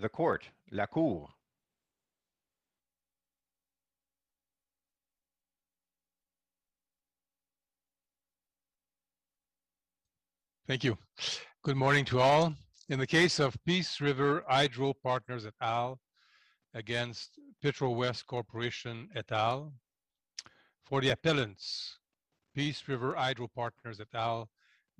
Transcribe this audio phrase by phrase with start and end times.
[0.00, 1.28] The court, la cour.
[10.68, 10.96] Thank you.
[11.64, 12.54] Good morning to all.
[12.88, 15.98] In the case of Peace River Hydro Partners et al.
[16.74, 19.72] against Petrowest Corporation et al.
[20.84, 21.98] For the appellants,
[22.54, 24.48] Peace River Hydro Partners et al.,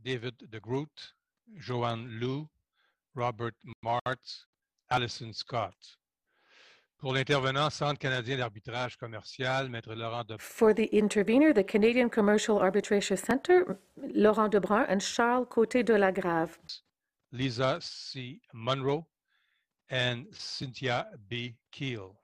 [0.04, 1.12] David de Groot,
[1.60, 2.48] Joanne Liu,
[3.14, 3.54] Robert
[3.84, 4.44] Martz,
[4.90, 5.74] Allison Scott.
[6.98, 12.58] Pour l'intervenant, Centre canadien d'arbitrage commercial, Maître Laurent de For the intervener, the Canadian Commercial
[12.58, 16.58] Arbitration Center, Laurent Debrun and Charles Côté de la Grave.
[17.30, 18.40] Lisa C.
[18.52, 19.06] Munro,
[19.90, 21.54] and Cynthia B.
[21.72, 22.16] Kuehl.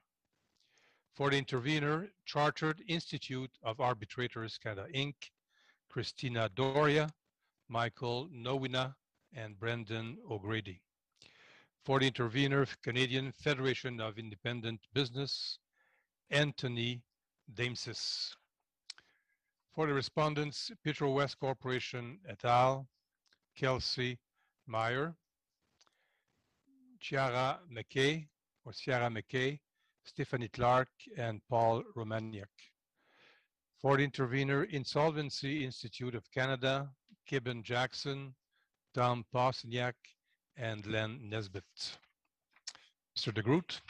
[1.14, 5.14] For the intervener, Chartered Institute of Arbitrators Canada Inc.,
[5.88, 7.08] Christina Doria,
[7.69, 8.94] Michael Nowina,
[9.36, 10.80] and Brendan O'Grady.
[11.84, 15.58] For the intervener, Canadian Federation of Independent Business,
[16.30, 17.02] Anthony
[17.52, 18.34] Daimsis.
[19.74, 22.88] For the respondents, Petrowest Corporation et al.,
[23.54, 24.18] Kelsey
[24.66, 25.14] Meyer,
[27.00, 28.28] Chiara McKay,
[28.64, 29.60] or Ciara McKay,
[30.04, 30.88] Stephanie Clark,
[31.19, 32.72] and Paul Romaniak.
[33.78, 36.88] For the intervener, Insolvency Institute of Canada,
[37.30, 38.34] Kibben Jackson,
[38.94, 39.92] Tom Posniak,
[40.56, 41.98] and Len Nesbitt.
[43.16, 43.33] Mr.
[43.33, 43.80] de Groot.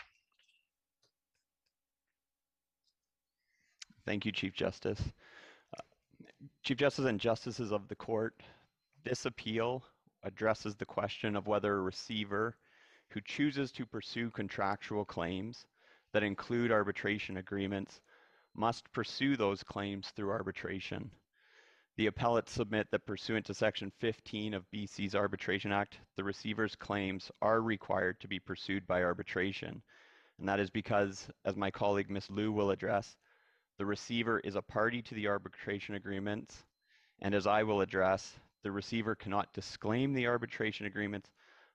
[4.07, 5.01] Thank you, Chief Justice.
[6.63, 8.35] Chief Justice and Justices of the Court,
[9.03, 9.83] this appeal
[10.23, 12.57] addresses the question of whether a receiver
[13.11, 15.67] who chooses to pursue contractual claims
[16.13, 18.01] that include arbitration agreements
[18.55, 21.11] must pursue those claims through arbitration.
[21.97, 27.31] The appellate submit that pursuant to Section 15 of BC's Arbitration Act, the receiver's claims
[27.41, 29.81] are required to be pursued by arbitration.
[30.39, 32.31] And that is because, as my colleague Ms.
[32.31, 33.17] Liu will address,
[33.79, 36.65] the receiver is a party to the arbitration agreements.
[37.21, 41.31] And as I will address, the receiver cannot disclaim the arbitration agreements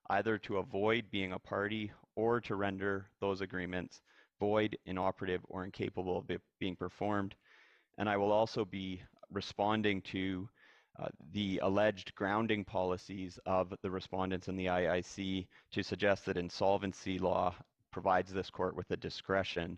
[0.09, 4.01] either to avoid being a party or to render those agreements
[4.37, 6.29] void, inoperative, or incapable of
[6.59, 7.35] being performed.
[7.97, 9.01] And I will also be
[9.31, 10.47] responding to
[10.99, 17.17] uh, the alleged grounding policies of the respondents in the IIC to suggest that insolvency
[17.17, 17.55] law
[17.91, 19.77] provides this court with the discretion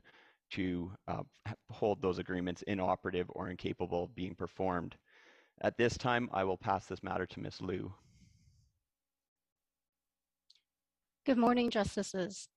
[0.51, 1.23] to uh,
[1.69, 4.95] hold those agreements inoperative or incapable of being performed.
[5.61, 7.61] At this time, I will pass this matter to Ms.
[7.61, 7.93] Liu.
[11.25, 12.49] Good morning, Justices.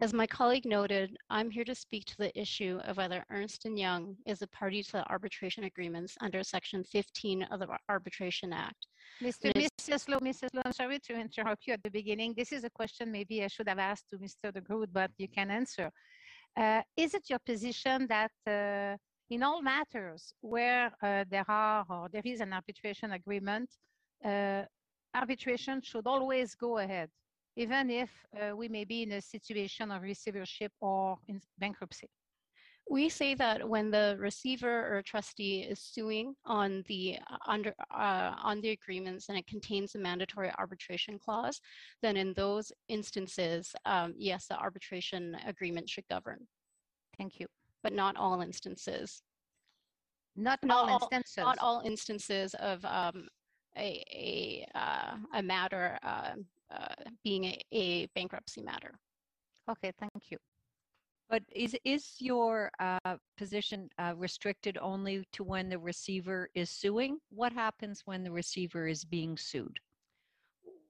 [0.00, 3.64] As my colleague noted, I'm here to speak to the issue of whether Ernst &
[3.64, 8.86] Young is a party to the arbitration agreements under Section 15 of the Arbitration Act.
[9.22, 9.52] Mr.
[9.52, 10.08] Mrs.
[10.08, 10.48] Lowe, Mrs.
[10.52, 12.34] Lowe, I'm sorry to interrupt you at the beginning.
[12.36, 14.52] This is a question maybe I should have asked to Mr.
[14.52, 15.90] de Groot, but you can answer.
[16.56, 18.96] Uh, is it your position that uh,
[19.30, 23.70] in all matters where uh, there are or there is an arbitration agreement,
[24.24, 24.62] uh,
[25.14, 27.10] arbitration should always go ahead?
[27.56, 28.10] Even if
[28.40, 32.08] uh, we may be in a situation of receivership or in bankruptcy.
[32.90, 38.34] We say that when the receiver or trustee is suing on the uh, under uh,
[38.42, 41.60] on the agreements and it contains a mandatory arbitration clause,
[42.02, 46.46] then in those instances, um, yes, the arbitration agreement should govern.
[47.16, 47.46] Thank you.
[47.82, 49.22] But not all instances.
[50.36, 51.36] Not, not all instances.
[51.38, 53.28] Not all instances of um,
[53.78, 56.34] a a, uh, a matter uh, uh,
[57.22, 58.94] being a, a, bankruptcy matter.
[59.70, 60.38] Okay, thank you.
[61.30, 67.18] But is is your uh, position uh, restricted only to when the receiver is suing?
[67.30, 69.78] What happens when the receiver is being sued?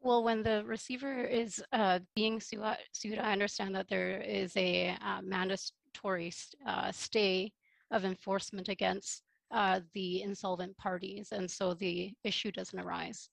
[0.01, 2.63] Well, when the receiver is uh, being su
[2.93, 6.33] sued, I understand that there is a mandatory
[6.91, 7.53] stay
[7.91, 13.31] of enforcement against uh, the insolvent parties, and so the issue doesn't arise.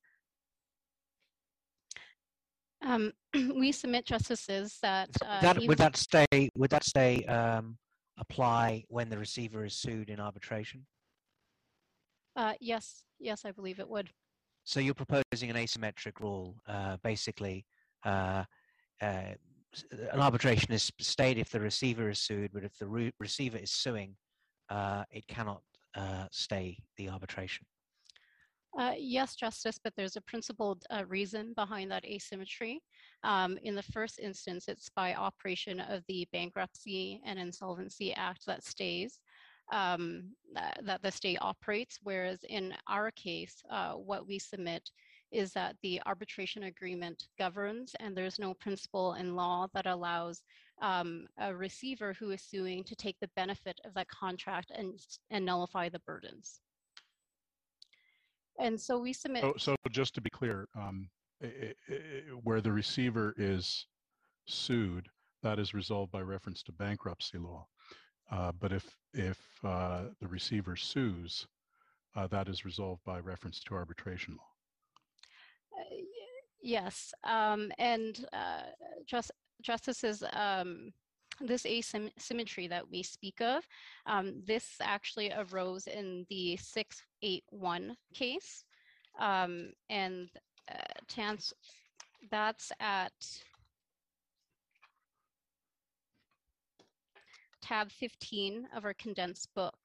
[2.84, 7.78] Um, we submit justices that, uh, that would that stay would that stay um,
[8.18, 10.86] apply when the receiver is sued in arbitration?
[12.36, 14.10] Uh, yes, yes, I believe it would.
[14.64, 17.66] So you're proposing an asymmetric rule, uh, basically.
[18.06, 18.44] Uh,
[19.02, 19.34] uh,
[20.12, 23.72] an arbitration is stayed if the receiver is sued, but if the re receiver is
[23.72, 24.16] suing,
[24.70, 25.62] uh, it cannot
[26.32, 27.66] stay the arbitration.
[28.78, 32.82] Uh, yes, Justice, but there's a principled uh, reason behind that asymmetry.
[33.24, 38.64] Um, in the first instance, it's by operation of the Bankruptcy and Insolvency Act that
[38.64, 39.20] stays,
[39.74, 44.90] um, that, that, the state operates, whereas in our case, uh, what we submit
[45.32, 50.44] is that the arbitration agreement governs and there's no principle in law that allows
[50.82, 55.46] um, a receiver who is suing to take the benefit of that contract and, and
[55.46, 56.62] nullify the burdens.
[58.62, 59.42] And so we submit.
[59.42, 61.10] So, so just to be clear, um,
[61.44, 63.88] i- i- i- where the receiver is
[64.46, 65.08] sued,
[65.42, 67.68] that is resolved by reference to bankruptcy law.
[68.30, 71.48] Uh, but if if uh, the receiver sues,
[72.16, 74.52] uh, that is resolved by reference to arbitration law.
[75.78, 75.96] Uh,
[76.64, 78.66] Yes, um, and uh,
[79.08, 79.32] just,
[79.64, 80.94] justices, um,
[81.40, 83.68] this asymmetry that we speak of,
[84.06, 86.56] um, this actually arose in the
[87.22, 88.64] 681 case.
[89.20, 90.30] Um, and
[90.70, 91.54] uh, ans-
[92.30, 93.12] that's at
[97.62, 99.78] tab 15 of our condensed book.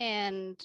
[0.00, 0.56] And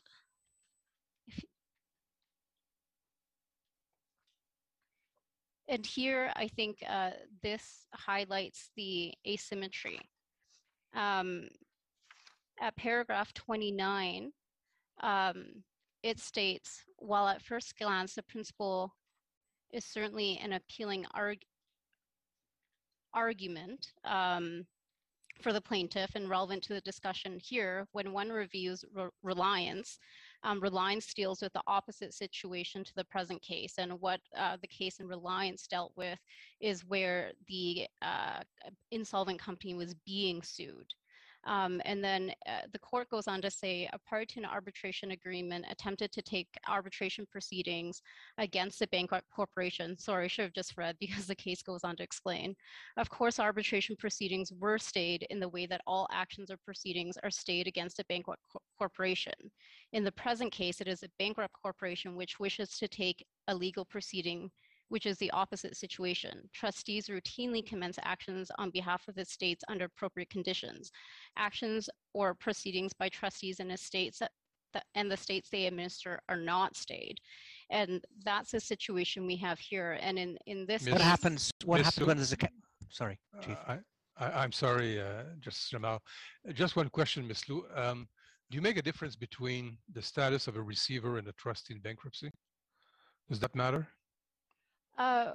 [5.67, 9.99] and here I think uh, this highlights the asymmetry.
[10.95, 11.47] Um,
[12.61, 14.31] at paragraph 29,
[15.01, 15.45] um,
[16.03, 18.93] it states, while at first glance the principle
[19.71, 21.39] is certainly an appealing arg
[23.13, 24.65] argument, um,
[25.41, 29.99] for the plaintiff and relevant to the discussion here, when one reviews re- reliance,
[30.43, 33.75] um, reliance deals with the opposite situation to the present case.
[33.77, 36.19] And what uh, the case in reliance dealt with
[36.59, 38.41] is where the uh,
[38.91, 40.93] insolvent company was being sued.
[41.45, 45.11] Um, and then uh, the court goes on to say a party to an arbitration
[45.11, 48.01] agreement attempted to take arbitration proceedings
[48.37, 49.97] against a bankrupt corporation.
[49.97, 52.55] Sorry, I should have just read because the case goes on to explain.
[52.97, 57.31] Of course, arbitration proceedings were stayed in the way that all actions or proceedings are
[57.31, 59.33] stayed against a bankrupt co- corporation.
[59.91, 63.85] In the present case, it is a bankrupt corporation which wishes to take a legal
[63.85, 64.49] proceeding
[64.89, 66.47] which is the opposite situation.
[66.53, 70.91] Trustees routinely commence actions on behalf of estates under appropriate conditions.
[71.37, 74.31] Actions or proceedings by trustees and estates that,
[74.73, 77.17] that, and the states they administer are not stayed.
[77.69, 79.97] And that's the situation we have here.
[80.01, 81.51] And in, in this What case- happens?
[81.65, 82.47] What Miss happens when there's a ca-
[82.89, 83.57] sorry, Chief?
[83.67, 83.77] Uh,
[84.19, 85.99] I, I, I'm sorry, uh, just Jamal.
[86.47, 87.49] Uh, Just one question, Ms.
[87.49, 87.65] Liu.
[87.75, 88.07] Um,
[88.51, 91.79] do you make a difference between the status of a receiver and a trustee in
[91.79, 92.29] bankruptcy?
[93.29, 93.87] Does that matter?
[94.97, 95.33] Uh,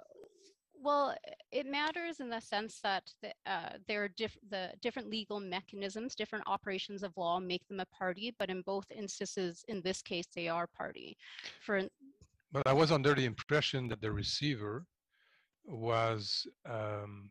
[0.80, 1.14] well,
[1.50, 6.14] it matters in the sense that the, uh, there are diff- the different legal mechanisms,
[6.14, 10.26] different operations of law make them a party, but in both instances, in this case,
[10.34, 11.16] they are party.
[11.64, 11.82] For
[12.52, 14.86] But I was under the impression that the receiver
[15.64, 17.30] was um,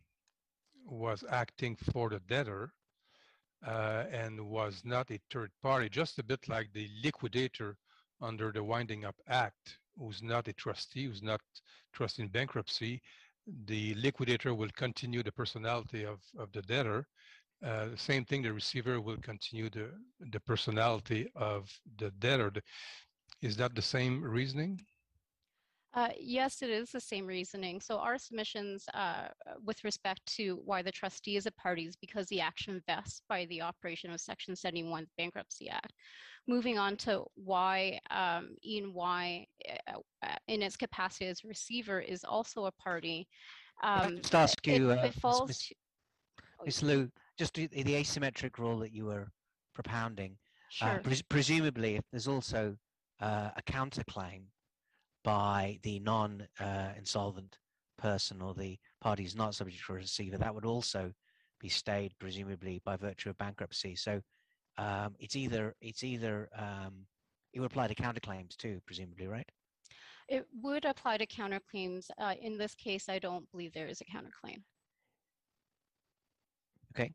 [0.86, 2.72] was acting for the debtor
[3.66, 7.78] uh, and was not a third party, just a bit like the liquidator
[8.22, 11.42] under the Winding Up Act, who's not a trustee, who's not
[11.94, 13.02] trustee in bankruptcy.
[13.66, 17.08] The liquidator will continue the personality of, of the debtor.
[17.66, 19.90] Uh, same thing, the receiver will continue the,
[20.32, 22.52] the personality of the debtor.
[23.42, 24.82] Is that the same reasoning?
[25.94, 27.82] Uh, yes, it is the same reasoning.
[27.82, 29.30] So our submissions uh,
[29.66, 33.46] with respect to why the trustee is a party is because the action vests by
[33.46, 35.94] the operation of Section 71 Bankruptcy Act.
[36.48, 42.66] Moving on to why um, E&Y, uh, uh, in its capacity as receiver, is also
[42.66, 43.28] a party.
[43.84, 45.76] Um, just ask you, it uh, falls to-
[46.62, 49.30] oh, Liu, just the, the asymmetric rule that you were
[49.74, 50.38] propounding.
[50.82, 51.02] uh, Sure.
[51.04, 52.78] pres- presumably, if there's also
[53.20, 54.44] uh, a counterclaim
[55.24, 57.58] by the non-insolvent
[57.98, 61.12] person or the party who's not subject to a receiver, that would also
[61.60, 63.96] be stayed, presumably by virtue of bankruptcy.
[63.96, 64.22] So
[64.78, 67.06] um, it's either it's either um,
[67.54, 69.50] it would apply to counterclaims too, presumably, right?
[70.28, 72.10] It would apply to counterclaims.
[72.20, 74.62] Uh, in this case, I don't believe there is a counterclaim.
[76.94, 77.12] Okay.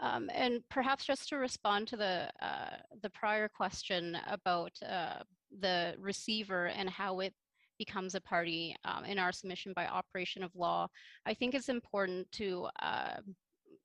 [0.00, 5.22] Um, and perhaps just to respond to the uh, the prior question about uh,
[5.60, 7.32] the receiver and how it
[7.78, 10.88] becomes a party um, in our submission by operation of law,
[11.24, 13.16] I think it's important to uh,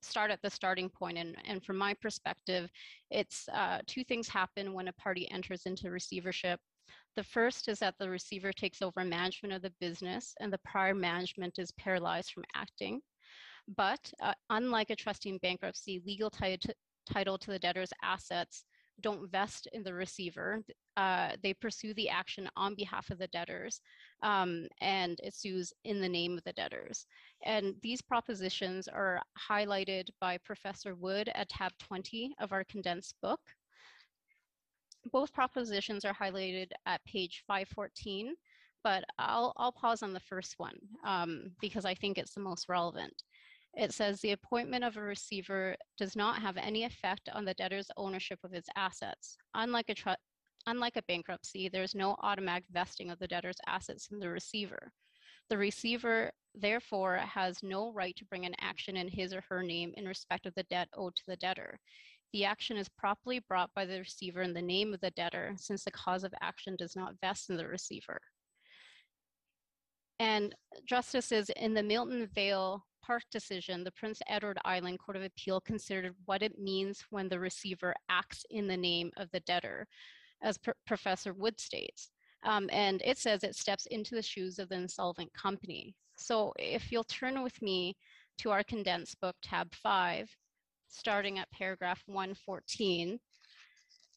[0.02, 1.18] start at the starting point.
[1.18, 2.70] And, and from my perspective,
[3.10, 6.60] it's uh, two things happen when a party enters into receivership.
[7.16, 10.94] The first is that the receiver takes over management of the business and the prior
[10.94, 13.00] management is paralyzed from acting.
[13.76, 16.58] But uh, unlike a trustee in bankruptcy, legal ti-
[17.10, 18.64] title to the debtor's assets
[19.00, 20.62] don't vest in the receiver.
[20.96, 23.80] Uh, they pursue the action on behalf of the debtors
[24.22, 27.06] um, and it sues in the name of the debtors.
[27.44, 33.40] And these propositions are highlighted by Professor Wood at tab 20 of our condensed book.
[35.12, 38.34] Both propositions are highlighted at page 514,
[38.82, 42.68] but I'll, I'll pause on the first one um, because I think it's the most
[42.68, 43.22] relevant.
[43.74, 47.90] It says the appointment of a receiver does not have any effect on the debtor's
[47.96, 49.36] ownership of its assets.
[49.54, 49.94] Unlike a
[50.68, 54.92] unlike a bankruptcy, there's no automatic vesting of the debtor's assets in the receiver.
[55.48, 59.94] The receiver therefore has no right to bring an action in his or her name
[59.96, 61.78] in respect of the debt owed to the debtor.
[62.34, 65.84] The action is properly brought by the receiver in the name of the debtor since
[65.84, 68.20] the cause of action does not vest in the receiver.
[70.18, 75.62] And justices in the Milton Vale Park decision, the Prince Edward Island Court of Appeal
[75.62, 79.86] considered what it means when the receiver acts in the name of the debtor,
[80.42, 82.10] as Pr- Professor Wood states.
[82.44, 85.94] Um, and it says it steps into the shoes of the insolvent company.
[86.16, 87.96] So if you'll turn with me
[88.38, 90.30] to our condensed book, tab five,
[90.88, 93.18] starting at paragraph 114,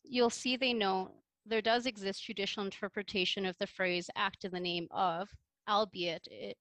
[0.03, 1.11] you'll see they note
[1.45, 5.29] there does exist judicial interpretation of the phrase act in the name of,
[5.67, 6.55] albeit it,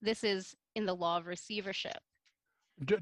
[0.00, 1.98] this is in the law of receivership.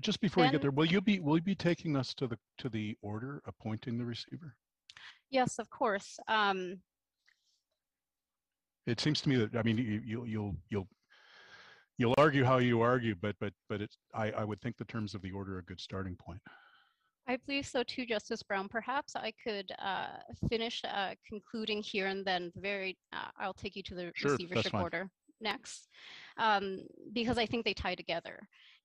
[0.01, 2.39] Just before you get there, will you be, will you be taking us to the,
[2.59, 4.57] to the order appointing the receiver?
[5.31, 6.19] Yes, of course.
[6.29, 6.81] Um,
[8.87, 10.89] It seems to me that, I mean, you, you'll, you'll, you'll,
[11.99, 15.15] you'll argue how you argue, but, but, but it I, I would think the terms
[15.15, 16.41] of the order are a good starting point.
[17.29, 18.69] I believe so too, Justice Brown.
[18.69, 20.17] Perhaps I could uh,
[20.49, 24.75] finish uh, concluding here and then very, uh, I'll take you to the Sure, receivership
[24.75, 25.89] order next,
[26.39, 26.81] um,
[27.13, 28.41] because I think they tie together.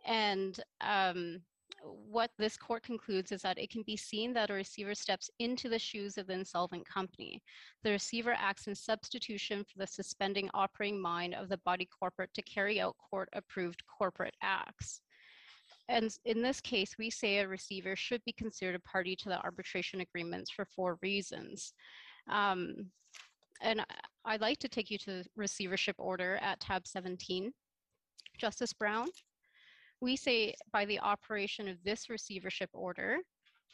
[0.05, 1.41] And um,
[1.83, 5.69] what this court concludes is that it can be seen that a receiver steps into
[5.69, 7.41] the shoes of the insolvent company.
[7.83, 12.41] The receiver acts in substitution for the suspending operating mind of the body corporate to
[12.41, 15.01] carry out court-approved corporate acts.
[15.87, 19.41] And in this case, we say a receiver should be considered a party to the
[19.41, 21.73] arbitration agreements for four reasons.
[22.29, 22.87] Um,
[23.61, 23.85] and
[24.25, 27.51] I'd like to take you to the receivership order at tab 17.
[28.37, 29.07] Justice Brown,
[30.01, 33.17] we say by the operation of this receivership order,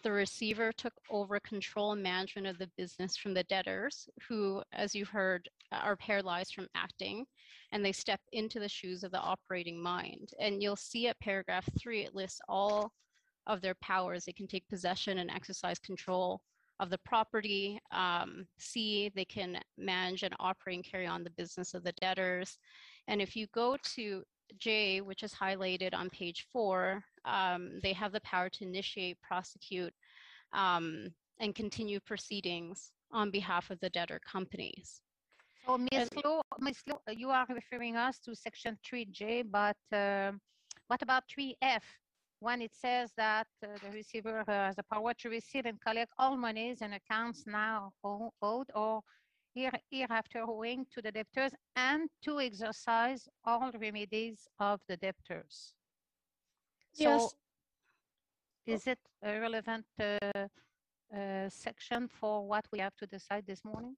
[0.03, 4.95] the receiver took over control and management of the business from the debtors, who, as
[4.95, 7.25] you heard, are paralyzed from acting,
[7.71, 10.31] and they step into the shoes of the operating mind.
[10.39, 12.91] And you'll see at paragraph three, it lists all
[13.47, 14.25] of their powers.
[14.25, 16.41] They can take possession and exercise control
[16.79, 17.79] of the property.
[17.91, 22.57] Um, C, they can manage and operate and carry on the business of the debtors.
[23.07, 24.23] And if you go to
[24.57, 29.93] J, which is highlighted on page four, um, they have the power to initiate, prosecute,
[30.53, 31.07] um,
[31.39, 35.01] and continue proceedings on behalf of the debtor companies.
[35.65, 36.09] So Ms.
[36.23, 36.77] Lowe, Ms.
[36.87, 40.31] Lowe, you are referring us to section three J, but uh,
[40.87, 41.83] what about three F?
[42.39, 46.35] When it says that uh, the receiver has the power to receive and collect all
[46.35, 49.01] monies and accounts now owed or
[49.53, 55.73] here- hereafter owing to the debtors and to exercise all remedies of the debtors.
[56.93, 57.35] So Yes.
[58.65, 60.47] is it a relevant uh,
[61.15, 63.95] uh, section for what we have to decide this morning?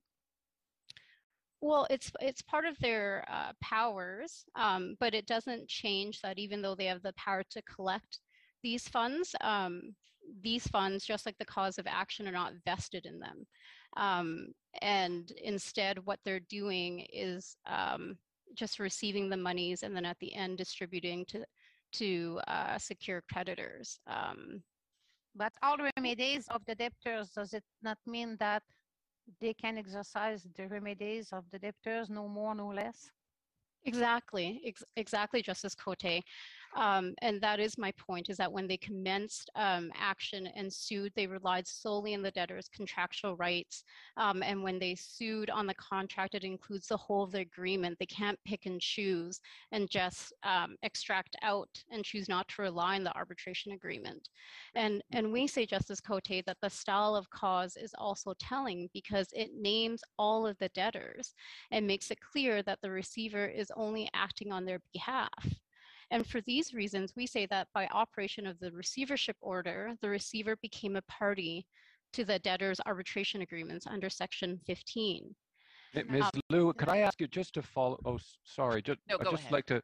[1.61, 6.61] Well, it's it's part of their uh, powers, um, but it doesn't change that even
[6.61, 8.19] though they have the power to collect
[8.63, 9.95] these funds, um,
[10.41, 13.45] these funds, just like the cause of action, are not vested in them.
[13.97, 14.47] Um,
[14.81, 18.17] and instead, what they're doing is um,
[18.55, 21.43] just receiving the monies and then at the end distributing to
[21.93, 23.99] to uh, secure creditors.
[24.07, 24.63] Um,
[25.35, 28.63] But all remedies of the debtors, does it not mean that
[29.39, 33.11] they can exercise the remedies of the debtors, no more, no less?
[33.85, 36.23] Exactly, ex- exactly, Justice Cote.
[36.75, 41.13] Um, and that is my point, is that when they commenced um, action and sued,
[41.15, 43.83] they relied solely on the debtor's contractual rights.
[44.17, 47.97] Um, and when they sued on the contract, it includes the whole of the agreement.
[47.99, 49.39] They can't pick and choose
[49.71, 54.29] and just um, extract out and choose not to rely on the arbitration agreement.
[54.75, 59.27] And, and we say, Justice Cote, that the style of cause is also telling because
[59.33, 61.33] it names all of the debtors
[61.71, 65.29] and makes it clear that the receiver is only acting on their behalf.
[66.13, 70.55] And for these reasons, we say that by operation of the receivership order, the receiver
[70.61, 71.65] became a party
[72.13, 75.35] to the debtor's arbitration agreements under section 15.
[75.95, 76.23] Ms.
[76.23, 79.23] Um, Liu, could I ask you just to follow, oh, s- sorry, just, No, I'd
[79.23, 79.51] just ahead.
[79.51, 79.81] like to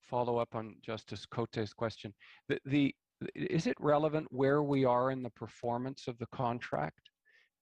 [0.00, 2.12] follow up on Justice Cote's question.
[2.48, 2.94] The, the,
[3.36, 7.08] is it relevant where we are in the performance of the contract?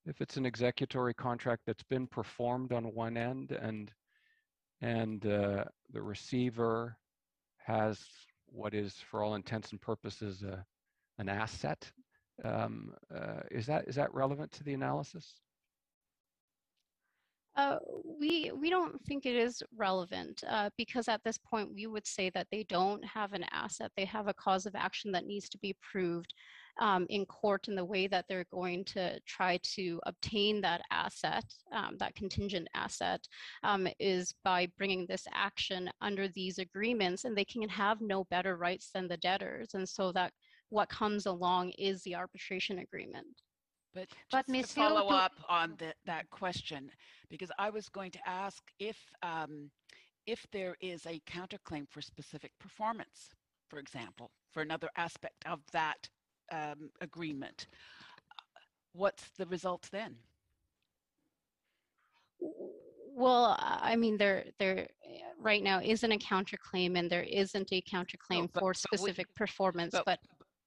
[0.07, 3.91] if it's an executory contract that's been performed on one end and
[4.79, 6.97] and uh, the receiver
[7.67, 7.99] has
[8.47, 10.65] what is for all intents and purposes a,
[11.19, 11.91] an asset
[12.45, 15.41] um, uh, is that is that relevant to the analysis
[17.57, 17.79] Uh,
[18.21, 22.29] we we don't think it is relevant uh, because at this point we would say
[22.29, 23.91] that they don't have an asset.
[23.97, 26.35] They have a cause of action that needs to be proved
[26.79, 31.45] um, in court in the way that they're going to try to obtain that asset,
[31.71, 33.25] um, that contingent asset,
[33.63, 38.57] um, is by bringing this action under these agreements, and they can have no better
[38.57, 39.73] rights than the debtors.
[39.73, 40.31] And so that
[40.69, 43.27] what comes along is the arbitration agreement.
[43.93, 46.91] But But just to follow up on the, that question,
[47.29, 49.71] because I was going to ask if um,
[50.27, 53.29] if there is a counterclaim for specific performance,
[53.69, 56.09] for example, for another aspect of that
[56.51, 57.67] um, agreement,
[58.93, 60.15] what's the result then?
[62.39, 64.87] Well, I mean, there there
[65.39, 69.33] right now isn't a counterclaim, and there isn't a counterclaim but- for but we- specific
[69.35, 69.91] performance.
[69.91, 70.19] but- But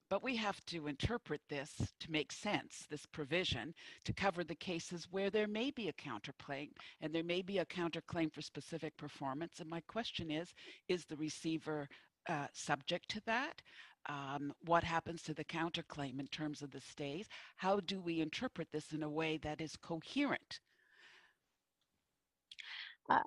[0.08, 1.70] But we have to interpret this
[2.00, 3.72] to make sense, this provision,
[4.04, 7.64] to cover the cases where there may be a counterclaim and there may be a
[7.66, 9.60] counterclaim for specific performance.
[9.60, 10.52] And my question is,
[10.88, 11.88] is the receiver
[12.28, 13.62] uh, subject to that?
[14.08, 17.28] Um, what happens to the counterclaim in terms of the stays?
[17.56, 20.60] How do we interpret this in a way that is coherent?
[23.10, 23.18] uh,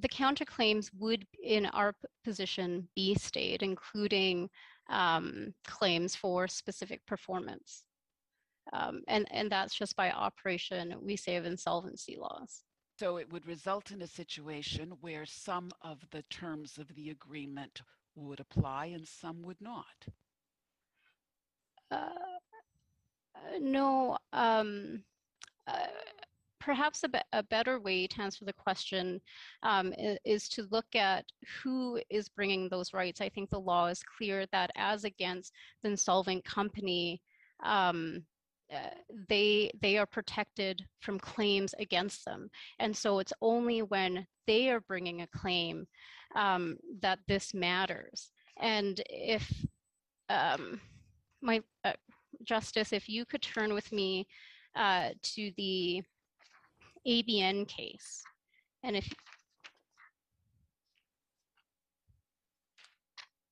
[0.00, 1.94] the counterclaims would, in our
[2.24, 4.50] position, be stayed, including
[4.90, 7.84] um, claims for specific performance.
[8.72, 12.62] Um, and, and that's just by operation, we say, of insolvency laws.
[12.98, 17.82] So it would result in a situation where some of the terms of the agreement
[18.14, 20.06] would apply and some would not.
[21.90, 22.08] Uh,
[23.36, 25.02] uh, no, um,
[25.66, 25.86] uh,
[26.60, 29.20] perhaps a, be- a better way to answer the question
[29.62, 31.24] um, i- is to look at
[31.62, 33.20] who is bringing those rights.
[33.20, 37.20] I think the law is clear that as against the insolvent company,
[37.62, 38.24] um,
[38.74, 38.78] uh,
[39.28, 44.80] they they are protected from claims against them, and so it's only when they are
[44.80, 45.86] bringing a claim
[46.34, 48.30] um, that this matters.
[48.60, 49.50] And if
[50.28, 50.80] um,
[51.42, 51.92] my uh,
[52.42, 54.26] justice, if you could turn with me
[54.76, 56.02] uh, to the
[57.06, 58.22] ABN case,
[58.82, 59.08] and if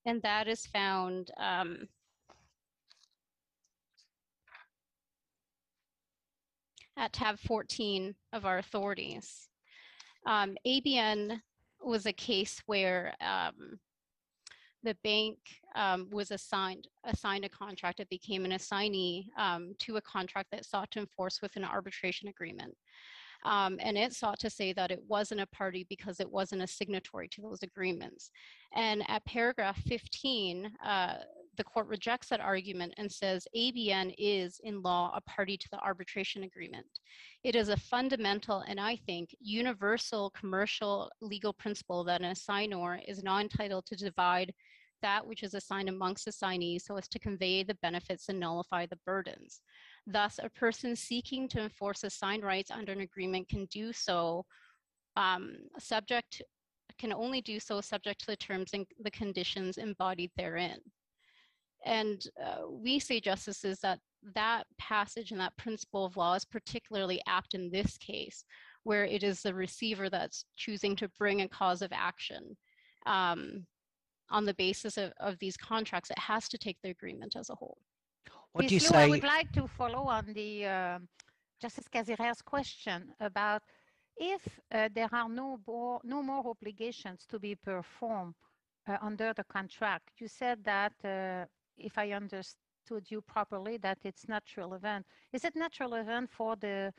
[0.05, 1.87] and that is found um,
[6.97, 9.47] at tab 14 of our authorities.
[10.25, 11.39] Um, ABN
[11.85, 13.79] was a case where um,
[14.83, 15.37] the bank
[15.75, 17.99] um, was assigned assigned a contract.
[17.99, 22.27] It became an assignee um, to a contract that sought to enforce with an arbitration
[22.27, 22.75] agreement.
[23.45, 26.67] Um, and it sought to say that it wasn't a party because it wasn't a
[26.67, 28.31] signatory to those agreements.
[28.73, 31.15] And at paragraph 15, uh,
[31.57, 35.79] the court rejects that argument and says ABN is in law a party to the
[35.79, 36.85] arbitration agreement.
[37.43, 43.23] It is a fundamental and I think universal commercial legal principle that an assignor is
[43.23, 44.53] not entitled to divide
[45.01, 48.99] that which is assigned amongst assignees so as to convey the benefits and nullify the
[49.05, 49.61] burdens.
[50.07, 54.45] Thus, a person seeking to enforce assigned rights under an agreement can do so
[55.15, 56.41] um, subject
[56.97, 60.79] can only do so subject to the terms and the conditions embodied therein.
[61.85, 63.99] And uh, we say, justices, that
[64.35, 68.45] that passage and that principle of law is particularly apt in this case,
[68.83, 72.55] where it is the receiver that's choosing to bring a cause of action.
[73.05, 73.65] Um,
[74.29, 77.55] on the basis of, of these contracts, it has to take the agreement as a
[77.55, 77.77] whole.
[78.53, 78.91] What do you Ms.
[78.91, 79.09] Liu, I say?
[79.09, 81.07] would like to follow on the um,
[81.61, 83.61] Justice Kasirer's question about
[84.17, 84.41] if
[84.73, 88.35] uh, there are no more, no more obligations to be performed
[88.87, 90.09] uh, under the contract.
[90.19, 91.45] You said that, uh,
[91.77, 95.05] if I understood you properly, that it's natural event.
[95.31, 96.93] Is it natural event for the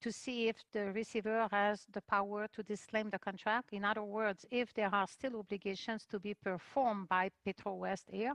[0.00, 3.72] to see if the receiver has the power to disclaim the contract?
[3.72, 8.34] In other words, if there are still obligations to be performed by Petro West Air,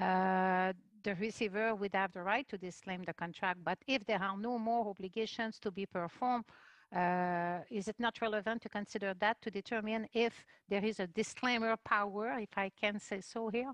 [0.00, 3.60] uh, the receiver would have the right to disclaim the contract.
[3.64, 6.44] But if there are no more obligations to be performed,
[6.94, 11.76] uh, is it not relevant to consider that to determine if there is a disclaimer
[11.76, 13.72] power, if I can say so here?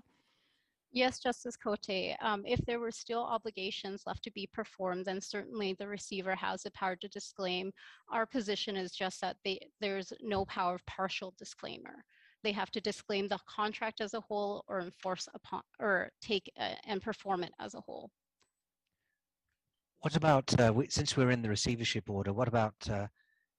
[0.95, 2.15] Yes, Justice Cote.
[2.21, 6.63] Um, if there were still obligations left to be performed, then certainly the receiver has
[6.63, 7.73] the power to disclaim.
[8.09, 12.05] Our position is just that they, there's no power of partial disclaimer.
[12.45, 16.75] They have to disclaim the contract as a whole or enforce upon or take uh,
[16.87, 18.09] and perform it as a whole.
[19.99, 23.07] What about, uh, we- since we're in the receivership order, what about uh,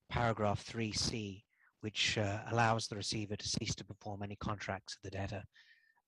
[0.09, 1.45] paragraph 3C,
[1.83, 5.43] which uh, allows the receiver to cease to perform any contracts of the debtor?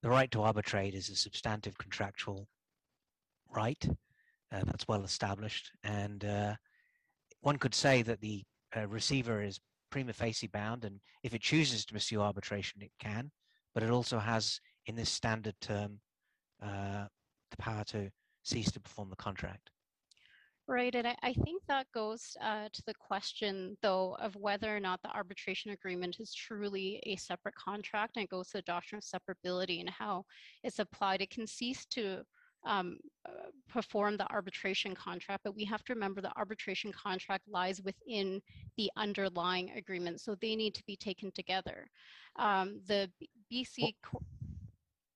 [0.03, 2.47] The right to arbitrate is a substantive contractual
[3.55, 3.85] right
[4.53, 5.73] uh, that's well established.
[5.83, 6.55] And uh,
[7.41, 8.45] one could say that the
[8.77, 9.59] uh, receiver is
[9.91, 13.31] prima facie bound, and if it chooses to pursue arbitration, it can,
[13.75, 16.01] but it also has, in this standard term,
[16.63, 17.07] uh,
[17.51, 18.11] the power to
[18.43, 19.71] cease to perform the contract.
[20.71, 24.81] Right, and I, I think that goes uh, to the question, though, of whether or
[24.81, 28.99] not the arbitration agreement is truly a separate contract, and it goes to the doctrine
[28.99, 30.27] of separability and how
[30.63, 31.23] it's applied.
[31.23, 32.21] It can cease to
[32.67, 37.81] um, uh, perform the arbitration contract, but we have to remember the arbitration contract lies
[37.81, 38.43] within
[38.77, 41.89] the underlying agreement, so they need to be taken together.
[42.37, 43.11] Um, the
[43.51, 44.23] BC co-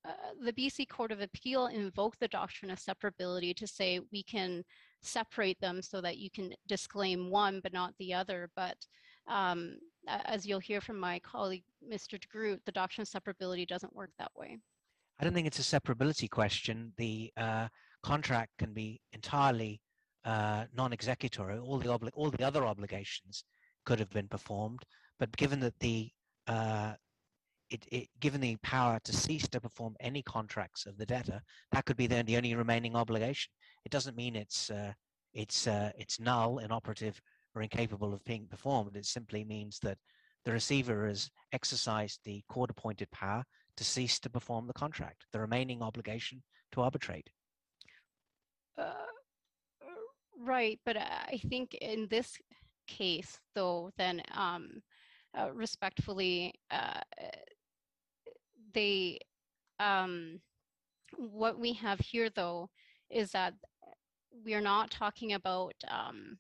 [0.09, 0.13] uh,
[0.43, 4.65] the BC Court of Appeal invoked the doctrine of separability to say we can
[5.03, 8.51] separate them so that you can disclaim one but not the other.
[8.57, 8.77] But
[9.29, 9.77] um,
[10.09, 12.19] as you'll hear from my colleague, Mr.
[12.19, 14.59] DeGroot, the doctrine of separability doesn't work that way.
[15.21, 16.93] I don't think it's a separability question.
[16.97, 17.69] The uh,
[18.03, 19.81] contract can be entirely
[20.25, 21.59] uh, non-executory.
[21.59, 23.45] All the all the other obligations
[23.85, 24.83] could have been performed,
[25.19, 26.11] but given that the
[26.47, 26.95] uh,
[27.73, 31.41] it, it, given the power to cease to perform any contracts of the debtor,
[31.73, 33.51] that could be then the only remaining obligation.
[33.85, 34.93] It doesn't mean it's uh,
[35.33, 37.21] it's uh, it's null, inoperative,
[37.55, 38.97] or incapable of being performed.
[38.97, 39.99] It simply means that
[40.45, 43.45] the receiver has exercised the court-appointed power
[43.77, 47.31] to cease to perform the contract, the remaining obligation to arbitrate.
[48.77, 48.93] Uh,
[50.39, 52.37] right, but I think in this
[52.87, 54.83] case, though, then um,
[55.39, 57.01] uh, respectfully, uh,
[58.75, 59.19] they
[59.79, 60.41] um,
[61.17, 62.69] what we have here, though,
[63.11, 63.55] is that
[64.45, 66.39] we are not talking about um,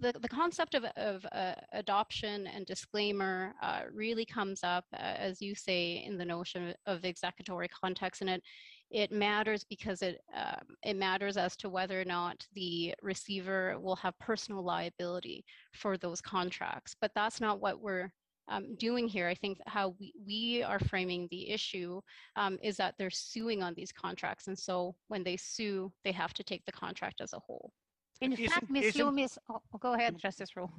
[0.00, 5.40] the, the concept of, of uh, adoption and disclaimer uh, really comes up, uh, as
[5.40, 8.42] you say, in the notion of executory context, and it
[8.90, 13.96] it matters because it um, it matters as to whether or not the receiver will
[13.96, 16.96] have personal liability for those contracts.
[16.98, 18.10] But that's not what we're
[18.48, 19.28] um, doing here.
[19.28, 22.00] I think how we, we are framing the issue
[22.36, 26.34] um, is that they're suing on these contracts, and so when they sue, they have
[26.34, 27.72] to take the contract as a whole.
[28.20, 28.84] In Isn't- fact, Ms.
[28.86, 30.70] isn't- Loomis, oh, oh, go ahead, Justice Rowe.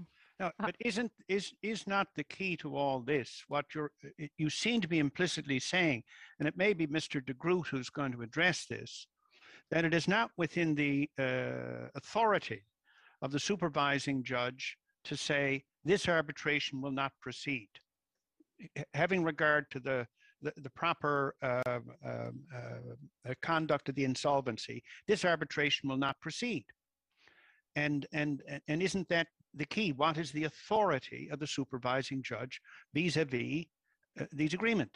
[0.41, 4.29] No, Uh, but isn't is is not the key to all this what you're i-
[4.37, 6.01] you seem to be implicitly saying,
[6.39, 7.23] and it may be Mr.
[7.25, 9.05] De Groot who's going to address this,
[9.69, 12.63] that it is not within the uh, authority
[13.21, 17.69] of the supervising judge to say this arbitration will not proceed,
[18.93, 20.07] having regard to the
[20.41, 24.81] the, the proper uh, uh, uh, conduct of the insolvency.
[25.05, 26.65] This arbitration will not proceed.
[27.75, 29.91] And and and- isn't that the key?
[29.91, 32.61] What is the authority of the supervising judge
[32.93, 33.65] vis-a-vis
[34.19, 34.95] uh, these agreements?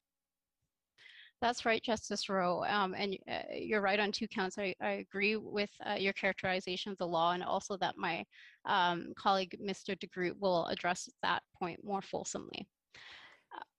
[1.43, 2.63] That's right, Justice Rowe.
[2.63, 4.57] Um, and uh, you're right on two counts.
[4.57, 8.23] I, I agree with uh, your characterization of the law and also that my
[8.63, 9.99] um, colleague, Mr.
[9.99, 12.65] De DeGroot, will address that point more fulsomely.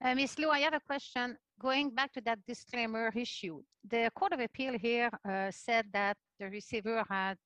[0.04, 0.38] Uh, Ms.
[0.38, 1.38] Liu, I have a question.
[1.58, 6.50] Going back to that disclaimer issue, the Court of Appeal here uh, said that the
[6.50, 7.38] receiver had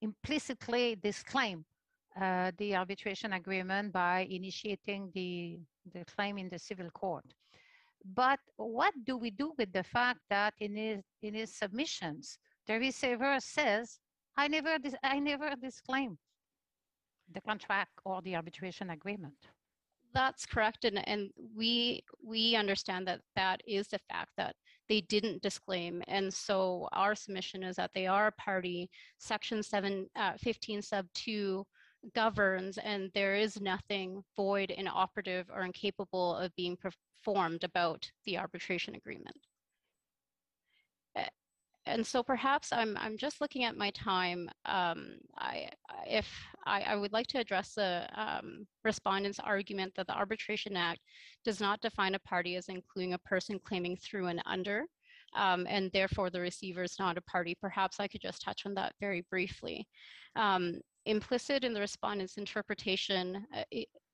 [0.00, 1.66] implicitly disclaimed
[2.18, 5.58] uh, the arbitration agreement by initiating the,
[5.92, 7.26] the claim in the civil court.
[8.04, 12.78] But what do we do with the fact that in his, in his submissions, the
[12.78, 13.98] receiver says,
[14.36, 16.18] I never, I never disclaimed
[17.32, 19.36] the contract or the arbitration agreement?
[20.12, 24.56] That's correct, and, and we we understand that that is the fact that
[24.88, 28.90] they didn't disclaim, and so our submission is that they are a party.
[29.18, 31.64] Section seven, uh, 15 sub two
[32.14, 38.94] governs, and there is nothing void, inoperative, or incapable of being performed about the arbitration
[38.94, 39.36] agreement.
[41.86, 44.48] And so perhaps I'm I'm just looking at my time.
[44.64, 45.70] Um, I-
[46.06, 46.28] if
[46.66, 51.00] I, I would like to address the um, respondent's argument that the Arbitration Act
[51.44, 54.84] does not define a party as including a person claiming through and under,
[55.34, 57.56] um, and therefore the receiver is not a party.
[57.60, 59.86] Perhaps I could just touch on that very briefly.
[60.36, 63.62] Um, implicit in the respondent's interpretation uh,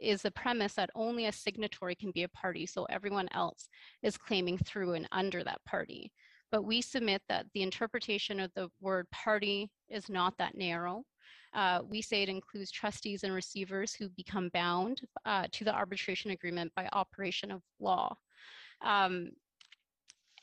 [0.00, 3.68] is the premise that only a signatory can be a party, so everyone else
[4.02, 6.12] is claiming through and under that party.
[6.52, 11.02] But we submit that the interpretation of the word party is not that narrow.
[11.54, 16.30] Uh, we say it includes trustees and receivers who become bound uh, to the arbitration
[16.30, 18.14] agreement by operation of law.
[18.84, 19.30] Um,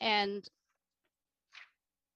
[0.00, 0.46] and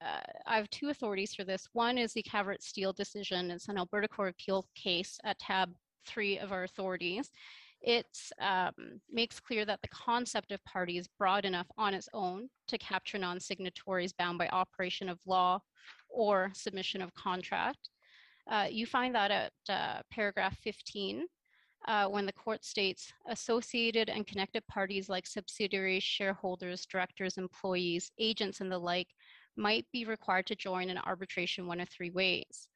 [0.04, 1.68] uh, I have two authorities for this.
[1.72, 3.50] One is the Calvert Steel decision.
[3.50, 5.70] It's an Alberta Court of Appeal case at tab
[6.06, 7.30] three of our authorities.
[7.80, 8.06] It
[8.40, 8.72] um,
[9.10, 13.18] makes clear that the concept of party is broad enough on its own to capture
[13.18, 15.60] non-signatories bound by operation of law
[16.08, 17.90] or submission of contract.
[18.50, 21.26] Uh, you find that at uh, paragraph 15,
[21.86, 28.60] uh, when the court states associated and connected parties like subsidiaries, shareholders, directors, employees, agents,
[28.60, 29.08] and the like
[29.58, 32.68] might be required to join in arbitration one of three ways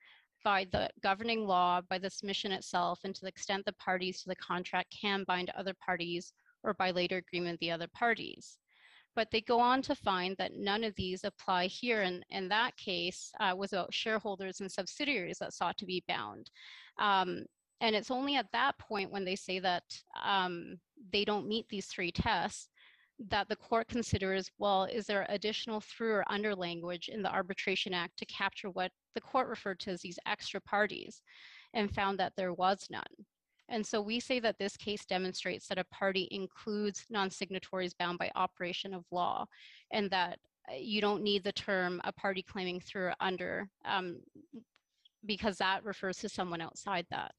[0.45, 4.29] by the governing law, by the submission itself, and to the extent the parties to
[4.29, 6.33] the contract can bind other parties
[6.65, 8.59] or by later agreement the other parties.
[9.15, 12.03] But they go on to find that none of these apply here.
[12.03, 16.51] And in that case uh, was about shareholders and subsidiaries that sought to be bound.
[16.99, 17.45] Um,
[17.81, 19.83] and it's only at that point when they say that
[20.25, 20.79] um,
[21.13, 22.69] they don't meet these three tests
[23.19, 27.95] that the court considers, well, is there additional through or under language in the Arbitration
[27.95, 31.23] Act to capture what the court referred to as these extra parties
[31.75, 33.03] and found that there was none.
[33.69, 38.31] And so we say that this case demonstrates that a party includes non-signatories bound by
[38.35, 39.47] operation of law
[39.93, 40.39] and that
[40.71, 44.21] uh, you don't need the term a party claiming through or under um,
[45.25, 47.35] because that refers to someone outside that.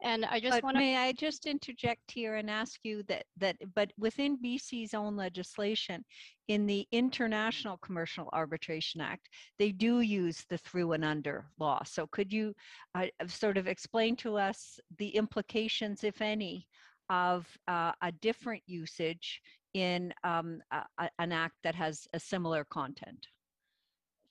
[0.00, 3.56] And I just want to may I just interject here and ask you that, that,
[3.74, 6.04] but within BC's own legislation,
[6.46, 11.82] in the International Commercial Arbitration Act, they do use the through and under law.
[11.84, 12.54] So could you
[12.94, 16.66] uh, sort of explain to us the implications, if any,
[17.10, 19.40] of uh, a different usage
[19.74, 23.26] in um, a- a- an act that has a similar content?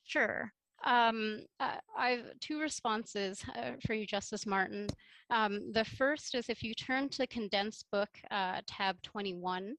[0.03, 0.53] Sure.
[0.85, 4.87] Um, I have two responses uh, for you, Justice Martin.
[5.29, 9.75] Um, the first is if you turn to condensed book uh, tab 21,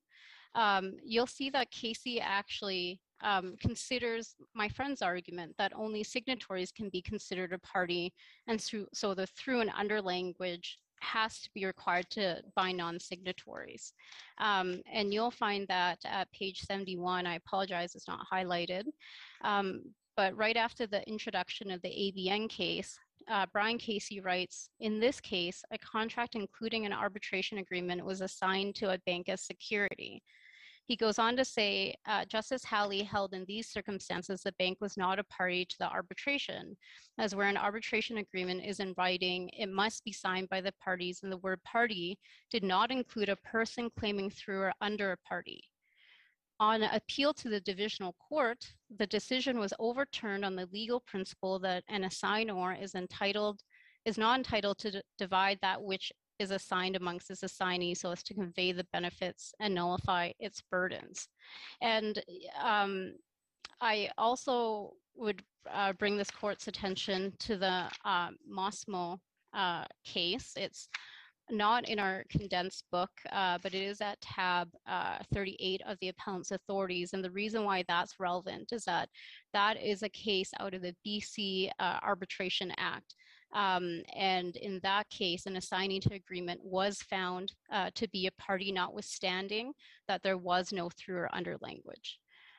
[0.54, 6.88] um, you'll see that Casey actually um, considers my friend's argument that only signatories can
[6.88, 8.12] be considered a party.
[8.46, 13.92] And so, so the through and under language has to be required to bind non-signatories.
[14.38, 18.84] Um, and you'll find that at page 71, I apologize, it's not highlighted.
[19.44, 19.82] Um,
[20.18, 22.98] but right after the introduction of the ABN case,
[23.30, 28.74] uh, Brian Casey writes, in this case, a contract including an arbitration agreement was assigned
[28.74, 30.20] to a bank as security.
[30.86, 34.96] He goes on to say, uh, Justice Halley held in these circumstances the bank was
[34.96, 36.76] not a party to the arbitration,
[37.18, 41.20] as where an arbitration agreement is in writing, it must be signed by the parties,
[41.22, 42.18] and the word party
[42.50, 45.62] did not include a person claiming through or under a party.
[46.60, 48.64] On appeal to the divisional court,
[48.96, 53.60] the decision was overturned on the legal principle that an assignor is entitled,
[54.04, 58.34] is not entitled to divide that which is assigned amongst its assignees so as to
[58.34, 61.28] convey the benefits and nullify its burdens.
[61.80, 62.22] And
[62.62, 63.14] um,
[63.80, 69.20] I also would uh, bring this court's attention to the uh, Mosmo
[69.52, 70.52] uh, case.
[70.56, 70.88] It's
[71.50, 76.08] not in our condensed book, uh, but it is at tab uh, 38 of the
[76.08, 77.12] appellant's authorities.
[77.12, 79.08] And the reason why that's relevant is that
[79.52, 83.14] that is a case out of the BC uh, Arbitration Act.
[83.54, 88.42] Um, and in that case, an assignee to agreement was found uh, to be a
[88.42, 89.72] party notwithstanding
[90.06, 92.18] that there was no through or under language.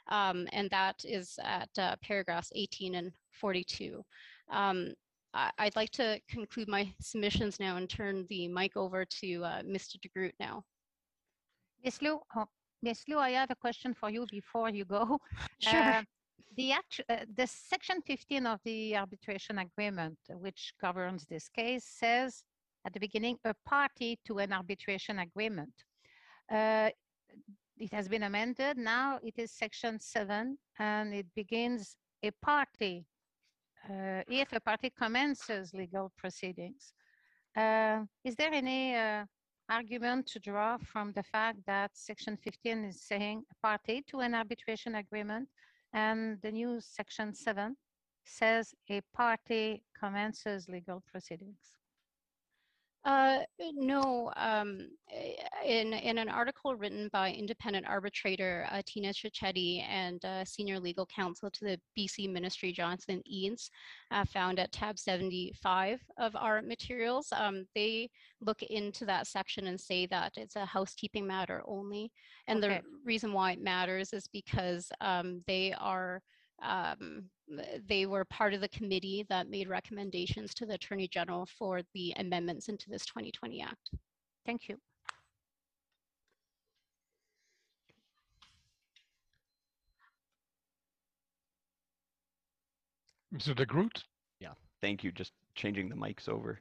[0.10, 4.04] Um, and that is at uh, paragraphs 18 and 42.
[4.52, 4.94] Um,
[5.34, 9.62] I- I'd like to conclude my submissions now and turn the mic over to uh,
[9.62, 9.96] Mr.
[10.00, 10.64] DeGroot now.
[11.84, 12.02] Ms.
[12.02, 12.46] Liu, oh,
[12.82, 13.04] Ms.
[13.08, 15.20] Liu, I have a question for you before you go.
[15.60, 15.80] Sure.
[15.82, 16.04] Uh,
[16.58, 21.86] The act, uh, the section 15 of the arbitration agreement, uh, which governs this case,
[21.86, 22.44] says
[22.86, 25.74] at the beginning, a party to an arbitration agreement.
[26.52, 26.90] Uh,
[27.78, 28.78] It has been amended.
[28.78, 33.06] Now it is section seven, and it begins a party.
[33.90, 36.94] Uh, If a party commences legal proceedings.
[37.56, 39.26] Uh, Is there any uh,
[39.70, 44.34] argument to draw from the fact that section 15 is saying a party to an
[44.34, 45.48] arbitration agreement
[45.94, 47.76] and the new section 7
[48.24, 51.79] says a party commences legal proceedings.
[53.06, 53.40] Uh,
[53.76, 55.34] no, um, eh,
[55.66, 61.06] in, in an article written by independent arbitrator uh, Tina Cicchetti and uh, senior legal
[61.06, 63.72] counsel to the BC Ministry, Jonathan Eads,
[64.12, 68.10] uh, found at tab 75 of our materials, um, they
[68.42, 72.12] look into that section and say that it's a housekeeping matter only.
[72.48, 72.78] And Okay.
[72.78, 76.22] the reason why it matters is because um, they are
[76.62, 77.30] um,
[77.88, 82.14] they were part of the committee that made recommendations to the Attorney General for the
[82.18, 83.92] amendments into this 2020 Act.
[84.46, 84.78] Thank you.
[93.34, 93.56] Mr.
[93.56, 94.04] De Groot?
[94.40, 95.12] Yeah, thank you.
[95.12, 96.60] Just changing the mics over.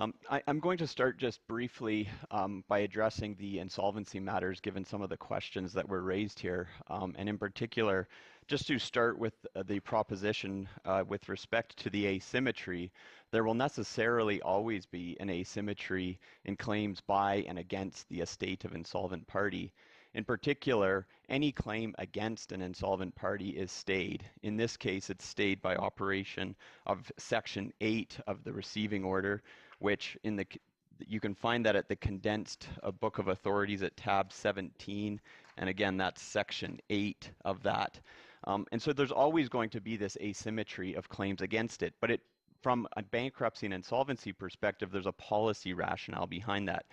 [0.00, 4.84] Um, I, am going to start just briefly um, by addressing the insolvency matters, given
[4.84, 6.68] some of the questions that were raised here.
[6.88, 8.08] Um, and in particular,
[8.50, 12.90] just to start with uh, the proposition uh, with respect to the asymmetry,
[13.30, 18.74] there will necessarily always be an asymmetry in claims by and against the estate of
[18.74, 19.72] insolvent party.
[20.14, 24.24] In particular, any claim against an insolvent party is stayed.
[24.42, 29.44] In this case, it's stayed by operation of Section 8 of the receiving order,
[29.78, 30.46] which in the
[31.06, 35.18] you can find that at the condensed uh, book of authorities at tab 17
[35.56, 37.98] and again that's section 8 of that
[38.50, 42.10] um, and so there's always going to be this asymmetry of claims against it but
[42.10, 42.20] it
[42.62, 46.86] from a bankruptcy and insolvency perspective there's a policy rationale behind that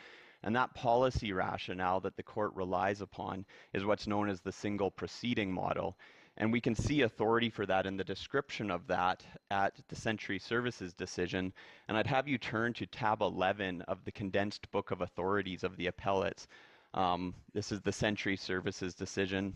[0.44, 4.92] and that policy rationale that the court relies upon is what's known as the single
[4.92, 5.98] proceeding model
[6.38, 10.38] and we can see authority for that in the description of that at the Century
[10.38, 11.52] Services decision.
[11.88, 15.76] And I'd have you turn to tab 11 of the condensed book of authorities of
[15.78, 16.48] the appellates.
[16.94, 19.56] Um, this is the Century Services decision.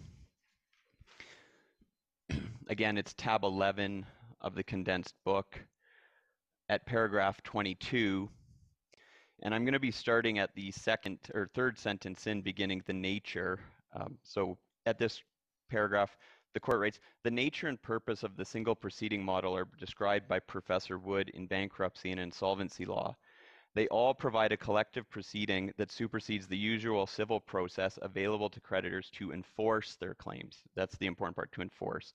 [2.72, 4.06] Again, it's tab 11
[4.40, 5.60] of the condensed book
[6.70, 8.30] at paragraph 22.
[9.44, 12.94] And I'm going to be starting at the second or third sentence in beginning the
[12.94, 13.60] nature.
[13.94, 15.22] Um, so at this
[15.70, 16.16] paragraph,
[16.54, 20.40] the court writes, the nature and purpose of the single proceeding model are described by
[20.40, 23.18] Professor Wood in bankruptcy and insolvency law.
[23.76, 29.10] They all provide a collective proceeding that supersedes the usual civil process available to creditors
[29.16, 30.60] to enforce their claims.
[30.74, 32.14] That's the important part, to enforce.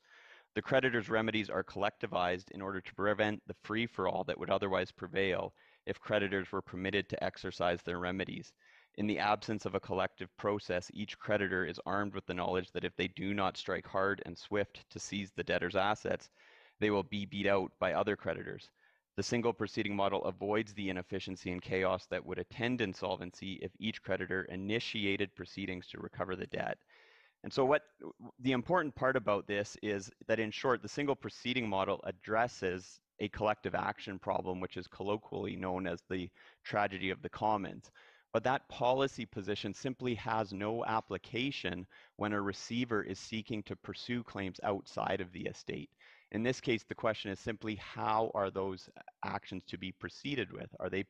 [0.57, 5.53] The creditor's remedies are collectivized in order to prevent the free-for-all that would otherwise prevail
[5.85, 8.55] if creditors were permitted to exercise their remedies.
[8.95, 12.87] In the absence of a collective process, each creditor is armed with the knowledge that
[12.87, 16.31] if they do not strike hard and swift to seize the debtor's assets,
[16.81, 18.71] they will be beat out by other creditors.
[19.17, 24.03] The single proceeding model avoids the inefficiency and chaos that would attend insolvency if each
[24.03, 26.79] creditor initiated proceedings to recover the debt.
[27.47, 27.83] And so what
[28.41, 33.29] the important part about this is that in short, the single proceeding model addresses a
[33.29, 36.29] collective action problem, which is colloquially known as the
[36.65, 37.93] tragedy of the commons.
[38.33, 44.25] But that policy position simply has no application when a receiver is seeking to pursue
[44.25, 45.91] claims outside of the estate.
[46.33, 50.53] In this case, the question is simply how are those uh, actions to be proceeded
[50.53, 50.75] with?
[50.81, 51.05] Are they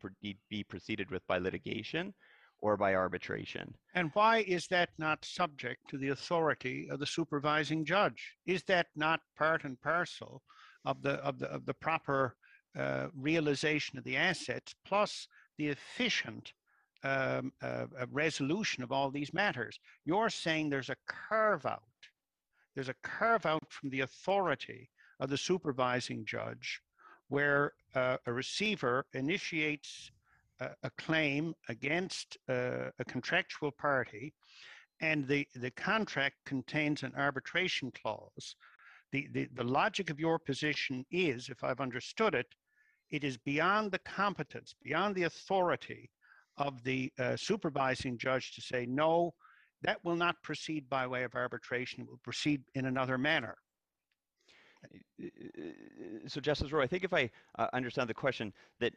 [0.51, 2.13] be proceeded with by litigation
[2.61, 3.75] or by arbitration?
[3.95, 8.35] And why is that not subject to the authority of the supervising judge?
[8.47, 10.43] Is that not part and parcel
[10.85, 12.37] of the of the of the proper
[12.77, 16.53] uh, realization of the assets plus the efficient
[17.05, 19.79] um, a, a resolution of all these matters.
[20.05, 21.83] You're saying there's a carve out.
[22.75, 24.91] There's a carve out from the authority
[25.21, 26.81] of the supervising judge
[27.29, 30.11] where uh, a receiver initiates
[30.61, 34.33] a, claim against uh, a contractual party
[35.01, 38.57] and the, the contract contains an arbitration clause.
[39.13, 42.47] The, the, the logic of your position is, if I've understood it,
[43.11, 46.11] it is beyond the competence, beyond the authority
[46.57, 49.35] of the uh, supervising judge to say, no,
[49.83, 53.57] that will not proceed by way of arbitration, it will proceed in another manner.
[56.27, 58.93] So Justice Rowe, I think if I uh, understand the question, that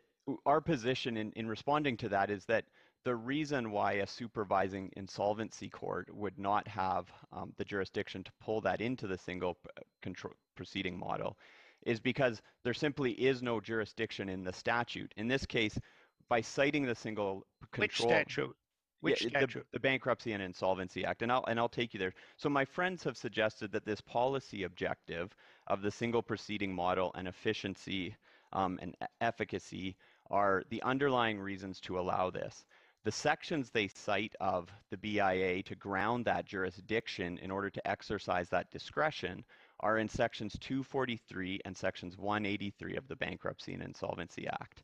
[0.46, 2.66] our position in, in responding to that is that
[3.06, 8.62] the reason why a supervising insolvency court would not have um, the jurisdiction to pull
[8.62, 9.58] that into the single
[10.02, 11.38] control proceeding model
[11.86, 15.14] is because there simply is no jurisdiction in the statute.
[15.16, 15.80] In this case,
[16.28, 18.10] by citing the single control.
[18.10, 18.56] Which statute?
[19.02, 19.66] Which yeah, statute?
[19.72, 22.14] The, the, Bankruptcy and Insolvency Act, and I'll and I'll take you there.
[22.36, 25.34] So my friends have suggested that this policy objective
[25.68, 28.16] of the single proceeding model and efficiency
[28.54, 29.96] um, and efficacy
[30.30, 32.66] are the underlying reasons to allow this.
[33.04, 38.50] The sections they cite of the BIA to ground that jurisdiction in order to exercise
[38.50, 39.46] that discretion
[39.80, 44.84] are in sections 243 and sections 183 of the Bankruptcy and Insolvency Act.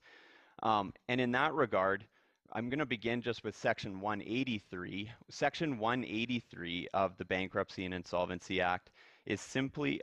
[0.64, 2.06] Um, and in that regard,
[2.54, 5.12] I'm going to begin just with section 183.
[5.30, 8.92] Section 183 of the Bankruptcy and Insolvency Act
[9.26, 10.00] is simply,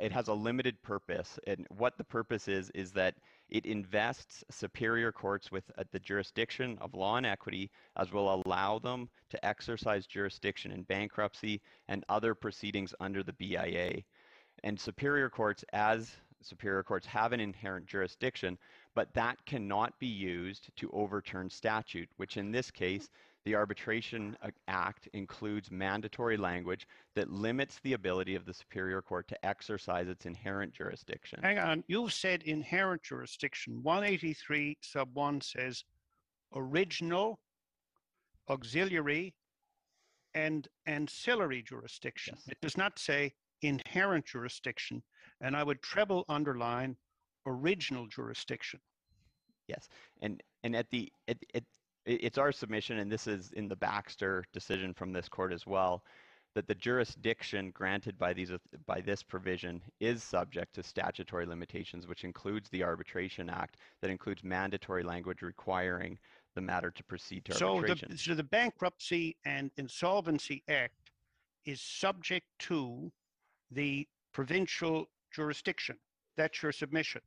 [0.00, 1.38] it has a limited purpose.
[1.46, 3.14] And what the purpose is, is that
[3.48, 8.78] it invests superior courts with uh, the jurisdiction of law and equity, as will allow
[8.78, 14.02] them to exercise jurisdiction in bankruptcy and other proceedings under the BIA.
[14.64, 18.58] And superior courts, as superior courts have an inherent jurisdiction,
[18.94, 23.08] but that cannot be used to overturn statute, which in this case,
[23.46, 29.28] the Arbitration uh, Act includes mandatory language that limits the ability of the Superior Court
[29.28, 31.38] to exercise its inherent jurisdiction.
[31.42, 33.78] Hang on, you've said inherent jurisdiction.
[33.84, 35.84] 183 sub 1 says
[36.56, 37.38] original,
[38.50, 39.32] auxiliary,
[40.34, 42.34] and ancillary jurisdiction.
[42.38, 42.48] Yes.
[42.48, 43.32] It does not say
[43.62, 45.04] inherent jurisdiction.
[45.40, 46.96] And I would treble underline
[47.46, 48.80] original jurisdiction.
[49.68, 49.88] Yes,
[50.20, 51.64] and and at the it it-
[52.06, 56.04] it's our submission, and this is in the Baxter decision from this court as well,
[56.54, 58.50] that the jurisdiction granted by these
[58.86, 64.42] by this provision is subject to statutory limitations, which includes the Arbitration Act, that includes
[64.42, 66.18] mandatory language requiring
[66.54, 68.08] the matter to proceed to So arbitration.
[68.10, 71.10] the, so the Bankruptcy and Insolvency Act
[71.66, 73.12] is subject to
[73.70, 75.98] the provincial jurisdiction.
[76.36, 77.20] That's your submission.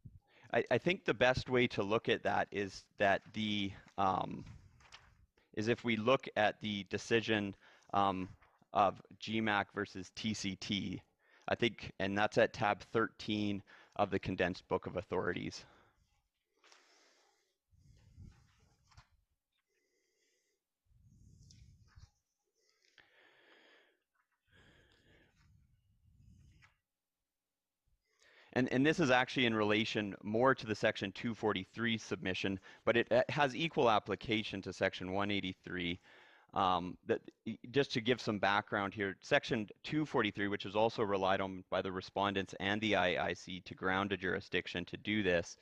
[0.54, 4.46] I, I think the best way to look at that is that the um,
[5.60, 7.54] is if we look at the decision
[7.94, 8.30] um,
[8.74, 11.02] of GMAC versus TCT.
[11.50, 13.62] I think, and that's at tab 13
[13.98, 15.66] of the condensed book of authorities.
[28.54, 33.12] And, and this is actually in relation more to the section 243 submission, but it
[33.30, 36.00] has equal application to section 183.
[36.56, 37.22] Um, that
[37.70, 41.92] just to give some background here, section 243, which is also relied on by the
[41.92, 45.58] respondents and the IIC to ground a jurisdiction to do this,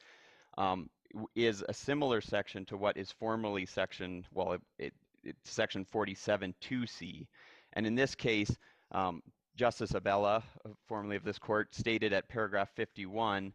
[0.57, 0.89] um,
[1.35, 4.93] is a similar section to what is formally section, well, it, it,
[5.25, 7.27] it's section 47 2C.
[7.73, 8.55] And in this case,
[8.93, 9.21] um,
[9.57, 13.51] Justice Abella, uh, formerly of this court, stated at paragraph 51,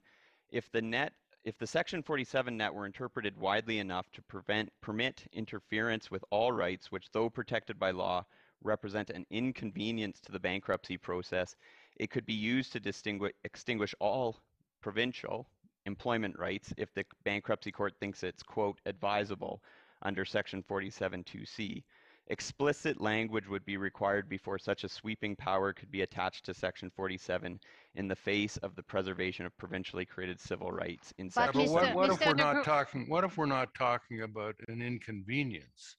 [0.50, 1.12] if the net
[1.44, 6.52] if the section 47 net were interpreted widely enough to prevent permit interference with all
[6.52, 8.24] rights which though protected by law
[8.62, 11.56] represent an inconvenience to the bankruptcy process
[11.96, 14.36] it could be used to distinguish extinguish all
[14.80, 15.48] provincial
[15.86, 19.60] employment rights if the bankruptcy court thinks it's quote advisable
[20.02, 21.82] under section 47 2c
[22.28, 26.90] explicit language would be required before such a sweeping power could be attached to section
[26.90, 27.58] 47
[27.96, 31.60] in the face of the preservation of provincially created civil rights in But Yeah, section
[31.62, 31.72] but Mr.
[31.72, 35.96] what, what if we're not Groot- talking, what if we're not talking about an inconvenience?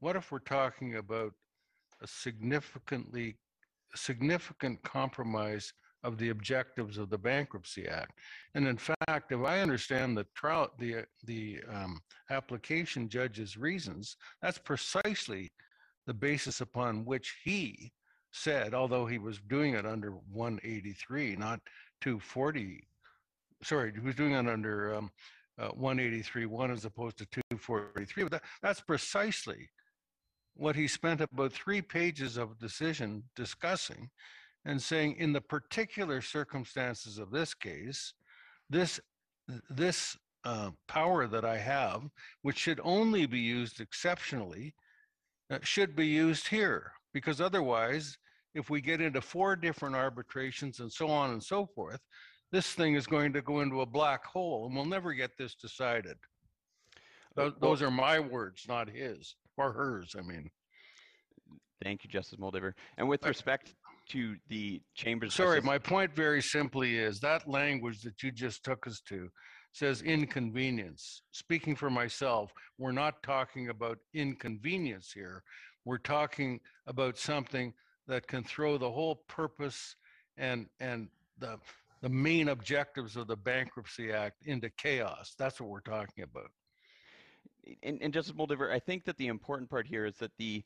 [0.00, 1.32] What if we're talking about
[2.00, 3.36] a significantly,
[3.94, 5.72] significant compromise
[6.04, 8.18] of the objectives of the Bankruptcy Act?
[8.54, 12.00] And in fact, if I understand the trial, the, the um,
[12.30, 15.52] application judge's reasons, that's precisely
[16.06, 17.92] the basis upon which he
[18.32, 21.60] said, although he was doing it under 183, not
[22.00, 22.86] 240,
[23.62, 25.10] sorry, he was doing it under um,
[25.58, 28.24] uh, 183 1 as opposed to 243.
[28.24, 29.68] But that, that's precisely
[30.54, 34.10] what he spent about three pages of decision discussing
[34.64, 38.14] and saying, in the particular circumstances of this case,
[38.70, 39.00] this
[39.70, 42.02] this uh, power that I have,
[42.42, 44.74] which should only be used exceptionally,
[45.50, 48.16] uh, should be used here because otherwise,
[48.54, 52.00] if we get into four different arbitrations and so on and so forth,
[52.50, 55.54] this thing is going to go into a black hole and we'll never get this
[55.54, 56.16] decided.
[57.34, 60.14] Those, those are my words, not his or hers.
[60.18, 60.50] I mean,
[61.82, 63.74] thank you justice moldaver and with respect
[64.12, 68.86] to the chambers sorry, my point very simply is that language that you just took
[68.86, 69.28] us to
[69.72, 71.22] says inconvenience.
[71.32, 75.42] Speaking for myself, we're not talking about inconvenience here.
[75.84, 77.72] We're talking about something
[78.06, 79.96] that can throw the whole purpose
[80.36, 81.08] and and
[81.38, 81.58] the
[82.02, 85.34] the main objectives of the Bankruptcy Act into chaos.
[85.38, 86.50] That's what we're talking about.
[87.82, 90.64] and, and Justice Moldaver, I think that the important part here is that the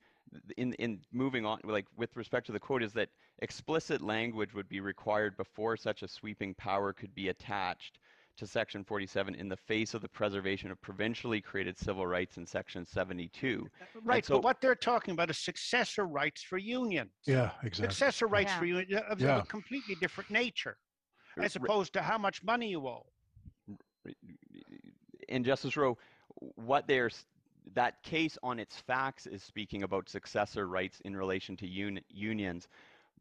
[0.56, 3.08] in in moving on, like with respect to the quote, is that
[3.40, 7.98] explicit language would be required before such a sweeping power could be attached
[8.36, 12.44] to Section 47 in the face of the preservation of provincially created civil rights in
[12.46, 13.66] Section 72.
[14.04, 17.12] Right, so- but what they're talking about is successor rights for unions.
[17.24, 17.94] Yeah, exactly.
[17.94, 18.58] Successor rights Yeah.
[18.58, 19.38] for unions uh, of, of Yeah.
[19.38, 20.76] a completely different nature,
[21.42, 23.06] as opposed to how much money you owe.
[25.28, 25.96] in Justice Rowe,
[26.56, 27.24] what there's
[27.76, 32.68] that case on its facts is speaking about successor rights in relation to un- unions.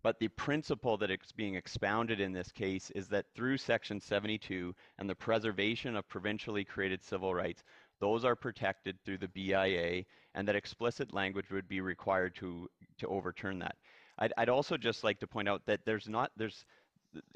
[0.02, 4.74] But the principle that it's being expounded in this case is that through Section 72
[4.98, 7.64] and the preservation of provincially created civil rights,
[8.00, 13.08] those are protected through the BIA, and that explicit language would be required to to
[13.08, 13.76] overturn that.
[14.20, 16.66] I'd, I'd also just like to point out that there's not there's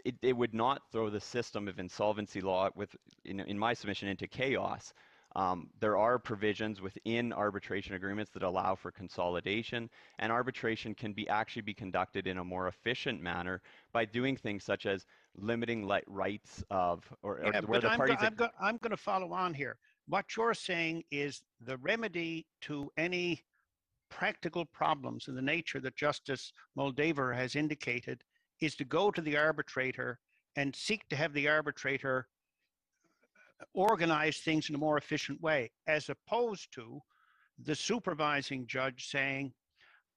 [0.05, 2.95] it, it would not throw the system of insolvency law with
[3.25, 4.93] in, in my submission into chaos
[5.35, 11.29] Um, there are provisions within arbitration agreements that allow for consolidation, and arbitration can be
[11.29, 13.61] actually be conducted in a more efficient manner
[13.93, 15.05] by doing things such as
[15.37, 18.17] limiting li- rights of or, or where the I'm, parties.
[18.19, 19.77] go- I'm, go- I'm going to follow on here.
[20.07, 23.43] What you're saying is the remedy to any
[24.09, 28.23] practical problems in the nature that Justice Moldaver has indicated
[28.59, 30.19] is to go to the arbitrator
[30.55, 32.27] and seek to have the arbitrator
[33.73, 36.99] organize things in a more efficient way, as opposed to
[37.63, 39.51] the supervising judge saying,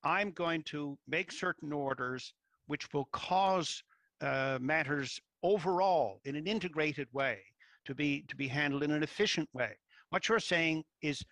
[0.05, 2.34] I'm going to make certain orders
[2.66, 3.82] which will cause
[4.20, 7.38] uh, matters overall in an integrated way
[7.84, 9.72] to be to be handled in an efficient way.
[10.11, 11.24] What you're saying is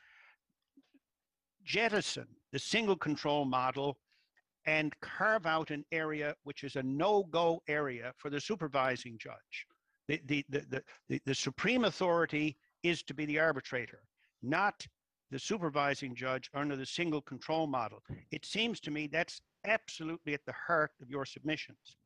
[1.64, 3.96] jettison the single control model
[4.66, 9.66] and carve out an area which is a no-go area for the supervising judge.
[10.11, 14.00] The, the, the, the, the, supreme authority is to be the arbitrator,
[14.42, 14.84] not
[15.30, 18.02] the supervising judge under the single control model.
[18.32, 21.96] It seems to me that's absolutely at the heart of your submissions.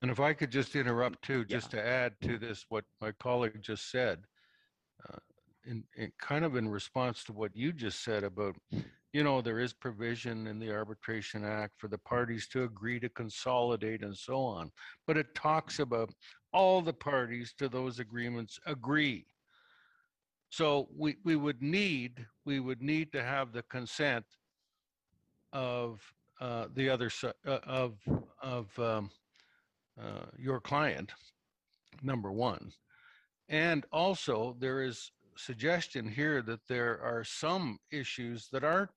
[0.00, 1.58] And if I could just interrupt too, Yeah.
[1.58, 4.24] just to add to this, what my colleague just said,
[5.06, 5.18] uh,
[5.64, 8.56] in, in kind of in response to what you just said about,
[9.12, 13.08] you know, there is provision in the Arbitration Act for the parties to agree to
[13.10, 14.70] consolidate and so on.
[15.06, 16.10] But it talks about
[16.52, 19.26] all the parties to those agreements agree.
[20.48, 24.24] So we, we would need, we would need to have the consent
[25.52, 26.00] of
[26.40, 27.96] uh, the other side, of,
[28.42, 29.10] of, um,
[30.00, 31.12] uh, your client,
[32.02, 32.72] number one.
[33.48, 38.90] And also, there is suggestion here that there are some issues that aren't,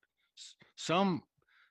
[0.76, 1.24] some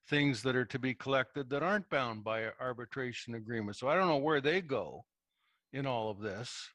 [0.09, 3.77] things that are to be collected that aren't bound by arbitration agreement.
[3.77, 5.05] So I don't know where they go
[5.73, 6.71] in all of this.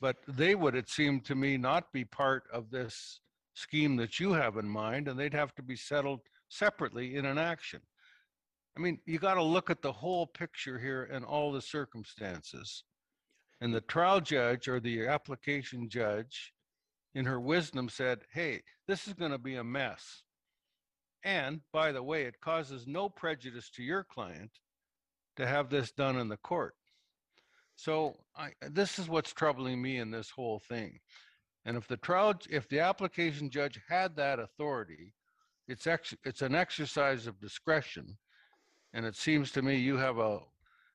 [0.00, 3.20] But they would, it seemed to me, not be part of this
[3.54, 7.38] scheme that you have in mind, and they'd have to be settled separately in an
[7.38, 7.80] action.
[8.76, 12.84] I mean, you got to look at the whole picture here and all the circumstances.
[13.60, 16.52] And the trial judge or the application judge,
[17.14, 20.22] in her wisdom, said, hey, this is going to be a mess.
[21.24, 24.50] And by the way, it causes no prejudice to your client
[25.36, 26.74] to have this done in the court.
[27.76, 30.98] So I, this is what's troubling me in this whole thing.
[31.64, 35.14] And if the trial, if the application judge had that authority,
[35.68, 38.18] it's ex, it's an exercise of discretion.
[38.92, 40.40] And it seems to me you have a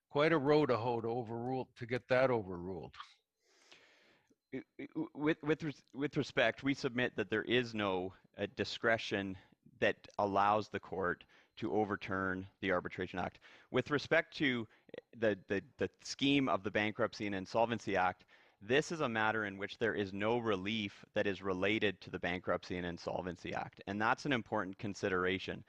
[0.10, 2.94] quite a road to hoe to overrule to get that overruled.
[5.16, 5.64] With with
[5.94, 9.36] with respect, we submit that there is no uh, discretion
[9.80, 11.24] that allows the court
[11.58, 13.40] to overturn the Arbitration Act.
[13.72, 18.26] With respect to eh, the the the scheme of the Bankruptcy and Insolvency Act,
[18.62, 22.20] this is a matter in which there is no relief that is related to the
[22.20, 25.64] Bankruptcy and Insolvency Act, and that's an important consideration.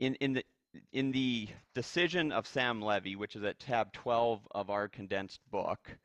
[0.00, 0.44] In in the
[0.92, 5.96] in the decision of Sam Levy, which is at tab 12 of our condensed book,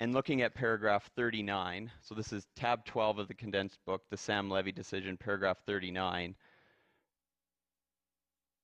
[0.00, 4.16] and looking at paragraph 39, so this is tab 12 of the condensed book, the
[4.16, 6.34] Sam Levy decision, paragraph 39.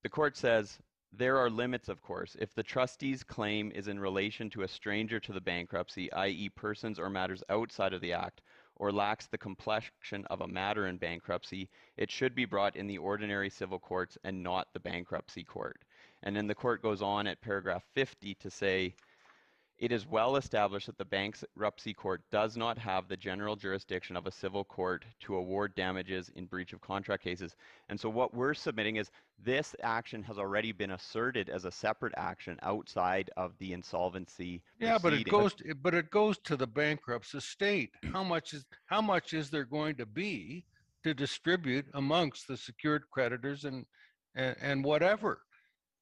[0.02, 0.78] The court says,
[1.12, 2.36] there are limits, of course.
[2.40, 6.98] If the trustee's claim is in relation to a stranger to the bankruptcy, i.e., persons
[6.98, 8.40] or matters outside of the act,
[8.76, 11.68] or lacks the complexion of a matter in bankruptcy,
[11.98, 15.82] it should be brought in the ordinary civil courts and not the bankruptcy court.
[16.22, 18.94] And then the court goes on at paragraph 50 to say,
[19.78, 24.26] it is well established that the bankruptcy court does not have the general jurisdiction of
[24.26, 27.56] a civil court to award damages in breach of contract cases.
[27.88, 32.14] And so what we're submitting is this action has already been asserted as a separate
[32.16, 36.66] action outside of the insolvency Yeah, but it goes, to- but it goes to the
[36.66, 37.90] bankrupt's estate.
[38.12, 40.64] How much is, how much is there going to be
[41.04, 43.84] to distribute amongst the secured creditors and,
[44.34, 45.42] and, and whatever?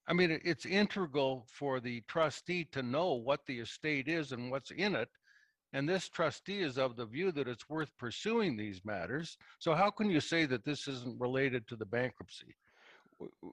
[0.07, 4.51] I mean, it- it's integral for the trustee to know what the estate is and
[4.51, 5.09] what's in it.
[5.73, 9.37] And this trustee is of the view that it's worth pursuing these matters.
[9.59, 12.55] So how can you say that this isn't related to the bankruptcy?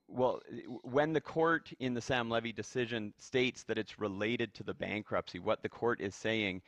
[0.07, 4.53] Well, eh, w- when the court in the Sam Levy decision states that it's related
[4.55, 6.61] to the bankruptcy, what the court is saying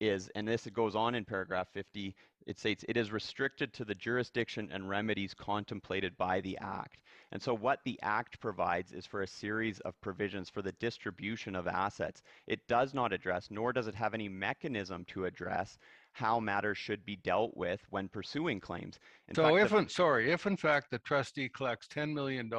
[0.00, 2.14] is, and this goes on in paragraph 50,
[2.46, 7.02] it states it is restricted to the jurisdiction and remedies contemplated by the act.
[7.30, 11.54] And so what the act provides is for a series of provisions for the distribution
[11.54, 12.22] of assets.
[12.46, 15.76] It does not address, nor does it have any mechanism to address
[16.12, 18.98] how matters should be dealt with when pursuing claims.
[19.28, 22.50] In So fact, the- if, in sorry, if in fact the trustee collects $10 million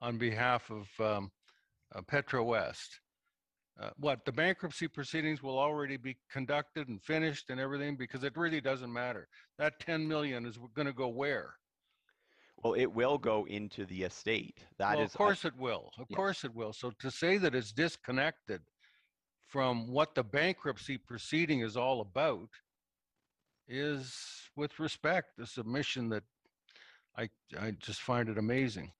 [0.00, 1.32] on behalf of um,
[1.94, 3.00] uh, Petrowest,
[3.80, 8.36] uh, what the bankruptcy proceedings will already be conducted and finished and everything because it
[8.36, 9.28] really doesn't matter.
[9.58, 11.54] That 10 million is going to go where?
[12.62, 14.58] Well, it will go into the estate.
[14.78, 15.92] That well, is of course it will.
[15.96, 16.16] Of Yes.
[16.16, 16.72] course it will.
[16.72, 18.62] So to say that it's disconnected
[19.46, 22.48] from what the bankruptcy proceeding is all about
[23.68, 26.24] is, with respect, a submission that
[27.16, 28.92] I I just find it amazing.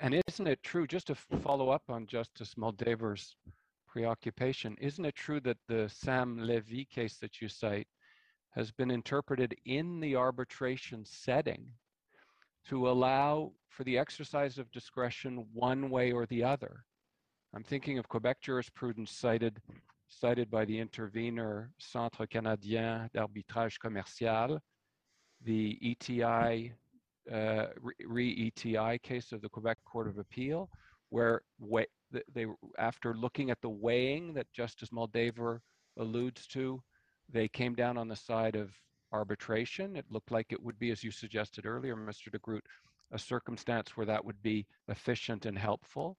[0.00, 3.36] And isn't it true, just to follow up on Justice Moldaver's
[3.96, 7.88] preoccupation, isn't it true that the Sam Levy case that you cite
[8.50, 11.64] has been interpreted in the arbitration setting
[12.68, 16.84] to allow for the exercise of discretion one way or the other?
[17.54, 19.62] I'm thinking of Quebec jurisprudence cited
[20.08, 24.60] cited by the intervener Centre Canadien d'Arbitrage Commercial,
[25.42, 26.74] the ETI
[27.32, 27.66] uh,
[28.06, 30.68] re-ETI case of the Quebec Court of Appeal,
[31.08, 31.40] where
[32.32, 32.46] they,
[32.78, 35.60] after looking at the weighing that Justice Moldaver
[35.98, 36.82] alludes to,
[37.28, 38.70] they came down on the side of
[39.12, 39.96] arbitration.
[39.96, 42.30] It looked like it would be, as you suggested earlier, Mr.
[42.30, 42.64] de Groot,
[43.12, 46.16] a circumstance where that would be efficient and helpful.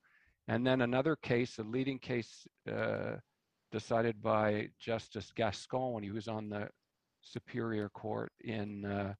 [0.47, 3.17] And then another case, a leading case uh,
[3.71, 6.69] decided by Justice Gascon when he was on the
[7.21, 9.13] Superior Court in uh,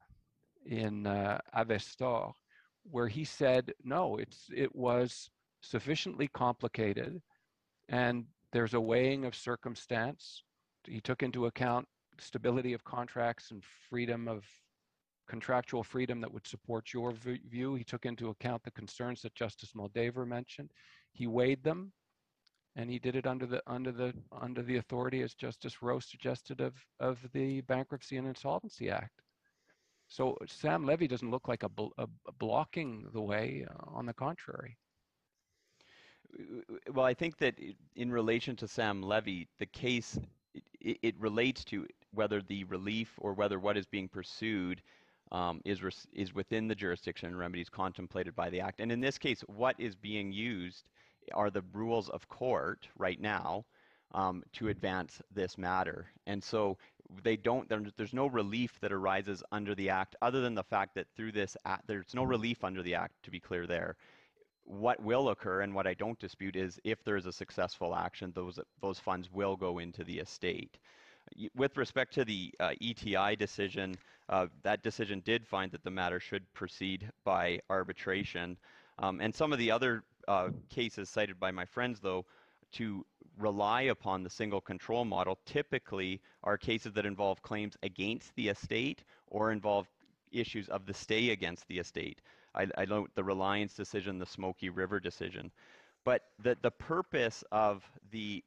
[0.66, 2.32] in uh, Avestor,
[2.84, 5.30] where he said, no, it's it was
[5.62, 7.22] sufficiently complicated,
[7.90, 10.44] and there's a weighing of circumstance.
[10.86, 11.88] He took into account
[12.20, 14.44] stability of contracts and freedom of
[15.28, 17.14] contractual freedom that would support your
[17.50, 17.76] view.
[17.76, 20.72] He took into account the concerns that Justice Moldaver mentioned.
[21.12, 21.92] He weighed them,
[22.76, 26.62] and he did it under the under the under the authority, as Justice Rowe suggested,
[26.62, 29.22] of of the Bankruptcy and Insolvency Act.
[30.08, 32.08] So Sam Levy doesn't look like a, bl- a
[32.40, 33.66] blocking the way.
[33.70, 34.78] Uh, on the contrary.
[36.94, 37.56] Well, I think that
[37.96, 40.20] in relation to Sam Levy, the case
[40.80, 44.82] it, it relates to whether the relief or whether what is being pursued
[45.32, 48.80] um, is res- is within the jurisdiction and remedies contemplated by the act.
[48.80, 50.86] And in this case, what is being used
[51.34, 53.66] are the rules of court right now
[54.14, 56.08] um, to advance this matter.
[56.26, 56.78] And so
[57.24, 57.70] they don't.
[57.98, 61.58] There's no relief that arises under the act, other than the fact that through this
[61.66, 63.14] act, there's no relief under the act.
[63.24, 63.98] To be clear, there
[64.68, 68.32] what will occur and what I don't dispute is if there is a successful action,
[68.36, 70.78] those those funds will go into the estate.
[71.56, 73.98] With respect to the uh, ETI decision,
[74.30, 78.58] uh, that decision did find that the matter should proceed by arbitration.
[79.00, 82.26] Um, and some of the other uh, cases cited by my friends, though,
[82.74, 83.06] to
[83.38, 89.04] rely upon the single control model typically are cases that involve claims against the estate
[89.28, 89.88] or involve
[90.32, 92.22] issues of the stay against the estate.
[92.58, 95.52] I, I note the Reliance decision, the Smoky River decision.
[96.04, 98.44] But the, the purpose of the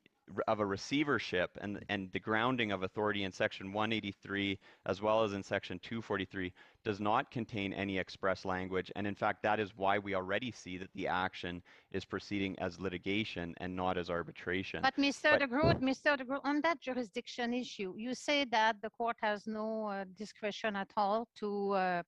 [0.46, 5.32] of a receivership and, and the grounding of authority in section 183 as well as
[5.32, 6.52] in section 243
[6.84, 10.78] does not contain any express language and in fact that is why we already see
[10.78, 14.80] that the action is proceeding as litigation and not as arbitration.
[14.82, 15.32] But Mr.
[15.32, 16.16] But- De Groot, Mr.
[16.16, 20.76] De Groot, on that jurisdiction issue, you say that the court has no uh, discretion
[20.76, 22.02] at all to uh,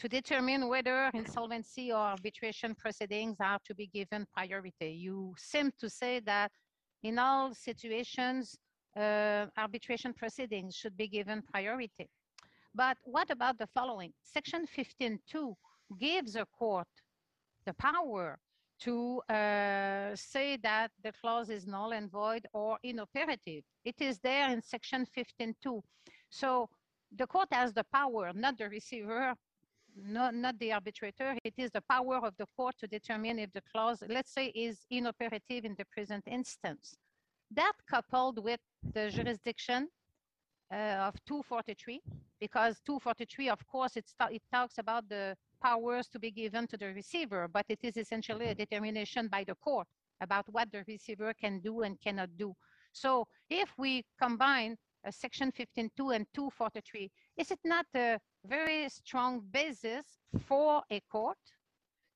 [0.00, 4.92] to determine whether insolvency or arbitration proceedings are to be given priority.
[4.92, 6.50] You seem to say that
[7.02, 8.56] in all situations,
[8.96, 12.08] uh, arbitration proceedings should be given priority.
[12.74, 14.12] But what about the following?
[14.22, 15.54] Section 15.2
[15.98, 16.88] gives a court
[17.66, 18.38] the power
[18.80, 23.64] to uh, say that the clause is null and void or inoperative.
[23.84, 25.82] It is there in section 15.2.
[26.30, 26.70] So
[27.14, 29.34] the court has the power, not the receiver,
[30.04, 31.36] not, not the arbitrator.
[31.44, 34.86] It is the power of the court to determine if the clause, let's say, is
[34.90, 36.96] inoperative in the present instance.
[37.50, 38.60] That coupled with
[38.94, 39.88] the jurisdiction
[40.72, 42.00] uh, of 243,
[42.40, 46.86] because 243, of course, ta- it talks about the powers to be given to the
[46.94, 49.86] receiver, but it is essentially a determination by the court
[50.20, 52.54] about what the receiver can do and cannot do.
[52.92, 54.76] So if we combine
[55.06, 61.38] uh, section 15.2 and 243, is it not a very strong basis for a court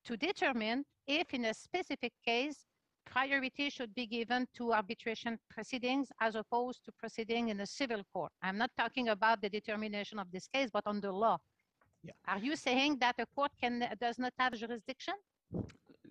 [0.05, 2.65] to determine if in a specific case
[3.05, 8.31] priority should be given to arbitration proceedings as opposed to proceeding in a civil court.
[8.41, 11.37] I'm not talking about the determination of this case, but on the law.
[12.03, 12.13] Yeah.
[12.27, 15.15] Are you saying that a court can does not have jurisdiction?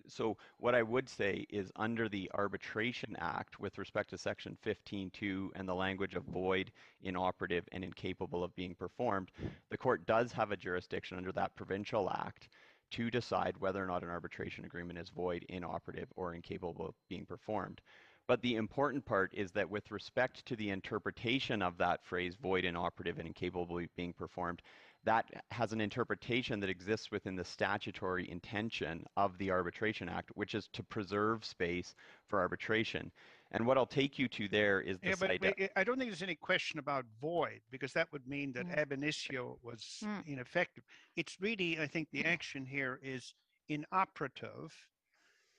[0.07, 5.49] So what I would say is under the Arbitration Act with respect to section 15.2
[5.55, 9.31] and the language of void, inoperative, and incapable of being performed,
[9.69, 12.49] the court does have a jurisdiction under that provincial act
[12.91, 17.25] to decide whether or not an arbitration agreement is void, inoperative, or incapable of being
[17.25, 17.81] performed.
[18.27, 22.65] But the important part is that with respect to the interpretation of that phrase, void,
[22.65, 24.61] inoperative, and incapable of being performed,
[25.05, 30.55] that has an interpretation that exists within the statutory intention of the Arbitration Act, which
[30.55, 31.95] is to preserve space
[32.27, 33.11] for arbitration.
[33.51, 35.97] And what I'll take you to there is the Yeah, but, but I- I don't
[35.99, 38.77] think there's any question about void because that would mean that Mm.
[38.77, 40.25] ab initio was Mm.
[40.27, 40.83] ineffective.
[41.15, 43.33] It's really, I think, the action here is
[43.69, 44.73] inoperative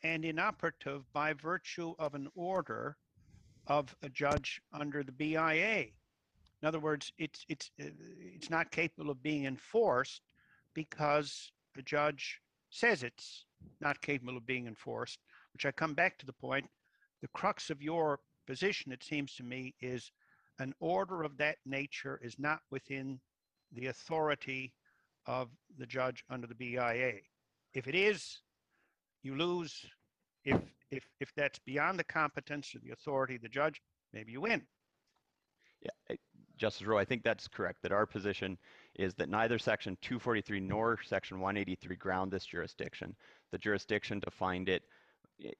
[0.03, 2.97] and inoperative by virtue of an order
[3.68, 5.92] of a judge under the BIA.
[6.62, 7.84] In other words, it's it's uh,
[8.18, 10.22] it's not capable of being enforced
[10.74, 12.40] because the judge
[12.70, 13.44] says it's
[13.80, 15.18] not capable of being enforced.
[15.52, 16.66] Which I come back to the point.
[17.22, 20.11] The crux of your position, it seems to me, is
[20.59, 23.20] an order of that nature is not within
[23.72, 24.74] the authority
[25.26, 25.48] of
[25.78, 27.14] the judge under the BIA.
[27.74, 28.40] If it is,
[29.22, 29.84] you lose.
[30.44, 33.82] If if if that's beyond the competence or the authority of the judge,
[34.12, 34.62] maybe you win.
[35.82, 36.16] Yeah,
[36.57, 38.57] Justice Rowe, I think that's correct, that our position
[38.94, 43.14] is that neither Section 243 nor Section 183 ground this jurisdiction.
[43.52, 44.82] The jurisdiction to find it,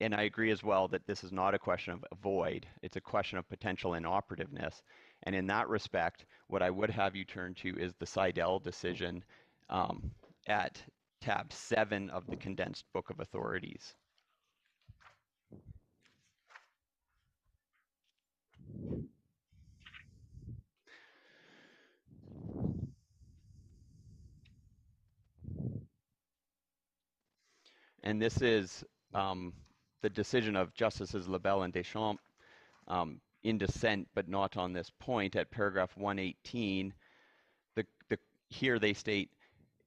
[0.01, 3.01] and I agree as well that this is not a question of void, it's a
[3.01, 4.81] question of potential inoperativeness.
[5.25, 9.23] And in that respect, what I would have you turn to is the Seidel decision
[9.69, 10.11] um,
[10.47, 10.83] at
[11.21, 13.95] tab seven of the condensed book of authorities.
[28.07, 28.85] And this is
[29.15, 29.53] um,
[30.01, 32.23] the decision of Justices LeBel and Deschamps
[32.87, 36.95] um, in dissent, but not on this point at paragraph 118.
[37.75, 38.17] The, the,
[38.49, 39.31] here they state,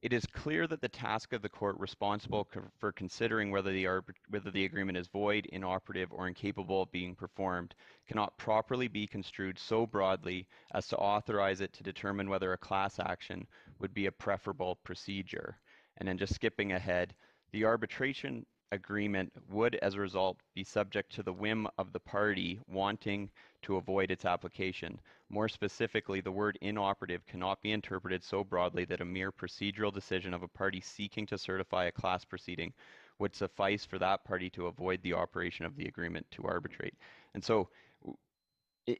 [0.02, 2.46] it is clear that the task of the court responsible
[2.78, 3.86] for considering whether the,
[4.28, 7.74] whether the agreement is void, inoperative, or incapable of being performed
[8.06, 12.98] cannot properly be construed so broadly as to authorize it to determine whether a class
[12.98, 13.46] action
[13.78, 15.56] would be a preferable procedure.
[15.96, 17.14] And then just skipping ahead,
[17.52, 22.60] the arbitration agreement would, as a result, be subject to the whim of the party
[22.68, 23.28] wanting
[23.62, 25.00] to avoid its application.
[25.28, 30.32] More specifically, the word inoperative cannot be interpreted so broadly that a mere procedural decision
[30.32, 32.72] of a party seeking to certify a class proceeding
[33.18, 36.94] would suffice for that party to avoid the operation of the agreement to arbitrate.
[37.34, 37.68] And so,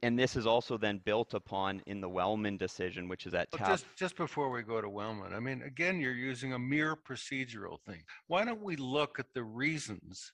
[0.02, 3.66] and this is also then built upon in the Wellman decision, which is at tab
[3.66, 7.80] just, just before we go to Wellman, I mean, again, you're using a mere procedural
[7.86, 8.02] thing.
[8.26, 10.32] Why don't we look at the reasons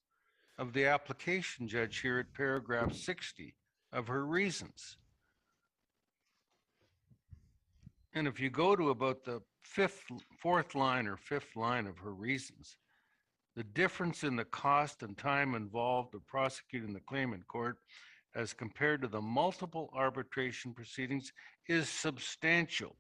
[0.58, 3.54] of the application judge here at paragraph 60
[3.92, 4.96] of her reasons?
[8.14, 10.04] And if you go to about the fifth,
[10.38, 12.76] fourth line or fifth line of her reasons,
[13.56, 17.78] the difference in the cost and time involved of prosecuting the claim in court
[18.36, 21.32] as compared to the multiple arbitration proceedings
[21.68, 22.94] is substantial.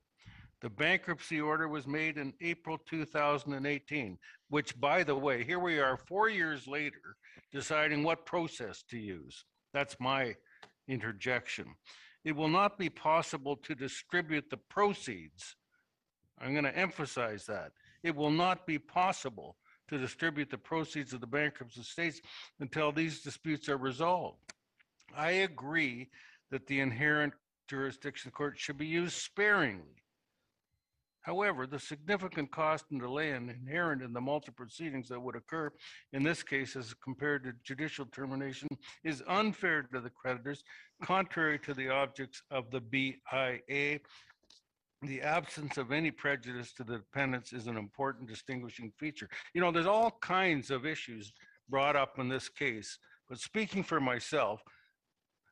[0.62, 4.18] The bankruptcy order was made in April 2018,
[4.48, 7.16] which, by the way, here we are four years later
[7.52, 9.44] deciding what process to use.
[9.74, 10.34] That's my
[10.88, 11.66] interjection.
[12.24, 15.54] It will not be possible to distribute the proceeds.
[16.40, 17.72] I'm going to emphasize that.
[18.02, 19.56] It will not be possible
[19.88, 22.20] to distribute the proceeds of the bankruptcy estates
[22.60, 24.38] until these disputes are resolved.
[25.16, 26.10] I agree
[26.50, 27.32] that the inherent
[27.68, 30.02] jurisdiction of the court should be used sparingly.
[31.22, 35.72] However, the significant cost and delay inherent in the multiple proceedings that would occur
[36.12, 38.68] in this case as compared to judicial termination
[39.02, 40.62] is unfair to the creditors,
[41.02, 43.98] contrary to the objects of the BIA.
[45.02, 49.28] The absence of any prejudice to the dependents is an important distinguishing feature.
[49.52, 51.32] You know, there's all kinds of issues
[51.68, 52.98] brought up in this case,
[53.28, 54.62] but speaking for myself,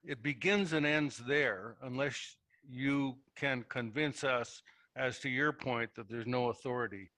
[0.06, 2.36] it begins and ends there unless
[2.68, 4.62] you can convince us
[4.96, 7.10] as to your point that there's no authority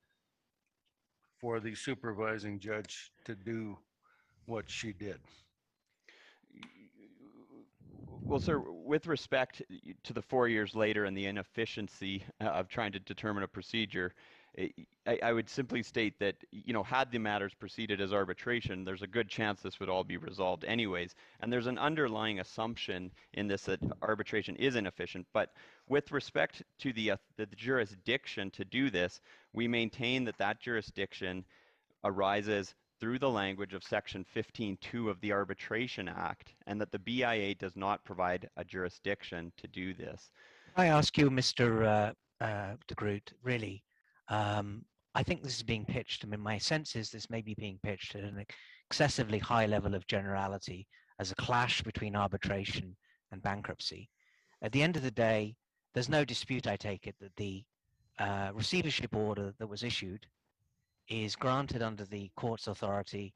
[1.40, 3.76] for the supervising judge to do
[4.46, 5.18] what she did.
[8.24, 9.62] Well, sir, with respect
[10.02, 14.14] to the four years later and the inefficiency of trying to determine a procedure,
[14.58, 19.02] I, I- would simply state that, you know, had the matters proceeded as arbitration, there's
[19.02, 21.14] a good chance this would all be resolved anyways.
[21.40, 25.26] And there's an underlying assumption in this that arbitration is inefficient.
[25.32, 25.52] But
[25.88, 29.20] with respect to the, uh, the jurisdiction to do this,
[29.52, 31.44] we maintain that that jurisdiction
[32.04, 37.54] arises through the language of Section 15.2 of the Arbitration Act, and that the BIA
[37.54, 40.30] does not provide a jurisdiction to do this.
[40.76, 41.84] I ask you, Mr.
[41.84, 43.82] Uh, uh, de Groot, really,
[44.28, 46.24] um, I think this is being pitched.
[46.24, 48.44] I mean, my sense is this may be being pitched at an
[48.88, 50.86] excessively high level of generality
[51.18, 52.96] as a clash between arbitration
[53.32, 54.08] and bankruptcy.
[54.62, 55.56] At the end of the day,
[55.94, 57.64] there's no dispute, I take it, that the
[58.18, 60.26] uh, receivership order that was issued
[61.08, 63.34] is granted under the court's authority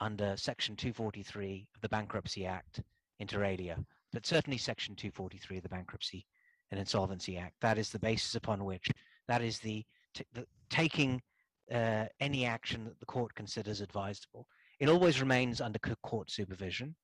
[0.00, 2.80] under Section 243 of the Bankruptcy Act,
[3.20, 3.78] inter alia,
[4.12, 6.26] but certainly Section 243 of the Bankruptcy
[6.70, 7.54] and Insolvency Act.
[7.60, 8.90] That is the basis upon which,
[9.28, 9.84] that is the,
[10.32, 11.20] the taking
[11.72, 14.46] uh, any action that the court considers advisable.
[14.80, 16.94] It always remains under court supervision.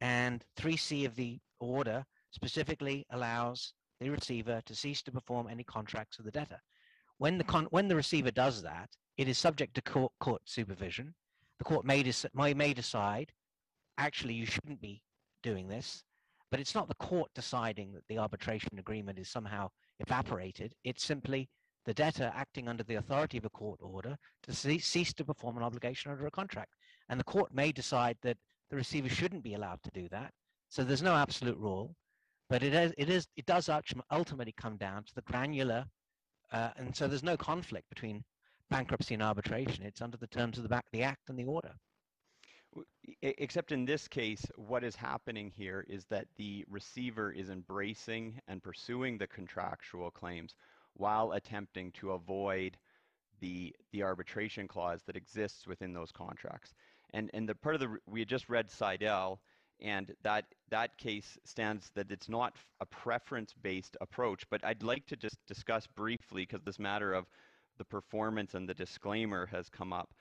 [0.00, 6.18] And 3C of the order specifically allows the receiver to cease to perform any contracts
[6.18, 6.60] with the debtor.
[7.18, 11.14] When the, con- when the receiver does that, it is subject to court, court supervision.
[11.58, 13.30] The court may, des- may, may decide,
[13.98, 15.02] actually, you shouldn't be
[15.42, 16.02] doing this,
[16.50, 19.68] but it's not the court deciding that the arbitration agreement is somehow
[20.00, 20.74] evaporated.
[20.82, 21.48] It's simply
[21.84, 25.62] the debtor acting under the authority of a court order to cease to perform an
[25.62, 26.74] obligation under a contract.
[27.08, 28.36] And the court may decide that
[28.70, 30.32] the receiver shouldn't be allowed to do that.
[30.68, 31.94] So there's no absolute rule,
[32.48, 33.68] but it is, it is it does
[34.10, 35.84] ultimately come down to the granular,
[36.52, 38.24] uh, and so there's no conflict between
[38.70, 39.84] bankruptcy and arbitration.
[39.84, 41.72] It's under the terms of the back the act and the order.
[43.20, 48.62] Except in this case, what is happening here is that the receiver is embracing and
[48.62, 50.54] pursuing the contractual claims
[50.94, 52.76] while attempting to avoid
[53.40, 56.72] the the arbitration clause that exists within those contracts.
[57.12, 59.40] And and the part of the we had just read Seidel,
[59.80, 64.44] and that that case stands that it's not a preference-based approach.
[64.50, 67.26] But I'd like to just discuss briefly because this matter of
[67.78, 70.14] the performance and the disclaimer has come up.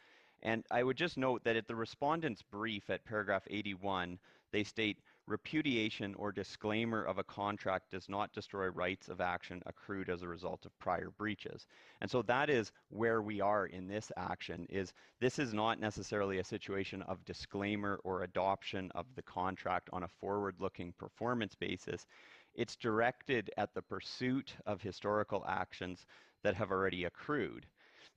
[0.43, 4.17] And I would just note that at the respondent's brief at paragraph 81,
[4.51, 4.97] they state
[5.32, 10.27] repudiation or disclaimer of a contract does not destroy rights of action accrued as a
[10.27, 11.65] result of prior breaches.
[12.01, 16.39] And so that is where we are in this action is this is not necessarily
[16.39, 22.05] a situation of disclaimer or adoption of the contract on a forward-looking performance basis.
[22.53, 26.05] It's directed at the pursuit of historical actions
[26.43, 27.65] that have already accrued.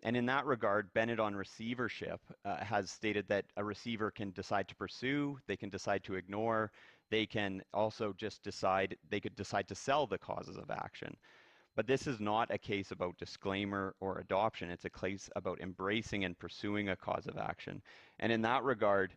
[0.03, 4.69] And in that regard, Bennett on receivership uh, has stated that a receiver can decide
[4.69, 6.73] to pursue, they can decide to ignore,
[7.11, 11.17] they can also just decide, they could decide to sell the causes of action.
[11.77, 14.71] But this is not a case about disclaimer or adoption.
[14.71, 17.83] It's a case about embracing and pursuing a cause of action.
[18.21, 19.15] And in that regard,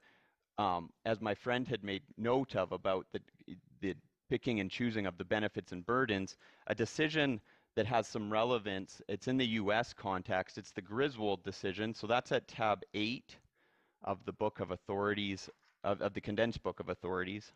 [0.58, 3.22] um, as my friend had made note of about the,
[3.82, 3.96] the
[4.30, 6.36] picking and choosing of the benefits and burdens,
[6.66, 7.40] a decision
[7.76, 11.94] that has some relevance, it's in the US context, it's the Griswold decision.
[11.94, 13.36] So that's at tab eight
[14.04, 15.48] of the book of authorities,
[15.84, 17.54] of, of the condensed book of authorities.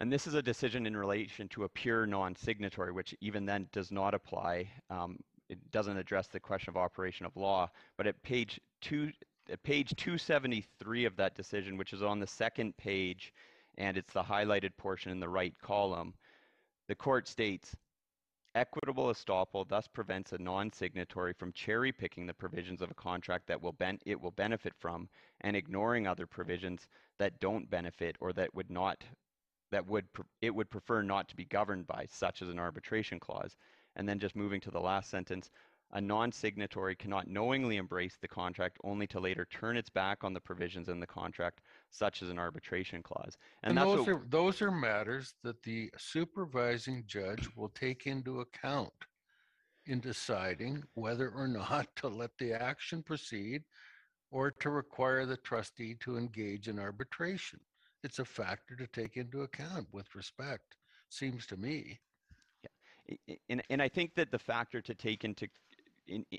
[0.00, 3.90] And this is a decision in relation to a pure non-signatory, which even then does
[3.90, 4.70] not apply.
[4.90, 5.18] Um,
[5.48, 7.68] it doesn't address the question of operation of law.
[7.96, 9.10] But at page two,
[9.50, 13.32] at page 273 of that decision, which is on the second page,
[13.76, 16.14] and it's the highlighted portion in the right column,
[16.86, 17.74] the court states,
[18.54, 23.76] equitable estoppel thus prevents a non-signatory from cherry-picking the provisions of a contract that will
[24.06, 25.08] it will benefit from
[25.40, 26.88] and ignoring other provisions
[27.18, 29.04] that don't benefit or that would not
[29.70, 30.06] that would
[30.40, 33.56] it would prefer not to be governed by, such as an arbitration clause.
[33.96, 35.50] And then just moving to the last sentence,
[35.92, 40.40] a non-signatory cannot knowingly embrace the contract only to later turn its back on the
[40.40, 41.60] provisions in the contract,
[41.90, 43.38] such as an arbitration clause.
[43.62, 48.40] And, and those what, are those are matters that the supervising judge will take into
[48.40, 48.92] account
[49.86, 53.64] in deciding whether or not to let the action proceed
[54.30, 57.58] or to require the trustee to engage in arbitration
[58.04, 60.76] it's a factor to take into account with respect,
[61.08, 62.00] seems to me.
[62.62, 63.36] Yeah.
[63.48, 65.48] And, and I think that the factor to take into
[66.06, 66.38] in, in,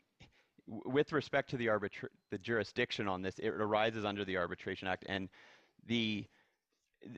[0.67, 5.05] with respect to the arbitra- the jurisdiction on this, it arises under the Arbitration Act,
[5.09, 5.29] and
[5.87, 6.25] the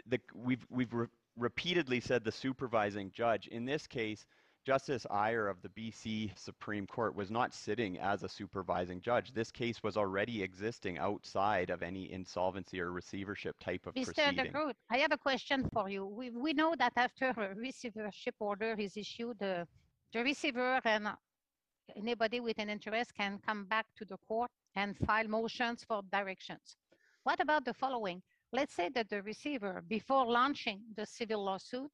[0.08, 4.26] the we've we've re- repeatedly said the supervising judge in this case
[4.64, 9.34] Justice Iyer of the BC Supreme Court was not sitting as a supervising judge.
[9.34, 14.06] This case was already existing outside of any insolvency or receivership type of Mr.
[14.14, 14.46] proceeding.
[14.46, 16.06] De Groot, I have a question for you.
[16.06, 19.66] We, we know that after a receivership order is issued, uh,
[20.14, 21.08] the receiver and
[21.96, 26.78] anybody with an interest can come back to the court and file motions for directions.
[27.24, 28.22] What about the following?
[28.54, 31.90] Let's say that the receiver, before launching the civil lawsuit,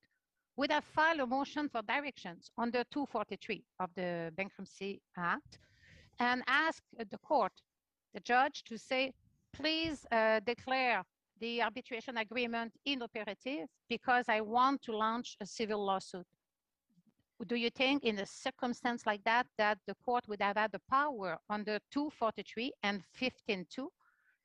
[0.58, 5.60] would have filed a motion for directions under 243 of the Bankruptcy Act
[6.20, 7.54] and ask the court,
[8.14, 9.14] the judge, to say,
[9.54, 11.04] please uh, declare
[11.40, 16.26] the arbitration agreement inoperative because I want to launch a civil lawsuit.
[17.46, 20.82] Do you think in a circumstance like that, that the court would have had the
[20.90, 23.88] power under 243 and 15.2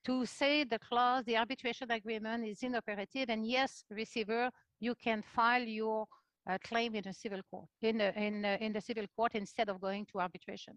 [0.05, 4.51] to say the clause, the arbitration agreement is inoperative and yes, receiver,
[4.83, 6.07] you can file your
[6.49, 9.69] uh, claim in a civil court, in, a, in, a, in the civil court instead
[9.69, 10.77] of going to arbitration?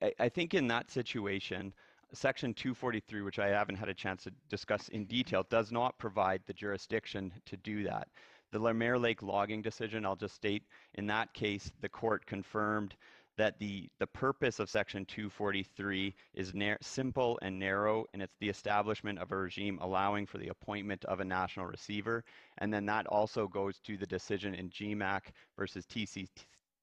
[0.00, 1.72] I, I think in that situation,
[2.12, 6.42] Section 243, which I haven't had a chance to discuss in detail, does not provide
[6.46, 8.08] the jurisdiction to do that.
[8.52, 10.64] The Lemare Lake logging decision, I'll just state,
[10.94, 12.94] in that case, the court confirmed
[13.36, 16.52] that the, the purpose of Section 243 is
[16.82, 21.20] simple and narrow, and it's the establishment of a regime allowing for the appointment of
[21.20, 22.24] a national receiver.
[22.58, 25.20] And then that also goes to the decision in GMAC
[25.56, 26.28] versus TC,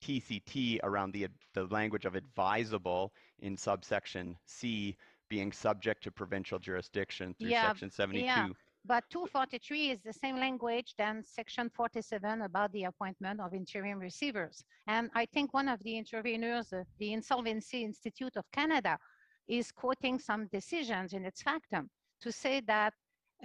[0.04, 4.96] TCT around the, the language of advisable in subsection C
[5.30, 8.26] being subject to provincial jurisdiction through Yeah, Section 72.
[8.26, 8.48] Yeah,
[8.88, 14.64] but 243 is the same language than section 47 about the appointment of interim receivers.
[14.88, 18.98] And I think one of the interveners, uh, the Insolvency Institute of Canada,
[19.48, 21.90] is quoting some decisions in its factum
[22.22, 22.94] to say that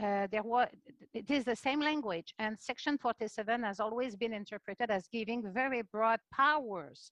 [0.01, 0.68] uh, there was,
[1.12, 5.82] it is the same language and section 47 has always been interpreted as giving very
[5.82, 7.11] broad powers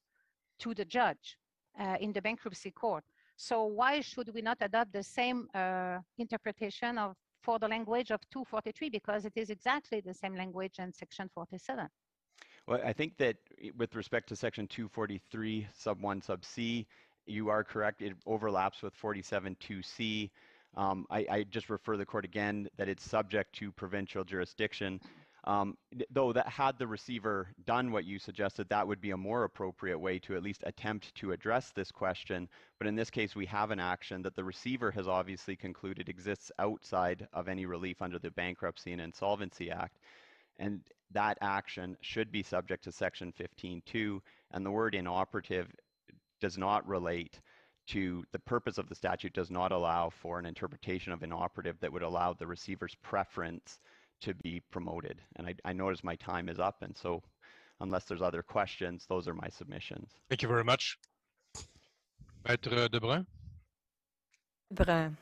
[0.60, 1.36] to the judge
[1.78, 3.04] uh, in the bankruptcy court.
[3.36, 8.20] So why should we not adopt the same uh, interpretation of for the language of
[8.30, 11.88] 243 because it is exactly the same language in section 47.
[12.66, 13.36] Well, I think that
[13.76, 16.86] with respect to section 243 sub 1 sub c,
[17.26, 18.02] you are correct.
[18.02, 20.30] It overlaps with 47 2c.
[20.76, 25.00] Um, I, I, just refer the court again that it's subject to provincial jurisdiction.
[25.44, 25.78] Um,
[26.10, 29.98] though that had the receiver done what you suggested, that would be a more appropriate
[29.98, 32.48] way to at least attempt to address this question.
[32.78, 36.52] But in this case, we have an action that the receiver has obviously concluded exists
[36.58, 39.98] outside of any relief under the Bankruptcy and Insolvency Act.
[40.58, 40.80] And
[41.12, 44.20] that action should be subject to Section 15.2.
[44.52, 45.68] And the word inoperative
[46.40, 47.40] does not relate
[47.88, 51.92] to the purpose of the statute, does not allow for an interpretation of inoperative that
[51.92, 53.80] would allow the receiver's preference
[54.20, 55.20] to be promoted.
[55.36, 56.82] And I, I notice my time is up.
[56.82, 57.22] And so
[57.80, 60.10] unless there's other questions, those are my submissions.
[60.28, 60.98] Thank you very much.
[62.46, 63.26] Maître Debrun.
[64.70, 65.16] Brun.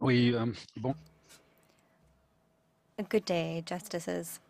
[0.00, 0.94] Oui, um, bon.
[3.08, 4.40] Good day, Justices.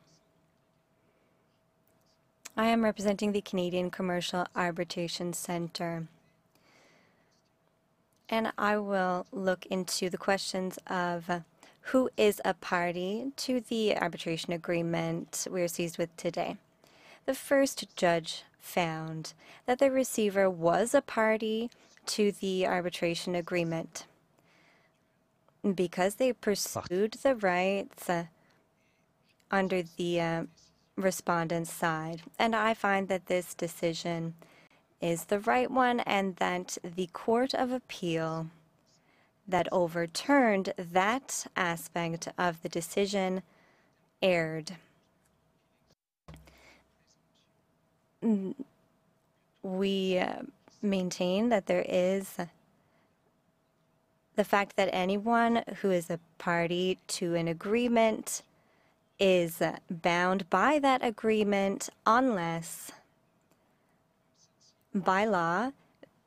[2.57, 6.09] I am representing the Canadian Commercial Arbitration Centre
[8.29, 11.31] and I will look into the questions of
[11.81, 16.57] who is a party to the arbitration agreement we are seized with today.
[17.27, 19.33] The first judge found
[19.66, 21.70] that the receiver was a party
[22.07, 24.07] to the arbitration agreement
[25.74, 28.24] because they pursued the rights uh,
[29.51, 30.43] under the uh,
[30.97, 32.22] respondent's side.
[32.39, 34.35] And I find that this decision
[35.01, 38.49] is the right one and that the Court of Appeal
[39.49, 43.42] that overturned that aspect of the decision
[44.22, 44.72] erred.
[49.62, 50.42] We uh,
[50.82, 52.36] maintain that there is
[54.34, 58.42] the fact that anyone who is a party to an agreement
[59.18, 62.92] is bound by that agreement unless
[65.01, 65.72] by law,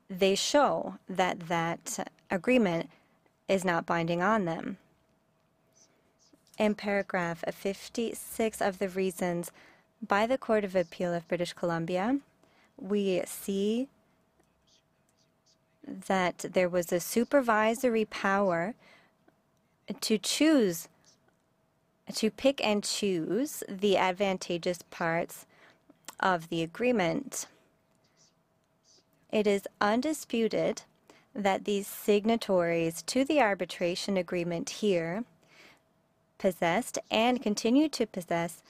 [0.10, 2.90] they show that that agreement
[3.48, 4.78] is not binding on them.
[6.58, 9.52] In paragraph 56 of the reasons
[10.06, 12.20] by the Court of Appeal of British Columbia,
[12.78, 13.88] we see
[15.86, 18.76] that there was a supervisory power
[20.02, 20.88] to choose,
[22.14, 25.46] to pick and choose the advantageous parts
[26.20, 27.48] of the agreement.
[29.32, 30.84] It is undisputed
[31.36, 35.24] that these signatories to the arbitration agreement here
[36.38, 38.64] possessed and continue to possess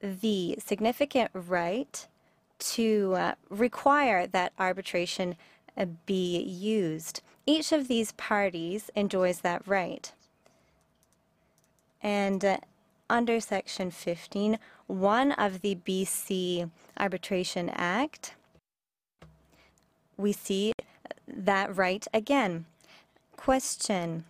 [0.00, 2.06] the significant right
[2.58, 5.36] to uh, require that arbitration
[5.76, 7.22] uh, be used.
[7.46, 10.12] Each of these parties enjoys that right.
[12.02, 12.58] And uh,
[13.08, 18.34] under Section 15, one of the BC Arbitration Act,
[20.18, 20.72] we see
[21.26, 22.66] that right again.
[23.36, 24.24] Question.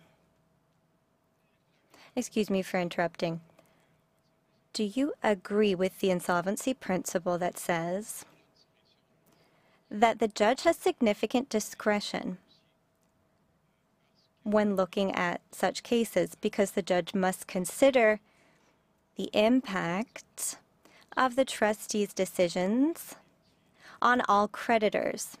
[2.15, 3.41] Excuse me for interrupting.
[4.71, 8.23] Do you agree with the insolvency principle that says
[9.89, 12.37] that the judge has significant discretion
[14.43, 18.19] when looking at such cases because the judge must consider
[19.15, 20.57] the impact
[21.17, 23.15] of the trustee's decisions
[24.01, 25.37] on all creditors.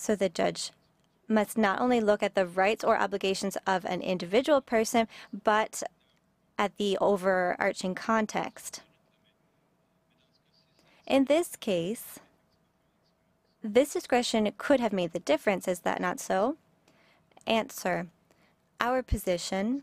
[0.00, 0.70] So the judge
[1.28, 5.06] must not only look at the rights or obligations of an individual person,
[5.44, 5.82] but
[6.58, 8.80] at the overarching context.
[11.06, 12.18] In this case,
[13.62, 15.68] this discretion could have made the difference.
[15.68, 16.56] Is that not so?
[17.46, 18.06] Answer.
[18.80, 19.82] Our position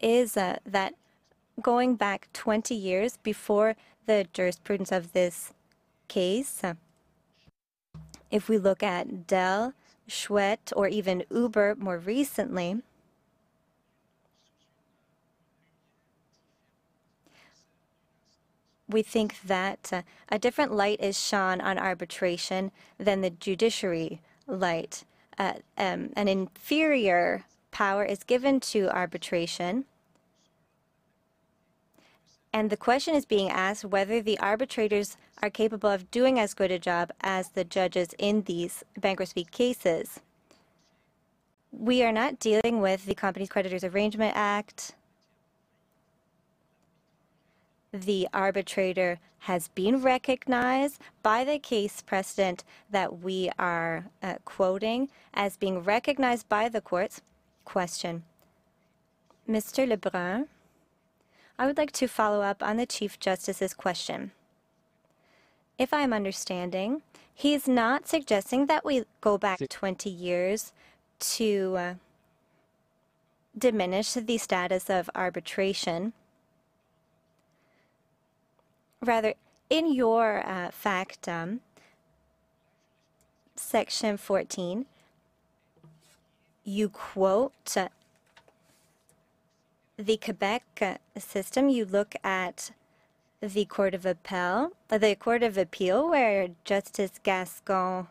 [0.00, 0.94] is uh, that
[1.62, 3.76] going back 20 years before
[4.06, 5.52] the jurisprudence of this
[6.10, 6.62] case,
[8.30, 9.72] if we look at Dell,
[10.08, 12.82] Chouette, or even Uber more recently,
[18.88, 25.04] we think that uh, a different light is shone on arbitration than the judiciary light.
[25.38, 29.84] Uh, um, an inferior power is given to arbitration.
[32.52, 36.70] And the question is being asked whether the arbitrators are capable of doing as good
[36.70, 40.20] a job as the judges in these bankruptcy cases.
[41.70, 44.94] We are not dealing with the Companies Creditors Arrangement Act
[47.92, 55.56] the arbitrator has been recognized by the case precedent that we are uh, quoting as
[55.56, 57.20] being recognized by the courts.
[57.64, 58.24] Question.
[59.48, 59.88] Mr.
[59.88, 60.46] Lebrun,
[61.60, 64.30] I would like to follow up on the Chief Justice's question.
[65.76, 67.02] If I'm understanding,
[67.34, 70.72] he's not suggesting that we go back 20 years
[71.18, 71.94] to uh,
[73.58, 76.14] diminish the status of arbitration
[79.02, 79.34] rather,
[79.68, 81.60] in your uh, factum,
[83.54, 84.86] section 14,
[86.64, 87.76] you quote
[90.00, 91.68] the Quebec system.
[91.68, 92.70] You look at
[93.40, 98.08] the Court of Appeal, uh, the Court of Appeal, where Justice Gascon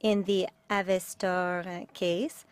[0.00, 2.44] in the Avestor case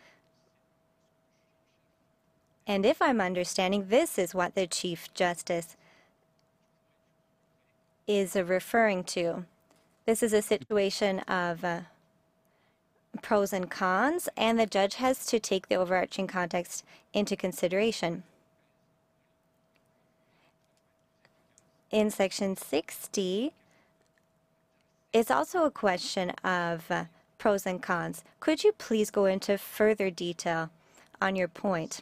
[2.65, 5.75] and if I'm understanding, this is what the Chief Justice
[8.07, 9.45] is referring to.
[10.05, 11.81] This is a situation of uh,
[13.23, 18.21] pros and cons, and the judge has to take the overarching context into consideration.
[21.89, 23.53] In section 60,
[25.13, 27.05] it's also a question of uh,
[27.37, 28.23] pros and cons.
[28.39, 30.69] Could you please go into further detail
[31.21, 32.01] on your point?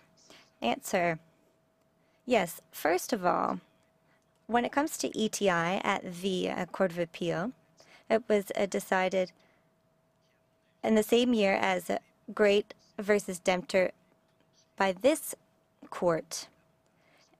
[0.62, 1.20] Answer.
[2.26, 3.60] Yes, first of all,
[4.48, 7.52] when it comes to ETI at the uh, Court of Appeal,
[8.10, 9.32] it was uh, decided
[10.84, 11.92] in the same year as
[12.34, 13.92] Great versus Dempter
[14.78, 15.36] by this
[15.90, 16.48] court.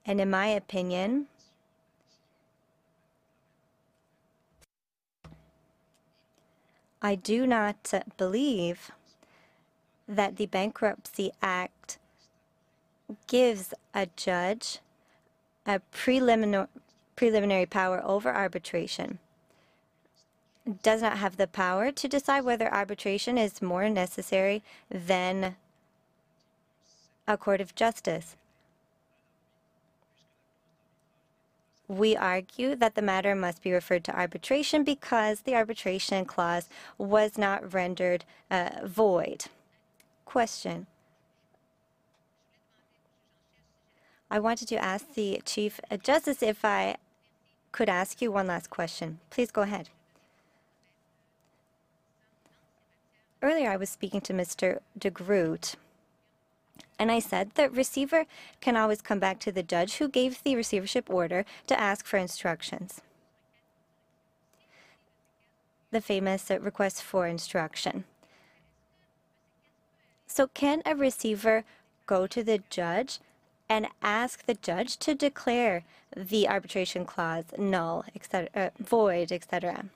[0.04, 1.26] And in my opinion,
[7.00, 8.90] I do not believe
[10.06, 11.98] that the Bankruptcy Act
[13.26, 14.78] gives a judge
[15.66, 16.66] a preliminary,
[17.16, 19.18] preliminary power over arbitration
[20.82, 25.56] does not have the power to decide whether arbitration is more necessary than
[27.26, 28.36] a court of justice.
[31.88, 37.36] We argue that the matter must be referred to arbitration because the arbitration clause was
[37.36, 39.46] not rendered uh, void.
[40.24, 40.86] Question.
[44.30, 46.96] I wanted to ask the Chief Justice if I
[47.72, 49.18] could ask you one last question.
[49.28, 49.90] Please go ahead.
[53.42, 54.78] Earlier, I was speaking to Mr.
[54.96, 55.74] de Groot,
[56.96, 58.26] and I said that receiver
[58.60, 62.18] can always come back to the judge who gave the receivership order to ask for
[62.18, 63.00] instructions.
[65.90, 68.04] The famous request for instruction.
[70.28, 71.64] So can a receiver
[72.06, 73.18] go to the judge
[73.68, 75.82] and ask the judge to declare
[76.16, 79.86] the arbitration clause null, etc., uh, void, etc.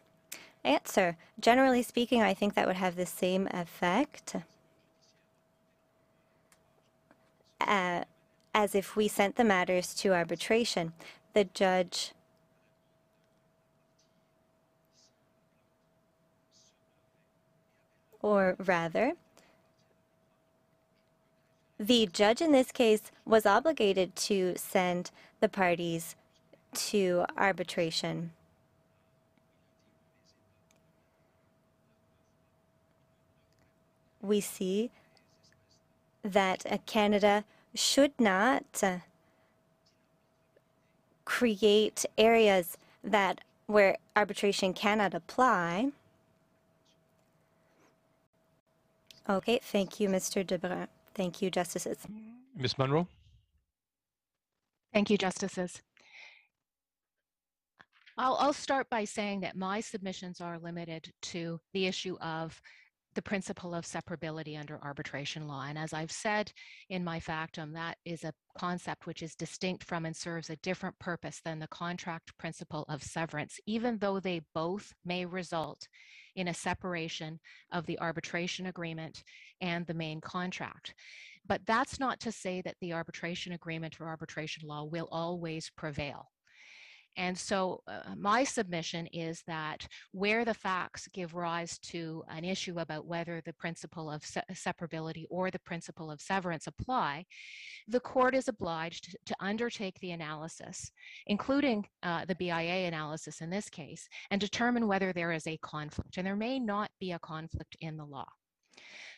[0.66, 1.16] Answer.
[1.38, 4.34] Generally speaking, I think that would have the same effect
[7.60, 8.02] uh,
[8.52, 10.92] as if we sent the matters to arbitration.
[11.34, 12.10] The judge
[18.20, 19.12] or rather,
[21.78, 26.16] the judge in this case was obligated to send the parties
[26.74, 28.32] to arbitration.
[34.26, 34.90] We see
[36.22, 37.44] that Canada
[37.74, 38.98] should not uh,
[41.24, 45.90] create areas that where arbitration cannot apply.
[49.28, 50.46] Okay, thank you, Mr.
[50.46, 50.86] Debrun.
[51.14, 51.98] Thank you, Justices.
[52.56, 52.78] Ms.
[52.78, 53.08] Munro?
[54.92, 55.82] Thank you, Justices.
[58.18, 62.60] I'll, I'll start by saying that my submissions are limited to the issue of
[63.16, 65.64] the principle of separability under arbitration law.
[65.66, 66.52] And as I've said
[66.90, 70.96] in my factum, that is a concept which is distinct from and serves a different
[71.00, 75.88] purpose than the contract principle of severance, even though they both may result
[76.36, 77.40] in a separation
[77.72, 79.24] of the arbitration agreement
[79.60, 80.94] and the main contract.
[81.46, 86.28] But that's not to say that the arbitration agreement or arbitration law will always prevail.
[87.16, 92.78] And so uh, my submission is that where the facts give rise to an issue
[92.78, 97.24] about whether the principle of se separability or the principle of severance apply,
[97.88, 100.90] the court is obliged to undertake the analysis,
[101.26, 106.16] including uh, the BIA analysis in this case, and determine whether there is a conflict.
[106.16, 108.28] And there may not be a conflict in the law.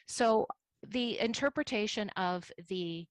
[0.06, 0.46] So
[0.86, 3.06] the interpretation of the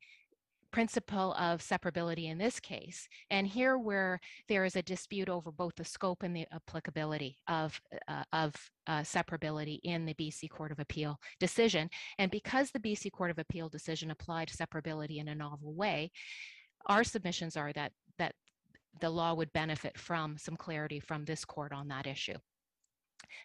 [0.72, 3.08] principle of separability in this case.
[3.30, 7.80] And here where there is a dispute over both the scope and the applicability of,
[8.08, 8.56] uh, of
[8.88, 11.90] uh, separability in the BC Court of Appeal decision.
[12.18, 16.12] And because the BC Court of Appeal decision applied separability in a novel way,
[16.88, 18.34] our submissions are that, that
[19.02, 22.38] the law would benefit from some clarity from this court on that issue.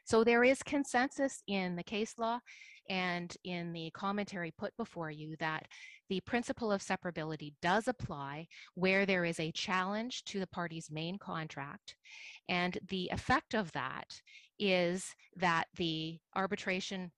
[0.04, 2.40] So there is consensus in the case law
[2.88, 5.66] and in the commentary put before you that
[6.09, 11.16] the principle of separability does apply where there is a challenge to the party's main
[11.18, 11.94] contract.
[12.48, 14.20] And the effect of that
[14.59, 17.12] is that the arbitration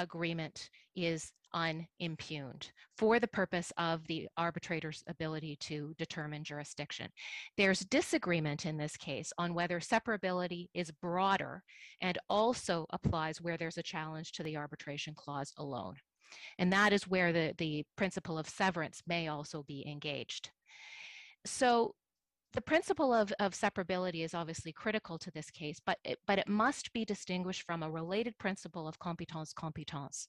[0.00, 7.08] agreement is unimpugned for the purpose of the arbitrator's ability to determine jurisdiction.
[7.56, 11.62] There's disagreement in this case on whether separability is broader
[12.00, 15.94] and also applies where there's a challenge to the arbitration clause alone.
[16.58, 20.50] And that is where the, the principle of severance may also be engaged.
[21.44, 21.94] So
[22.52, 26.48] the principle of, of separability is obviously critical to this case, but it, but it
[26.48, 30.26] must be distinguished from a related principle of competence competence.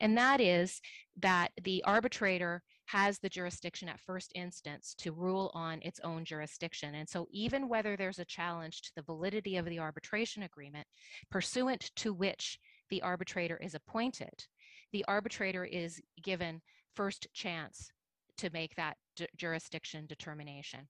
[0.00, 0.80] And that is
[1.20, 6.96] that the arbitrator has the jurisdiction at first instance to rule on its own jurisdiction.
[6.96, 10.86] And so even whether there's a challenge to the validity of the arbitration agreement,
[11.30, 14.44] pursuant to which the arbitrator is appointed,
[14.92, 16.60] the arbitrator is given
[16.96, 17.90] first chance
[18.38, 18.96] to make that
[19.36, 20.88] jurisdiction determination.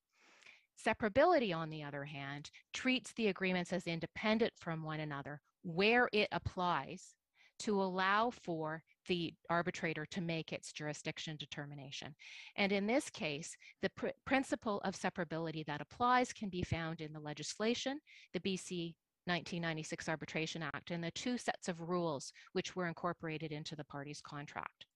[0.87, 6.29] Separability, on the other hand, treats the agreements as independent from one another where it
[6.33, 7.15] applies
[7.59, 12.15] to allow for the arbitrator to make its jurisdiction determination.
[12.57, 17.13] And in this case, the pr principle of separability that applies can be found in
[17.13, 18.01] the legislation,
[18.33, 18.95] the BC
[19.27, 24.23] 1996 Arbitration Act, and the two sets of rules which were incorporated into the parties'
[24.23, 24.87] contract.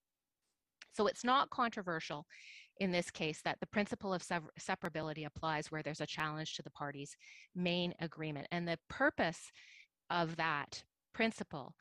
[0.94, 2.24] So it's not controversial
[2.80, 4.22] in this case that the principle of
[4.58, 7.16] separability applies where there's a challenge to the party's
[7.54, 8.46] main agreement.
[8.50, 9.50] And the purpose
[10.10, 10.82] of that
[11.12, 11.74] principle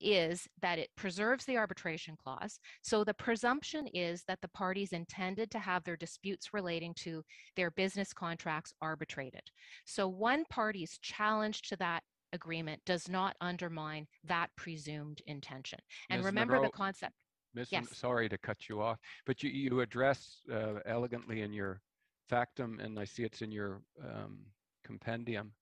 [0.00, 2.58] is that it preserves the arbitration clause.
[2.82, 7.22] So the presumption is that the parties intended to have their disputes relating to
[7.56, 9.42] their business contracts arbitrated.
[9.84, 12.02] So one party's challenge to that
[12.32, 15.78] agreement does not undermine that presumed intention.
[16.10, 16.26] And Ms.
[16.26, 17.14] remember Munro, the concept.
[17.54, 17.68] Ms.
[17.70, 17.96] Yes.
[17.96, 21.80] Sorry to cut you off, but you, you address uh, elegantly in your
[22.28, 24.38] factum, and I see it's in your um,
[24.84, 25.52] compendium,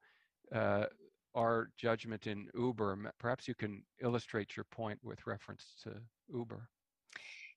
[0.55, 0.85] uh,
[1.35, 3.13] our judgment in Uber.
[3.19, 5.95] Perhaps you can illustrate your point with reference to
[6.33, 6.69] Uber.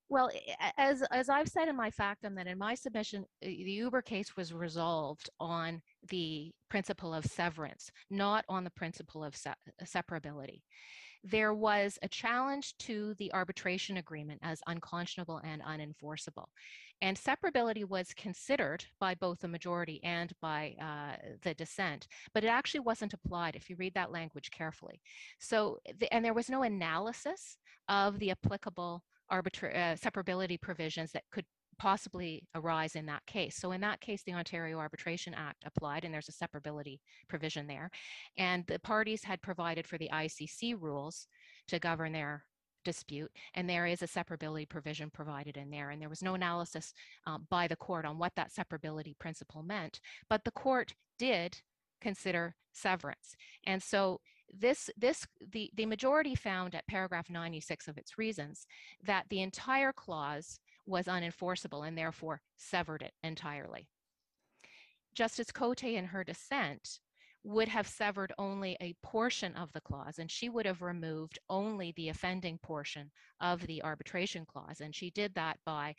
[0.08, 0.30] Well,
[0.78, 4.54] as as I've said in my factum, that in my submission, the Uber case was
[4.54, 9.54] resolved on the principle of severance, not on the principle of se
[9.84, 10.62] separability
[11.26, 16.46] there was a challenge to the arbitration agreement as unconscionable and unenforceable.
[17.02, 22.48] And separability was considered by both the majority and by uh, the dissent, but it
[22.48, 25.02] actually wasn't applied if you read that language carefully.
[25.40, 27.58] So, the, and there was no analysis
[27.90, 31.46] of the applicable arbitra- uh, separability provisions that could
[31.78, 33.56] possibly arise in that case.
[33.56, 37.90] So in that case, the Ontario Arbitration Act applied, and there's a separability provision there.
[38.38, 41.28] And the parties had provided for the ICC rules
[41.68, 42.44] to govern their
[42.84, 45.90] dispute, and there is a separability provision provided in there.
[45.90, 46.94] And there was no analysis
[47.26, 50.00] um, by the court on what that separability principle meant,
[50.30, 51.58] but the court did
[52.00, 53.36] consider severance.
[53.66, 54.22] And so
[54.54, 58.68] this this the the majority found at paragraph 96 of its reasons
[59.04, 63.88] that the entire clause was unenforceable and therefore severed it entirely.
[65.14, 67.00] Justice Cote in her dissent
[67.44, 71.94] would have severed only a portion of the clause and she would have removed only
[71.96, 75.94] the offending portion of the arbitration clause and she did that by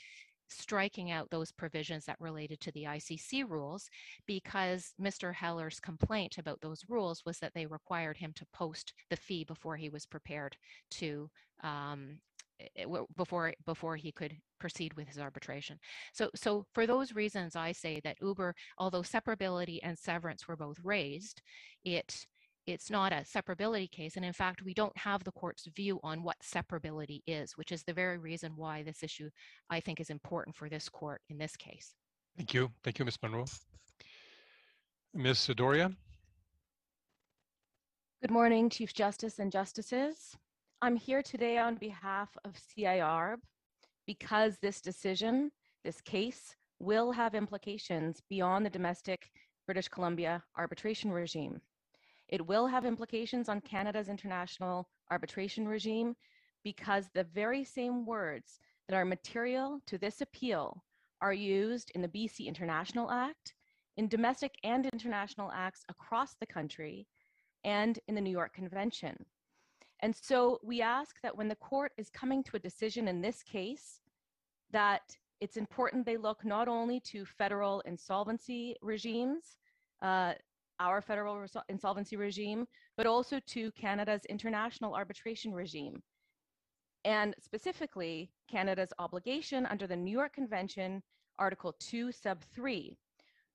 [0.49, 3.89] striking out those provisions that related to the ICC rules
[4.27, 5.35] because Mr.
[5.35, 9.77] Heller's complaint about those rules was that they required him to post the fee before
[9.77, 10.57] he was prepared
[10.91, 11.31] to
[11.63, 12.19] um,
[12.61, 15.78] Eh, eh, before before he could proceed with his arbitration.
[16.12, 20.78] So so for those reasons I say that Uber although separability and severance were both
[20.83, 21.43] raised
[21.85, 22.27] it
[22.66, 24.16] it's not a separability case.
[24.16, 27.85] And in fact, we don't have the court's view on what separability is, which is
[27.85, 29.31] the very reason why this issue,
[29.70, 31.95] I think, is important for this court in this case.
[32.37, 32.73] Thank you.
[32.83, 33.19] Thank you, Ms.
[33.23, 33.45] Munro.
[35.15, 35.47] Ms.
[35.57, 35.93] Doria.
[38.20, 40.37] Good morning, Chief Justice and Justices.
[40.82, 43.39] I'm here today on behalf of CIARB
[44.07, 45.51] because this decision,
[45.85, 49.31] this case, will have implications beyond the domestic
[49.65, 51.62] British Columbia arbitration regime.
[52.28, 56.15] It will have implications on Canada's international arbitration regime
[56.62, 60.85] because the very same words that are material to this appeal
[61.23, 63.55] are used in the BC International Act,
[63.97, 67.07] in domestic and international acts across the country,
[67.65, 69.16] and in the New York Convention.
[70.01, 73.43] And so we ask that when the court is coming to a decision in this
[73.43, 74.01] case,
[74.70, 79.56] that it's important they look not only to federal insolvency regimes,
[80.02, 80.35] uh,
[80.78, 82.66] our federal insolvency regime,
[82.97, 86.02] but also to Canada's international arbitration regime.
[87.05, 91.02] And specifically, Canada's obligation under the New York Convention,
[91.39, 92.97] Article 2, Sub 3,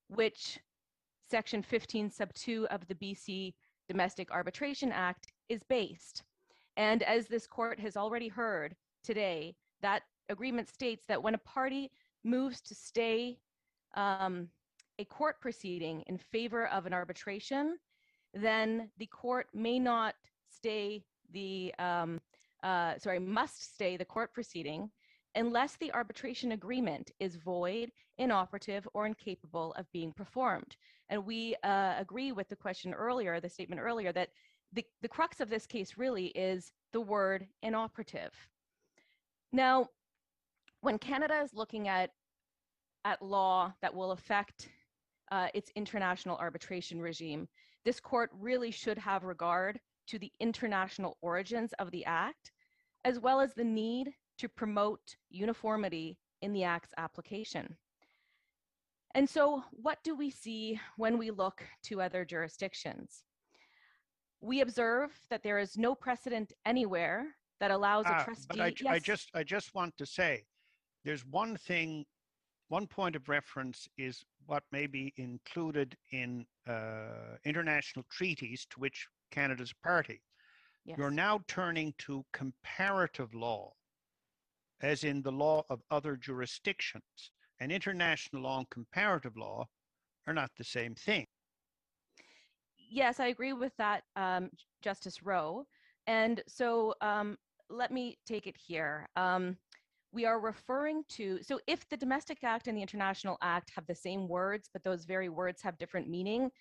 [0.07, 0.59] which
[1.29, 3.53] Section 15, Sub 2 of the BC
[3.87, 6.23] Domestic Arbitration Act is based.
[6.77, 11.91] And as this court has already heard today, that agreement states that when a party
[12.23, 13.37] moves to stay
[13.95, 14.47] um,
[14.99, 17.77] a court proceeding in favor of an arbitration,
[18.33, 20.15] then the court may not
[20.49, 21.03] stay
[21.33, 22.19] the, um,
[22.63, 24.89] uh, sorry, must stay the court proceeding
[25.35, 30.75] unless the arbitration agreement is void, inoperative, or incapable of being performed.
[31.09, 34.29] And we uh, agree with the question earlier, the statement earlier, that
[34.73, 38.31] the, the crux of this case really is the word inoperative.
[39.51, 39.87] Now,
[40.81, 42.11] when Canada is looking at,
[43.03, 44.69] at law that will affect
[45.31, 47.47] uh, its international arbitration regime.
[47.85, 52.51] This court really should have regard to the international origins of the Act,
[53.05, 57.75] as well as the need to promote uniformity in the Act's application.
[59.15, 63.23] And so, what do we see when we look to other jurisdictions?
[64.41, 67.27] We observe that there is no precedent anywhere
[67.59, 68.47] that allows a Ah, trustee.
[68.49, 70.43] But I, I just, I just want to say,
[71.05, 72.05] there's one thing,
[72.69, 79.07] one point of reference is what may be included in uh, international treaties to which
[79.31, 80.21] Canada's a party.
[80.85, 83.71] You're now turning to comparative law,
[84.81, 87.31] as in the law of other jurisdictions.
[87.59, 89.67] And international law and comparative law
[90.25, 91.27] are not the same thing.
[92.93, 94.49] Yes, I agree with that, um,
[94.81, 95.65] Justice Rowe.
[96.07, 97.37] And so um,
[97.69, 99.07] let me take it here.
[99.15, 99.55] Um,
[100.11, 103.95] we are referring to, so if the Domestic Act and the International Act have the
[103.95, 106.51] same words, but those very words have different meaning,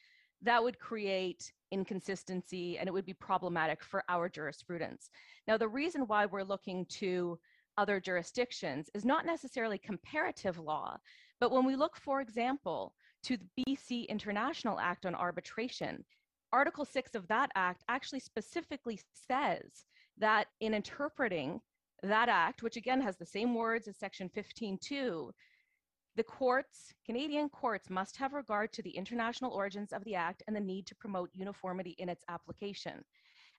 [0.43, 5.11] that would create inconsistency and it would be problematic for our jurisprudence.
[5.49, 7.41] Now, the reason why we're looking to
[7.77, 10.97] other jurisdictions is not necessarily comparative law,
[11.41, 12.95] but when we look, for example,
[13.25, 16.05] to the BC International Act on Arbitration,
[16.53, 19.87] Article 6 of that act actually specifically says
[20.19, 21.61] that in interpreting
[22.03, 25.31] that act, which again has the same words as Section 15.2,
[26.17, 30.57] the courts, Canadian courts, must have regard to the international origins of the act and
[30.57, 33.05] the need to promote uniformity in its application.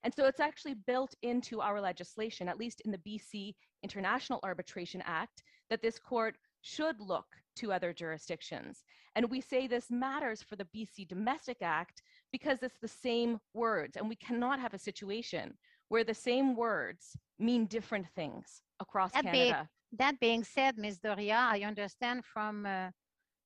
[0.04, 3.54] And so it's actually built into our legislation, at least in the BC
[3.84, 7.28] International Arbitration Act, that this court should look
[7.58, 8.84] to other jurisdictions.
[9.16, 12.02] And we say this matters for the BC Domestic Act
[12.32, 15.54] because it's the same words, and we cannot have a situation
[15.90, 19.70] where the same words mean different things across That Canada.
[19.98, 21.00] that being said, Ms.
[21.00, 22.90] Doria, I understand from uh,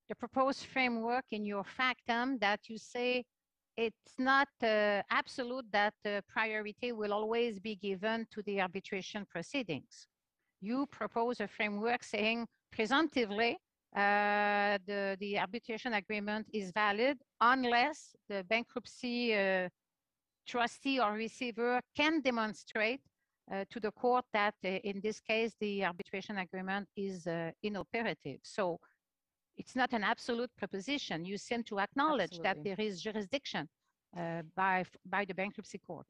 [0.09, 3.23] the proposed framework in your factum that you say
[3.77, 10.07] it's not uh, absolute that uh, priority will always be given to the arbitration proceedings.
[10.61, 13.57] You propose a framework saying presumptively
[13.95, 19.69] uh, the, the arbitration agreement is valid unless the bankruptcy uh,
[20.45, 23.01] trustee or receiver can demonstrate
[23.51, 28.39] uh, to the court that uh, in this case, the arbitration agreement is uh, inoperative.
[28.43, 28.79] So
[29.57, 31.23] it's not an absolute proposition.
[31.23, 33.69] You seem to acknowledge that there is jurisdiction
[34.17, 36.07] uh, by, by the bankruptcy court.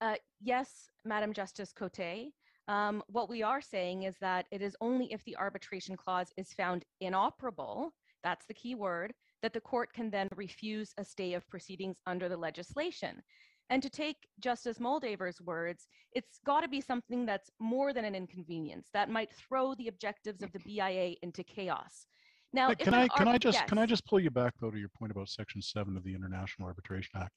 [0.00, 2.30] Uh, yes, Madam Justice Cote.
[2.68, 6.52] Um, what we are saying is that it is only if the arbitration clause is
[6.52, 11.48] found inoperable, that's the key word, that the court can then refuse a stay of
[11.48, 13.22] proceedings under the legislation.
[13.70, 18.14] And to take Justice Moldaver's words, it's got to be something that's more than an
[18.14, 22.06] inconvenience that might throw the objectives of the BIA into chaos.
[22.52, 24.88] Now, Can I, can I just, can I just pull you back though to your
[24.88, 27.32] point about section seven of the International Arbitration Act?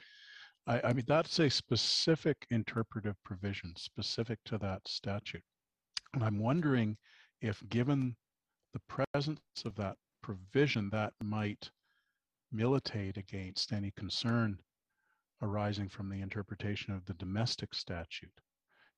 [0.68, 5.44] I, I mean, that's a specific interpretive provision specific to that statute.
[6.14, 6.98] And I'm wondering
[7.42, 8.16] if, given
[8.74, 11.72] the presence of that provision, that might
[12.52, 14.60] militate against any concern
[15.42, 18.42] arising from the interpretation of the domestic statute.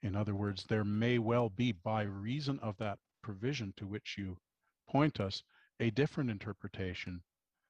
[0.02, 4.38] In other words, there may well be, by reason of that provision to which you
[4.90, 5.44] point us,
[5.80, 7.22] a different interpretation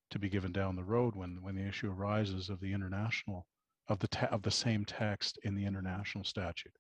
[0.10, 3.46] to be given down the road when, when the issue arises of the international,
[3.88, 6.74] of the, te- of the same text in the international statute.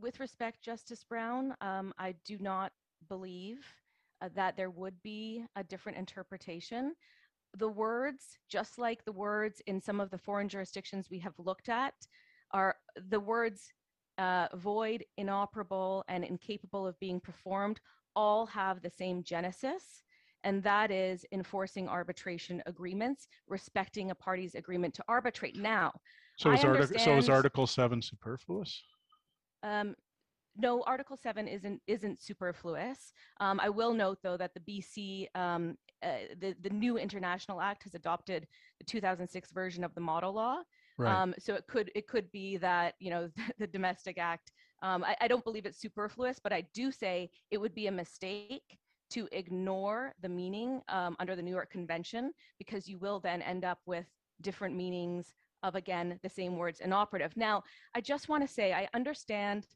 [0.00, 2.72] with respect, Justice Brown, um, I do not
[3.08, 3.64] believe
[4.22, 6.94] uh, that there would be a different interpretation.
[7.56, 11.68] The words, just like the words in some of the foreign jurisdictions we have looked
[11.68, 11.94] at,
[12.52, 12.76] are
[13.08, 13.72] the words
[14.18, 17.80] uh, void, inoperable, and incapable of being performed
[18.14, 20.02] all have the same genesis.
[20.44, 25.56] And that is enforcing arbitration agreements, respecting a party's agreement to arbitrate.
[25.56, 25.92] Now,
[26.36, 28.82] So is, artic- so is Article seven superfluous?
[29.62, 29.94] um,
[30.56, 33.12] no, Article 7 isn't isn't superfluous.
[33.38, 37.84] Um, I will note though that the BC um, uh, the the new International Act
[37.84, 38.48] has adopted
[38.78, 40.58] the 2006 version of the model law.
[40.98, 41.14] Right.
[41.14, 44.50] Um, so it could it could be that you know the Domestic Act.
[44.82, 47.92] Um, I, I don't believe it's superfluous, but I do say it would be a
[47.92, 48.78] mistake
[49.10, 53.64] to ignore the meaning um, under the New York Convention because you will then end
[53.64, 54.06] up with
[54.40, 57.36] different meanings of again the same words inoperative.
[57.36, 57.62] Now,
[57.94, 59.66] I just want to say I understand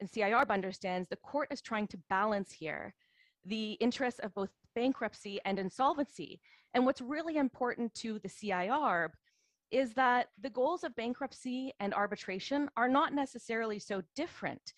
[0.00, 2.94] and CIARB understands the court is trying to balance here
[3.44, 6.40] the interests of both bankruptcy and insolvency.
[6.74, 9.10] And what's really important to the CIARB
[9.70, 14.72] is that the goals of bankruptcy and arbitration are not necessarily so different.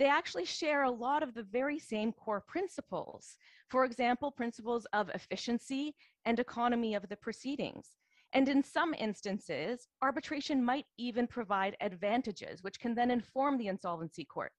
[0.00, 3.36] They actually share a lot of the very same core principles.
[3.68, 5.94] For example, principles of efficiency
[6.24, 7.86] and economy of the proceedings.
[8.32, 14.24] And in some instances, arbitration might even provide advantages, which can then inform the insolvency
[14.24, 14.52] court.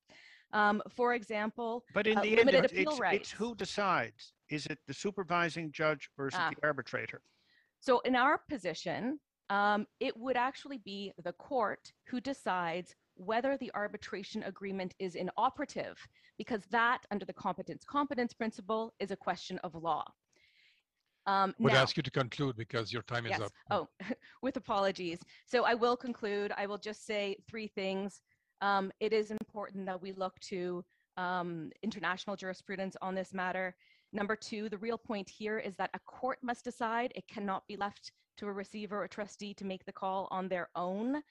[0.54, 3.22] Um, for example, But in uh, the end, limited it's, appeal it's, rights.
[3.22, 4.34] it's who decides?
[4.52, 6.52] Is it the supervising judge or is it Ah.
[6.52, 7.24] the arbitrator?
[7.80, 9.20] So in our position,
[9.50, 12.94] um, it would actually be the court who decides
[13.26, 15.98] whether the arbitration agreement is inoperative,
[16.38, 20.04] because that, under the competence competence principle, is a question of law.
[21.28, 23.42] Um, Would now- ask you to conclude because your time is yes.
[23.42, 23.52] up.
[23.70, 23.88] Oh,
[24.42, 25.20] with apologies.
[25.46, 26.52] So I will conclude.
[26.58, 28.22] I will just say three things.
[28.62, 30.84] Um, it is important that we look to
[31.18, 33.76] um, international jurisprudence on this matter.
[34.14, 37.14] Number two, the real point here is that a court must decide.
[37.16, 40.70] It cannot be left to a receiver or trustee to make the call on their
[40.76, 41.22] own.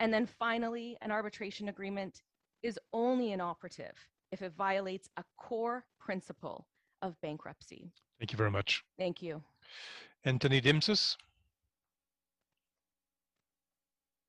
[0.00, 2.22] And then finally, an arbitration agreement
[2.62, 3.94] is only inoperative
[4.30, 6.66] if it violates a core principle
[7.02, 7.90] of bankruptcy.
[8.18, 8.84] Thank you very much.
[8.98, 9.42] Thank you.
[10.24, 11.16] Anthony Daimsis?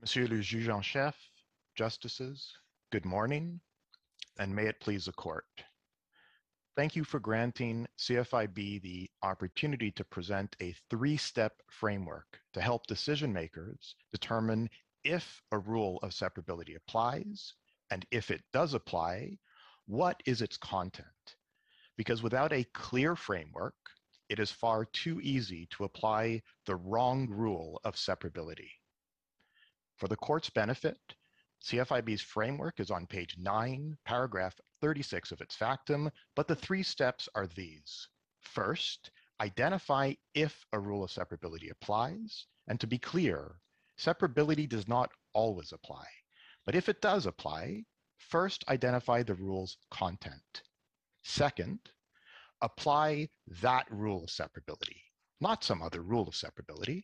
[0.01, 1.15] Monsieur le juge en chef,
[1.75, 2.53] justices,
[2.91, 3.59] good morning,
[4.37, 5.45] and may it please the court.
[6.77, 13.33] Thank you for granting CFIB the opportunity to present a three-step framework to help decision
[13.33, 14.69] makers determine
[15.03, 17.53] if a rule of separability applies,
[17.91, 19.37] and if it does apply,
[19.85, 21.35] what is its content?
[21.97, 23.75] Because without a clear framework,
[24.29, 28.69] it is far too easy to apply the wrong rule of separability.
[29.97, 30.99] For the court's benefit,
[31.63, 37.27] CFIB's framework is on page 9, paragraph 36 of its factum, but the three steps
[37.35, 38.07] are these.
[38.39, 39.11] First,
[39.41, 43.59] identify if a rule of separability applies, and to be clear,
[43.99, 46.05] separability does not always apply.
[46.65, 47.83] But if it does apply,
[48.17, 50.63] first identify the rule's content.
[51.23, 51.79] Second,
[52.61, 53.29] apply
[53.61, 55.01] that rule of separability,
[55.41, 57.03] not some other rule of separability.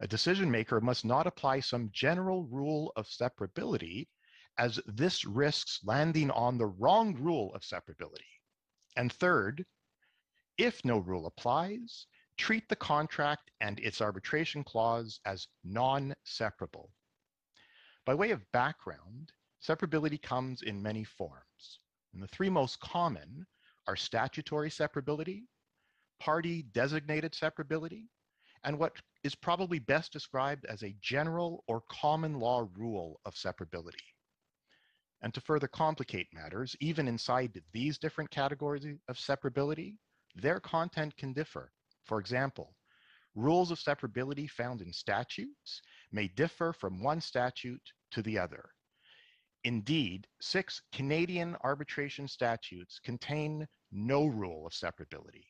[0.00, 4.06] A decision maker must not apply some general rule of separability
[4.58, 8.32] as this risks landing on the wrong rule of separability.
[8.96, 9.64] And third,
[10.58, 12.06] if no rule applies,
[12.38, 16.90] treat the contract and its arbitration clause as non-separable.
[18.04, 19.32] By way of background,
[19.62, 21.80] separability comes in many forms.
[22.12, 23.46] And the three most common
[23.86, 25.44] are statutory separability,
[26.20, 28.04] party designated separability,
[28.64, 33.94] and what is probably best described as a general or common law rule of separability.
[35.22, 39.96] And to further complicate matters, even inside these different categories of separability,
[40.34, 41.72] their content can differ.
[42.06, 42.76] For example,
[43.34, 48.70] rules of separability found in statutes may differ from one statute to the other.
[49.64, 55.46] Indeed, six Canadian arbitration statutes contain no rule of separability.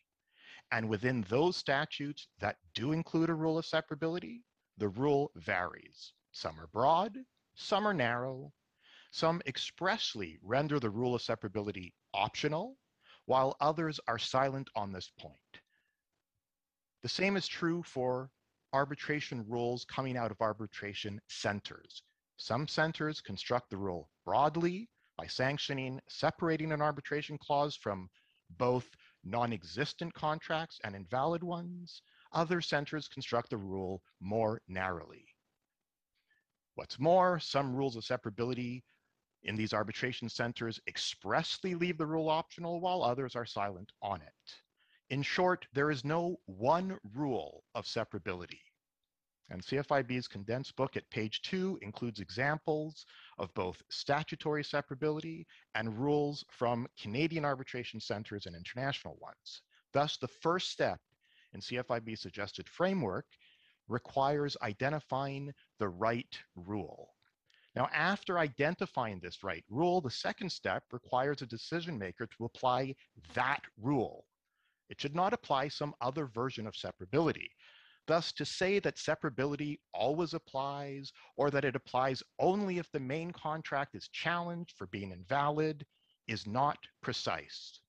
[0.72, 4.40] And within those statutes that do include a rule of separability,
[4.78, 6.14] the rule varies.
[6.32, 7.16] Some are broad,
[7.54, 8.52] some are narrow,
[9.10, 12.78] some expressly render the rule of separability optional,
[13.26, 15.60] while others are silent on this point.
[17.06, 18.32] The same is true for
[18.72, 22.02] arbitration rules coming out of arbitration centers.
[22.36, 28.10] Some centers construct the rule broadly by sanctioning separating an arbitration clause from
[28.58, 28.90] both
[29.22, 32.02] non-existent contracts and invalid ones.
[32.32, 35.28] Other centers construct the rule more narrowly.
[36.74, 38.82] What's more, some rules of separability
[39.44, 44.56] in these arbitration centers expressly leave the rule optional while others are silent on it.
[45.08, 48.60] In short, there is no one rule of separability.
[49.48, 53.06] And CFIB's condensed book at page two includes examples
[53.38, 55.46] of both statutory separability
[55.76, 59.62] and rules from Canadian arbitration centers and international ones.
[59.92, 61.00] Thus, the first step
[61.54, 63.26] in CFIB's suggested framework
[63.86, 67.14] requires identifying the right rule.
[67.76, 72.96] Now, after identifying this right rule, the second step requires a decision maker to apply
[73.34, 74.24] that rule.
[74.88, 77.48] It should not apply some other version of separability.
[78.06, 83.32] Thus, to say that separability always applies or that it applies only if the main
[83.32, 85.84] contract is challenged for being invalid
[86.28, 87.80] is not precise.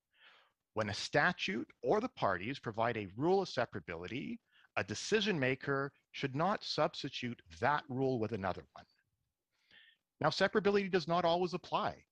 [0.74, 4.38] When a statute or the parties provide a rule of separability,
[4.76, 8.86] a decision maker should not substitute that rule with another one.
[10.19, 12.03] Now, separability does not always apply.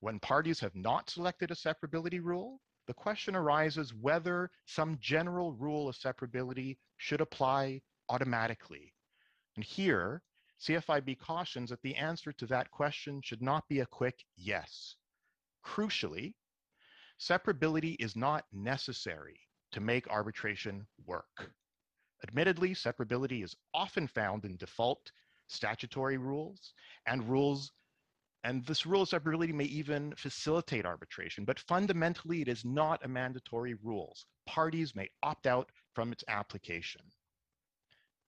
[0.00, 5.88] When parties have not selected a separability rule, the question arises whether some general rule
[5.88, 8.92] of separability should apply automatically.
[9.56, 10.22] And here,
[10.60, 14.96] CFIB cautions that the answer to that question should not be a quick yes.
[15.64, 16.34] Crucially,
[17.20, 19.40] separability is not necessary
[19.72, 21.50] to make arbitration work.
[22.26, 25.10] Admittedly, separability is often found in default
[25.48, 26.72] statutory rules
[27.06, 27.72] and rules
[28.44, 33.08] and this rule of separability may even facilitate arbitration, but fundamentally it is not a
[33.08, 34.14] mandatory rule.
[34.46, 37.00] Parties may opt out from its application.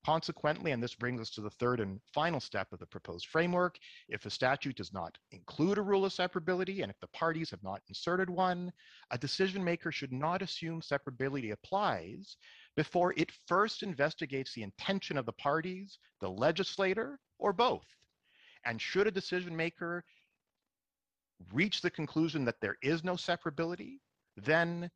[0.07, 3.77] Consequently, and this brings us to the third and final step of the proposed framework,
[4.09, 7.63] if a statute does not include a rule of separability and if the parties have
[7.63, 8.73] not inserted one,
[9.11, 12.37] a decision maker should not assume separability applies
[12.75, 17.85] before it first investigates the intention of the parties, the legislator, or both.
[18.67, 20.05] And should a decision maker
[21.53, 24.01] reach the conclusion that there is no separability,
[24.37, 24.91] then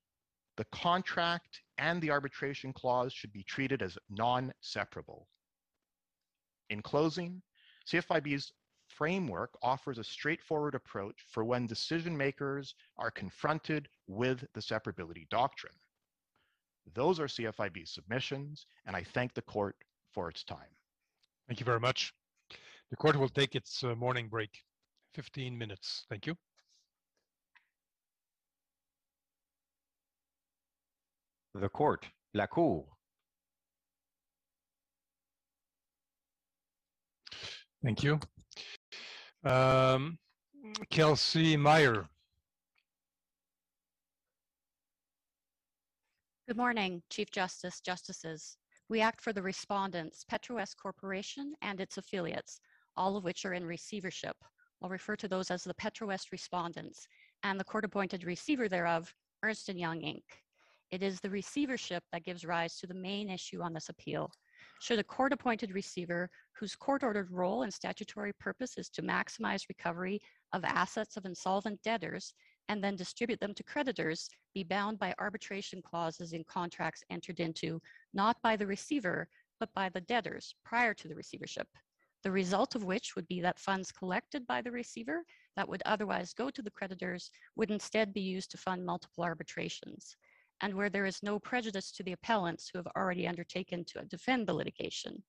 [0.57, 5.29] the contract and the arbitration clause should be treated as non-separable.
[6.69, 7.43] In closing,
[7.87, 8.53] CFIB's
[8.89, 15.75] framework offers a straightforward approach for when decision makers are confronted with the separability doctrine.
[16.95, 19.77] Those are CFIB's submissions, and I thank the court
[20.13, 20.75] for its time.
[21.47, 22.13] Thank you very much.
[22.91, 24.51] The court will take its uh, morning break,
[25.15, 26.07] 15 minutes.
[26.11, 26.35] Thank you.
[31.55, 32.85] The court, la cour.
[37.83, 38.19] Thank you.
[39.45, 40.19] Um,
[40.91, 42.09] Kelsey Meyer.
[46.47, 48.57] Good morning, Chief Justice, Justices.
[48.89, 52.61] We act for the respondents, Petrowest Corporation and its affiliates,
[52.97, 54.37] all of which are in receivership.
[54.83, 57.07] I'll refer to those as the Petrowest respondents
[57.43, 60.23] and the court-appointed receiver thereof, Ernst & Young Inc.
[60.91, 64.31] It is the receivership that gives rise to the main issue on this appeal.
[64.81, 70.21] Should a court-appointed receiver, whose court-ordered role and statutory purpose is to maximize recovery
[70.53, 72.35] of assets of insolvent debtors
[72.69, 77.81] and then distribute them to creditors, be bound by arbitration clauses in contracts entered into
[78.13, 81.69] not by the receiver, but by the debtors prior to the receivership.
[82.23, 85.25] The result of which would be that funds collected by the receiver
[85.57, 90.17] that would otherwise go to the creditors would instead be used to fund multiple arbitrations
[90.61, 94.47] and where there is no prejudice to the appellants who have already undertaken to defend
[94.47, 95.23] the litigation.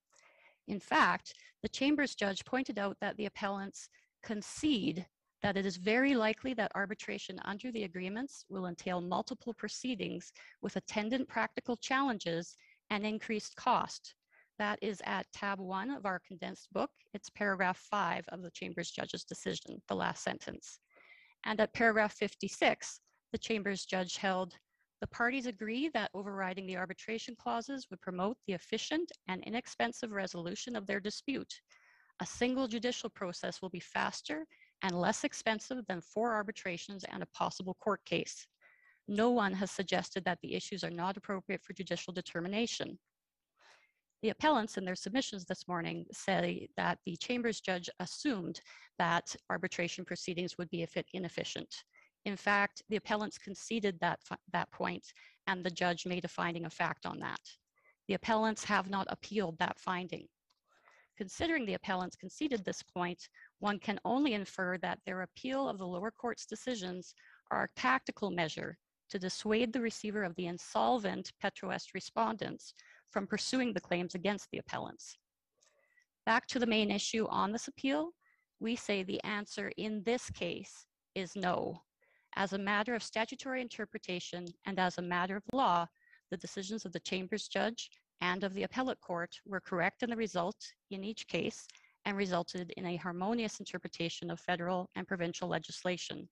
[0.68, 3.88] In fact, the Chambers judge pointed out that the appellants
[4.22, 5.06] concede
[5.42, 10.32] that it is very likely that arbitration under the agreements will entail multiple proceedings
[10.62, 12.56] with attendant practical challenges
[12.90, 14.14] and increased cost.
[14.62, 16.92] That is at tab one of our condensed book.
[17.16, 20.78] It's paragraph five of the Chambers judge's decision, the last sentence.
[21.44, 23.00] And at paragraph 56,
[23.32, 24.54] the Chambers judge held
[25.00, 30.76] the parties agree that overriding the arbitration clauses would promote the efficient and inexpensive resolution
[30.76, 31.52] of their dispute.
[32.20, 34.46] A single judicial process will be faster
[34.84, 38.46] and less expensive than four arbitrations and a possible court case.
[39.08, 43.00] No one has suggested that the issues are not appropriate for judicial determination.
[44.22, 48.62] The appellants in their submissions this morning say that the Chambers judge assumed
[49.00, 51.84] that arbitration proceedings would be inefficient.
[52.26, 54.20] In fact, the appellants conceded that,
[54.54, 55.12] that point,
[55.48, 57.40] and the judge made a finding of fact on that.
[58.08, 60.28] The appellants have not appealed that finding.
[61.18, 63.28] Considering the appellants conceded this point,
[63.58, 67.16] one can only infer that their appeal of the lower court's decisions
[67.50, 68.78] are a tactical measure
[69.10, 72.76] to dissuade the receiver of the insolvent Petrowest respondents
[73.12, 75.18] from pursuing the claims against the appellants.
[76.26, 78.12] Back to the main issue on this appeal,
[78.60, 80.86] we say the answer in this case
[81.16, 81.82] is no.
[82.36, 85.86] As a matter of statutory interpretation and as a matter of law,
[86.30, 87.90] the decisions of the Chambers judge
[88.22, 90.56] and of the appellate court were correct in the result
[90.92, 91.68] in each case
[92.06, 96.28] and resulted in a harmonious interpretation of federal and provincial legislation.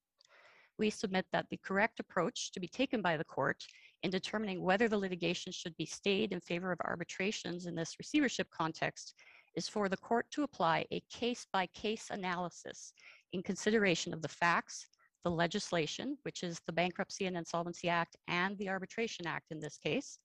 [0.77, 3.63] We submit that the correct approach to be taken by the court
[4.03, 8.47] in determining whether the litigation should be stayed in favor of arbitrations in this receivership
[8.51, 9.13] context
[9.55, 12.93] is for the court to apply a case by case analysis
[13.33, 14.87] in consideration of the facts,
[15.23, 19.77] the legislation, which is the Bankruptcy and Insolvency Act and the Arbitration Act in this
[19.77, 20.19] case,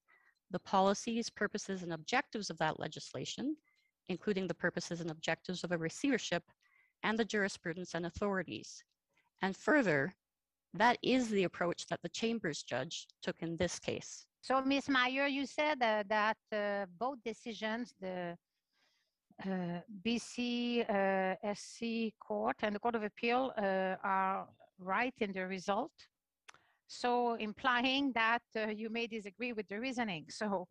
[0.51, 3.57] the policies, purposes, and objectives of that legislation,
[4.07, 6.43] including the purposes and objectives of a receivership,
[7.03, 8.83] and the jurisprudence and authorities.
[9.41, 10.15] And further,
[10.77, 14.25] that is the approach that the Chambers judge took in this case.
[14.41, 14.89] So, Ms.
[14.89, 18.37] Meyer, you said uh, that uh, both decisions, the
[19.43, 21.53] uh, BC uh,
[22.19, 24.47] Court and the Court of Appeal, uh, are
[24.79, 25.91] right in the result.
[26.87, 30.25] So, implying that uh, you may disagree with the reasoning.
[30.29, 30.67] So,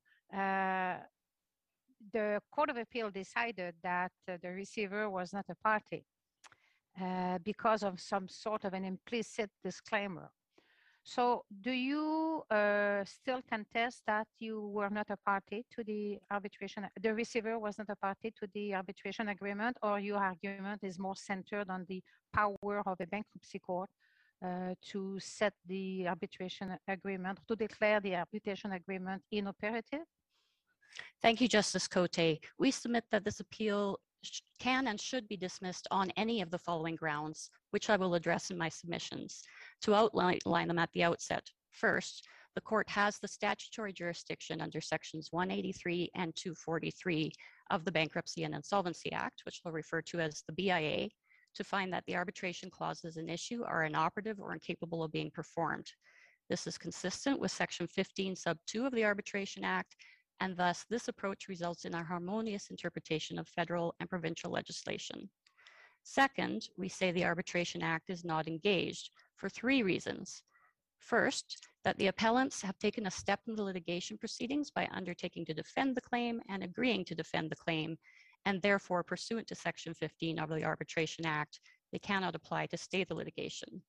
[2.12, 6.04] the Court of Appeal decided that the receiver was not a party.
[7.00, 10.30] Uh, because of some sort of an implicit disclaimer.
[11.02, 16.86] So do you uh, still contest that you were not a party to the arbitration,
[17.02, 21.16] the receiver was not a party to the arbitration agreement, or your argument is more
[21.16, 22.00] centered on the
[22.32, 23.90] power of a bankruptcy court
[24.44, 30.06] uh, to set the arbitration agreement, to declare the arbitration agreement inoperative?
[31.20, 32.38] Thank you, Justice Cote.
[32.56, 33.98] We submit that this appeal
[34.58, 38.50] can and should be dismissed on any of the following grounds, which I will address
[38.50, 39.42] in my submissions.
[39.82, 45.28] To outline them at the outset, first, the court has the statutory jurisdiction under sections
[45.32, 47.32] 183 and 243
[47.70, 51.08] of the Bankruptcy and Insolvency Act, which we'll refer to as the BIA,
[51.54, 55.86] to find that the arbitration clauses in issue are inoperative or incapable of being performed.
[56.48, 59.96] This is consistent with section 15 sub 2 of the Arbitration Act
[60.40, 65.28] and thus this approach results in a harmonious interpretation of federal and provincial legislation.
[66.02, 70.42] Second, we say the Arbitration Act is not engaged for three reasons.
[70.98, 75.54] First, that the appellants have taken a step in the litigation proceedings by undertaking to
[75.54, 77.96] defend the claim and agreeing to defend the claim,
[78.44, 81.60] and therefore, pursuant to Section 15 of the Arbitration Act,
[81.92, 83.82] they cannot apply to stay the litigation.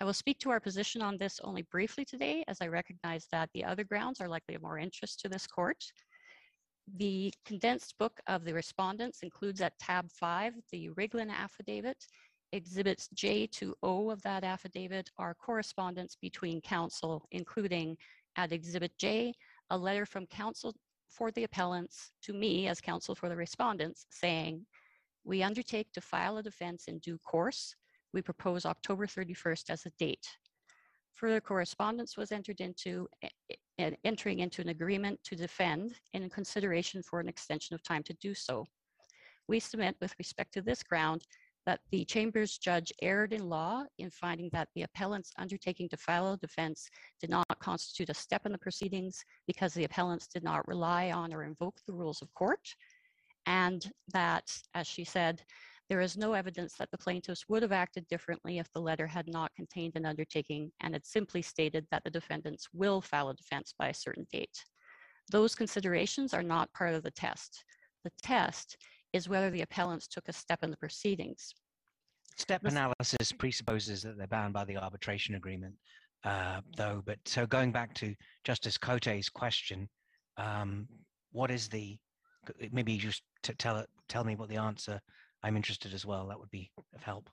[0.00, 3.50] I will speak to our position on this only briefly today, as I recognize that
[3.52, 5.84] the other grounds are likely of more interest to this court.
[6.96, 11.96] The condensed book of the respondents includes at tab five the Riglin affidavit.
[12.52, 17.96] Exhibits J to O of that affidavit are correspondence between counsel, including
[18.36, 19.34] at Exhibit J,
[19.70, 20.76] a letter from counsel
[21.08, 24.64] for the appellants to me as counsel for the respondents saying,
[25.24, 27.74] we undertake to file a defense in due course
[28.18, 30.26] we propose October 31st as a date.
[31.14, 33.06] Further correspondence was entered into
[33.78, 38.14] and entering into an agreement to defend in consideration for an extension of time to
[38.14, 38.66] do so.
[39.46, 41.22] We submit with respect to this ground
[41.64, 46.32] that the Chambers judge erred in law in finding that the appellant's undertaking to file
[46.32, 46.90] a defense
[47.20, 51.32] did not constitute a step in the proceedings because the appellants did not rely on
[51.32, 52.74] or invoke the rules of court,
[53.46, 55.42] and that, as she said,
[55.88, 59.26] there is no evidence that the plaintiffs would have acted differently if the letter had
[59.26, 63.74] not contained an undertaking and had simply stated that the defendants will file a defense
[63.78, 64.64] by a certain date.
[65.30, 67.64] Those considerations are not part of the test.
[68.04, 68.76] the test
[69.12, 71.54] is whether the appellants took a step in the proceedings.
[72.36, 75.74] Step analysis presupposes that they're bound by the arbitration agreement,
[76.24, 77.02] uh, though.
[77.04, 79.88] But so going back to Justice Cote's question,
[80.36, 80.86] um,
[81.32, 81.98] what is the?
[82.70, 83.84] Maybe you just tell.
[84.08, 85.00] Tell me what the answer.
[85.42, 86.26] I'm interested as well.
[86.28, 87.30] That would be of help.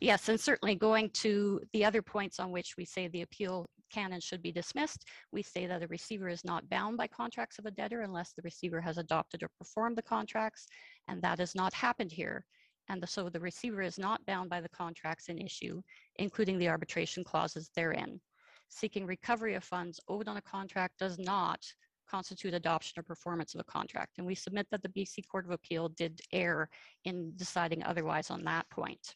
[0.00, 4.12] Yes, and certainly going to the other points on which we say the appeal can
[4.12, 7.66] and should be dismissed, we say that a receiver is not bound by contracts of
[7.66, 10.66] a debtor unless the receiver has adopted or performed the contracts,
[11.08, 12.46] and that has not happened here.
[12.88, 15.82] And the- so the receiver is not bound by the contracts in issue,
[16.16, 18.20] including the arbitration clauses therein.
[18.68, 21.64] Seeking recovery of funds owed on a contract does not
[22.08, 24.18] constitute adoption or performance of a contract.
[24.18, 26.68] And we submit that the BC Court of Appeal did err
[27.04, 29.14] in deciding otherwise on that point.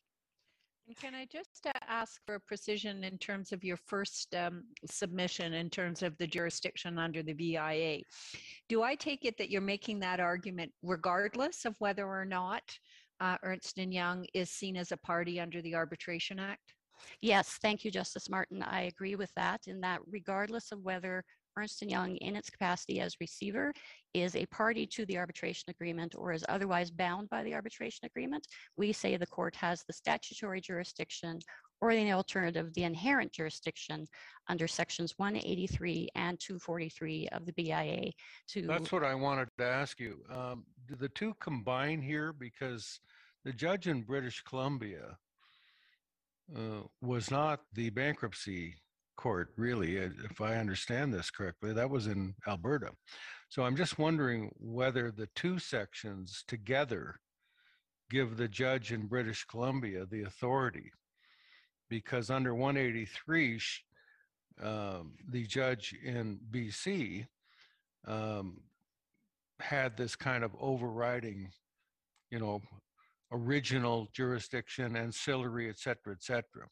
[0.90, 4.64] And Can I just uh, ask for a precision in terms of your first um,
[4.90, 8.00] submission in terms of the jurisdiction under the BIA?
[8.68, 12.62] Do I take it that you're making that argument regardless of whether or not
[13.20, 16.74] uh, Ernst and Young is seen as a party under the Arbitration Act?
[17.20, 18.62] Yes, thank you, Justice Martin.
[18.62, 21.24] I agree with that in that regardless of whether
[21.56, 23.72] Ernst Young in its capacity as receiver
[24.14, 28.47] is a party to the arbitration agreement or is otherwise bound by the arbitration agreement,
[28.77, 31.39] we say the court has the statutory jurisdiction
[31.81, 34.06] or the alternative, the inherent jurisdiction
[34.48, 38.10] under sections 183 and 243 of the BIA
[38.48, 40.22] to That's what I wanted to ask you.
[40.31, 42.32] Um, do the two combine here?
[42.32, 43.01] Because
[43.44, 45.16] the judge in British Columbia
[46.55, 48.74] uh, was not the bankruptcy
[49.20, 51.74] court, really, uh, if I understand this correctly.
[51.74, 52.90] That was in Alberta.
[53.51, 57.16] So I'm just wondering whether the two sections together
[58.10, 60.90] give the judge in British Columbia the authority.
[61.90, 63.60] Because under 183,
[64.62, 67.26] um, the judge in BC
[68.06, 68.60] um,
[69.60, 71.51] had this kind of overriding,
[72.30, 72.62] you know,
[73.32, 76.66] original jurisdiction, ancillary, et cetera, et cetera.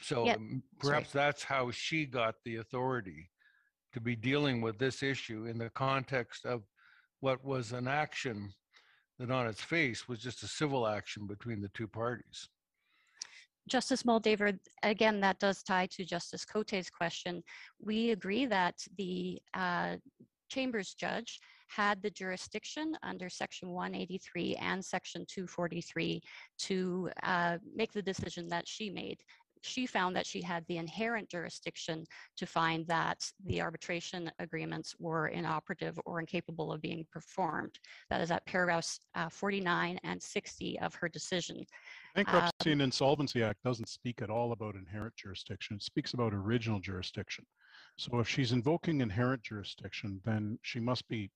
[0.00, 0.36] So Yeah,
[0.78, 3.30] perhaps that's how she got the authority
[3.92, 6.62] to be dealing with this issue in the context of
[7.20, 8.52] what was an action
[9.18, 12.48] that on its face was just a civil action between the two parties.
[13.68, 17.42] Justice Moldaver, again, that does tie to Justice Cote's question.
[17.80, 19.96] We agree that the uh,
[20.48, 21.38] Chambers judge
[21.68, 26.20] had the jurisdiction under Section 183 and Section 243
[26.58, 29.20] to uh, make the decision that she made.
[29.62, 32.04] She found that she had the inherent jurisdiction
[32.36, 37.78] to find that the arbitration agreements were inoperative or incapable of being performed.
[38.10, 41.64] That is at paragraphs uh, 49 and 60 of her decision.
[42.14, 45.76] Bankruptcy Um, and Insolvency Act doesn't speak at all about inherent jurisdiction.
[45.76, 47.46] It speaks about original jurisdiction.
[47.96, 51.30] So if she's invoking inherent jurisdiction, then she must be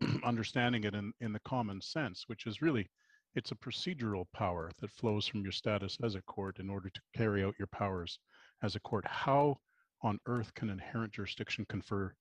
[0.24, 2.88] understanding it in, in the common sense, which is really,
[3.34, 7.00] it's a procedural power that flows from your status as a court in order to
[7.16, 8.18] carry out your powers
[8.62, 9.04] as a court.
[9.06, 9.58] How
[10.02, 12.14] on earth can inherent jurisdiction confer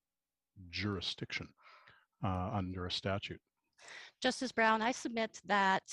[0.69, 1.47] jurisdiction
[2.23, 3.41] uh, under a statute?
[4.21, 5.83] Justice Brown, I submit that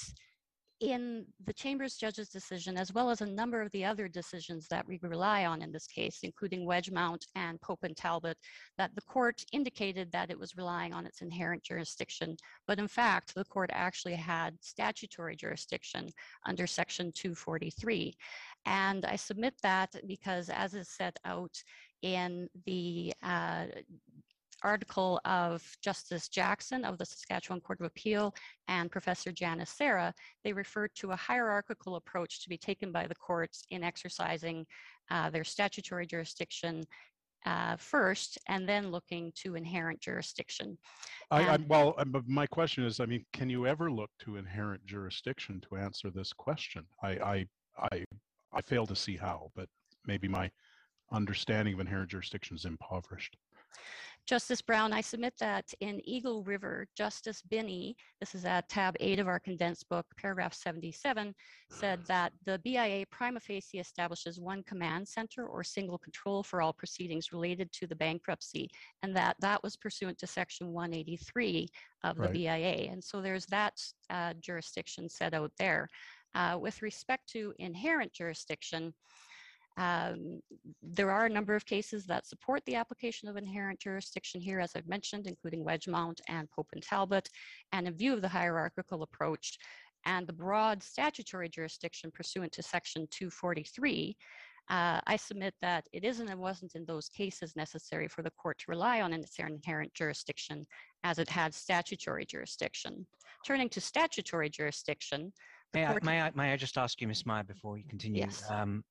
[0.80, 4.86] in the Chambers judge's decision, as well as a number of the other decisions that
[4.86, 8.38] we rely on in this case, including Wedgemount and Pope and Talbot,
[8.78, 12.34] that the court indicated that it was relying on its inherent jurisdiction.
[12.66, 16.08] But in fact, the court actually had statutory jurisdiction
[16.46, 18.16] under Section 243.
[18.64, 21.62] And I submit that because, as is set out
[22.02, 23.66] in the uh,
[24.62, 28.34] article of Justice Jackson of the Saskatchewan Court of Appeal
[28.68, 30.14] and Professor Janis Sarra,
[30.44, 34.66] they referred to a hierarchical approach to be taken by the courts in exercising
[35.10, 36.84] uh, their statutory jurisdiction
[37.46, 40.76] uh, first and then looking to inherent jurisdiction.
[41.30, 44.84] I, I, well, but my question is, I mean, can you ever look to inherent
[44.84, 46.84] jurisdiction to answer this question?
[47.02, 47.46] I, I,
[47.92, 48.04] I,
[48.52, 49.68] I fail to see how, but
[50.06, 50.50] maybe my
[51.12, 53.36] understanding of inherent jurisdiction is impoverished.
[54.30, 59.18] Justice Brown, I submit that in Eagle River, Justice Binnie, this is at tab eight
[59.18, 61.34] of our condensed book, paragraph 77,
[61.68, 66.72] said that the BIA prima facie establishes one command center or single control for all
[66.72, 68.70] proceedings related to the bankruptcy,
[69.02, 71.66] and that that was pursuant to section 183
[72.04, 72.32] of the Right.
[72.32, 72.88] BIA.
[72.88, 75.88] And so there's that uh, jurisdiction set out there.
[76.36, 78.94] Uh, with respect to inherent jurisdiction,
[79.80, 80.40] um,
[80.82, 84.72] there are a number of cases that support the application of inherent jurisdiction here, as
[84.76, 87.28] I've mentioned, including Wedgemount and Pope and Talbot.
[87.72, 89.58] And in view of the hierarchical approach
[90.04, 94.16] and the broad statutory jurisdiction pursuant to Section 243,
[94.70, 98.56] Uh, I submit that it isn't and wasn't in those cases necessary for the court
[98.58, 100.66] to rely on its inherent jurisdiction
[101.02, 102.92] as it had statutory jurisdiction.
[103.44, 105.32] Turning to statutory jurisdiction,
[105.74, 107.26] May I, may I, may I just ask you, Ms.
[107.26, 108.20] Meyer, before you continue?
[108.20, 108.44] Yes.
[108.50, 108.84] Um,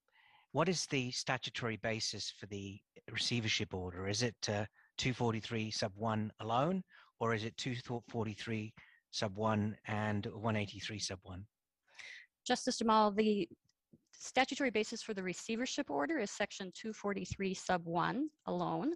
[0.52, 2.80] what is the statutory basis for the
[3.12, 4.08] receivership order?
[4.08, 4.66] Is it uh,
[4.98, 6.84] 243 sub 1 alone,
[7.20, 8.74] or is it 243
[9.12, 11.46] sub 1 and 183 sub 1?
[12.46, 13.48] Justice Jamal, the
[14.12, 18.94] statutory basis for the receivership order is section 243 sub 1 alone.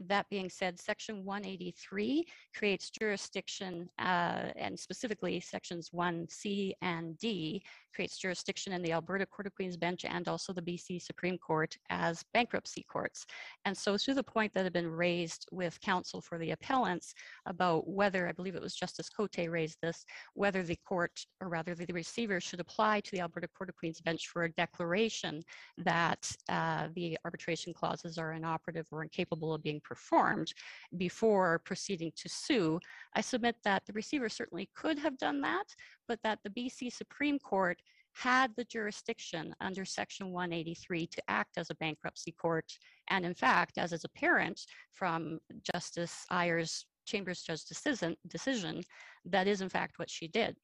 [0.00, 7.62] That being said, section 183 creates jurisdiction uh, and specifically sections 1C and D
[7.94, 11.74] creates jurisdiction in the Alberta Court of Queen's Bench and also the BC Supreme Court
[11.88, 13.24] as bankruptcy courts.
[13.64, 17.14] And so to the point that had been raised with counsel for the appellants
[17.46, 20.04] about whether, I believe it was Justice Cote raised this,
[20.34, 24.02] whether the court, or rather the receiver should apply to the Alberta Court of Queen's
[24.02, 25.42] Bench for a declaration
[25.78, 30.52] that uh, the arbitration clauses are inoperative or incapable of being performed
[30.96, 32.80] before proceeding to sue.
[33.14, 35.66] I submit that the receiver certainly could have done that,
[36.08, 37.80] but that the BC Supreme Court
[38.16, 42.64] had the jurisdiction under Section 183 to act as a bankruptcy court.
[43.08, 48.82] And in fact, as is apparent from Justice Iyer's Chambers Judge decision, decision,
[49.26, 50.56] that is in fact what she did.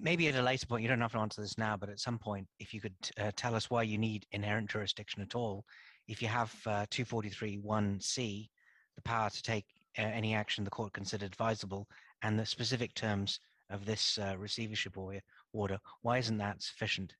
[0.00, 2.18] Maybe at a later point, you don't have to answer this now, but at some
[2.18, 5.64] point, if you could uh, tell us why you need inherent jurisdiction at all,
[6.08, 8.48] if you have uh, 243 1C,
[8.96, 9.66] the power to take
[9.98, 11.88] uh, any action the court considered advisable,
[12.22, 13.40] and the specific terms
[13.70, 15.20] of this uh, receivership order,
[15.52, 17.14] order, why isn't that sufficient?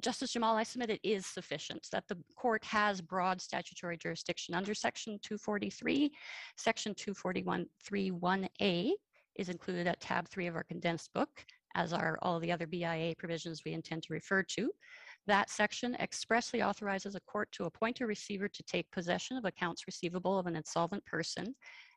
[0.00, 4.74] Justice Jamal, I submit it is sufficient that the court has broad statutory jurisdiction under
[4.74, 6.12] Section 243.
[6.56, 8.90] Section 241.3.1a
[9.36, 11.30] is included at tab 3 of our condensed book,
[11.74, 14.70] as are all the other BIA provisions we intend to refer to.
[15.26, 19.86] That section expressly authorizes a court to appoint a receiver to take possession of accounts
[19.86, 21.54] receivable of an insolvent person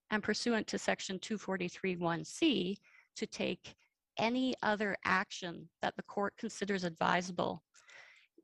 [0.09, 2.77] and pursuant to Section 243.1c
[3.15, 3.75] to take
[4.17, 7.63] any other action that the court considers advisable.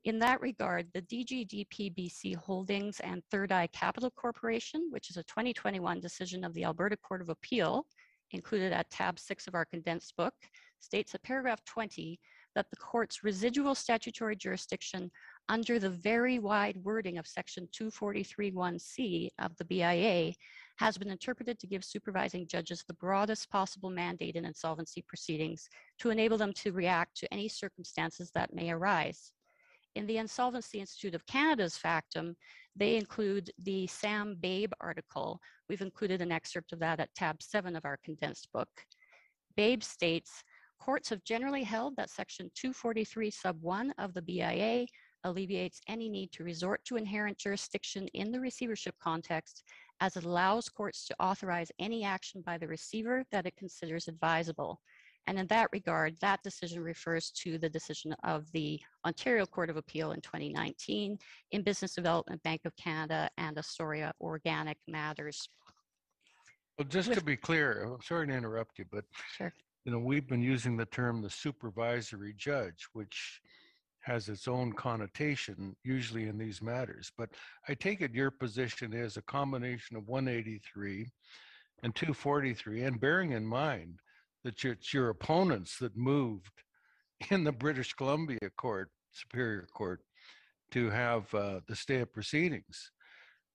[0.05, 5.99] In that regard, the DGDPBC Holdings and Third Eye Capital Corporation, which is a 2021
[5.99, 7.85] decision of the Alberta Court of Appeal,
[8.31, 10.33] included at tab six of our condensed book,
[10.79, 12.19] states at paragraph 20
[12.57, 15.11] that the court's residual statutory jurisdiction
[15.47, 20.33] under the very wide wording of section 243.1c of the BIA
[20.77, 25.69] has been interpreted to give supervising judges the broadest possible mandate in insolvency proceedings
[25.99, 29.33] to enable them to react to any circumstances that may arise.
[29.93, 32.35] In the Insolvency Institute of Canada's factum,
[32.75, 35.39] they include the Sam Babe article.
[35.69, 38.69] We've included an excerpt of that at tab seven of our condensed book.
[39.55, 40.43] Babe states,
[40.79, 44.85] courts have generally held that section 243 sub 1 of the BIA
[45.23, 49.63] alleviates any need to resort to inherent jurisdiction in the receivership context
[49.99, 54.79] as it allows courts to authorize any action by the receiver that it considers advisable.
[55.27, 59.75] And in that regard, that decision refers to the decision of the Ontario Court of
[59.75, 61.17] Appeal in 2019
[61.51, 65.49] in Business Development Bank of Canada and Astoria Organic Matters.
[66.77, 69.03] Well, just to be clear, I'm sorry to interrupt you, but
[69.35, 69.53] Sure.
[69.87, 73.39] You know, we've been using the term the supervisory judge, which
[74.01, 77.09] has its own connotation usually in these matters.
[77.17, 77.29] But
[77.69, 81.07] I take it your position is a combination of 183
[81.83, 83.99] and 243, and bearing in mind
[84.43, 86.63] that it's your opponents that moved
[87.31, 90.01] in the British Columbia Court, Superior Court,
[90.71, 92.91] to have uh, the stay of proceedings.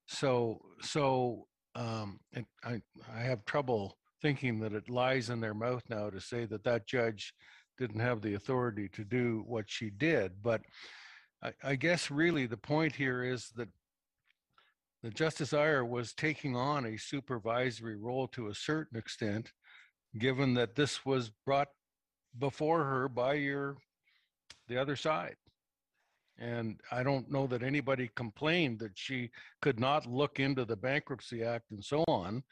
[0.07, 1.45] So, so
[1.75, 2.19] um,
[2.65, 2.81] I,
[3.15, 6.87] I have trouble thinking that it lies in their mouth now to say that that
[6.87, 7.33] judge
[7.77, 10.31] didn't have the authority to do what she did.
[10.41, 10.61] But
[11.43, 13.67] I, I guess really the point here is that
[15.03, 19.51] the Justice Iyer was taking on a supervisory role to a certain extent,
[20.17, 21.67] given that this was brought
[22.39, 23.75] before her by your
[24.69, 25.35] the other side.
[26.39, 29.29] And I don't know that anybody complained that she
[29.61, 32.43] could not look into the Bankruptcy Act and so on,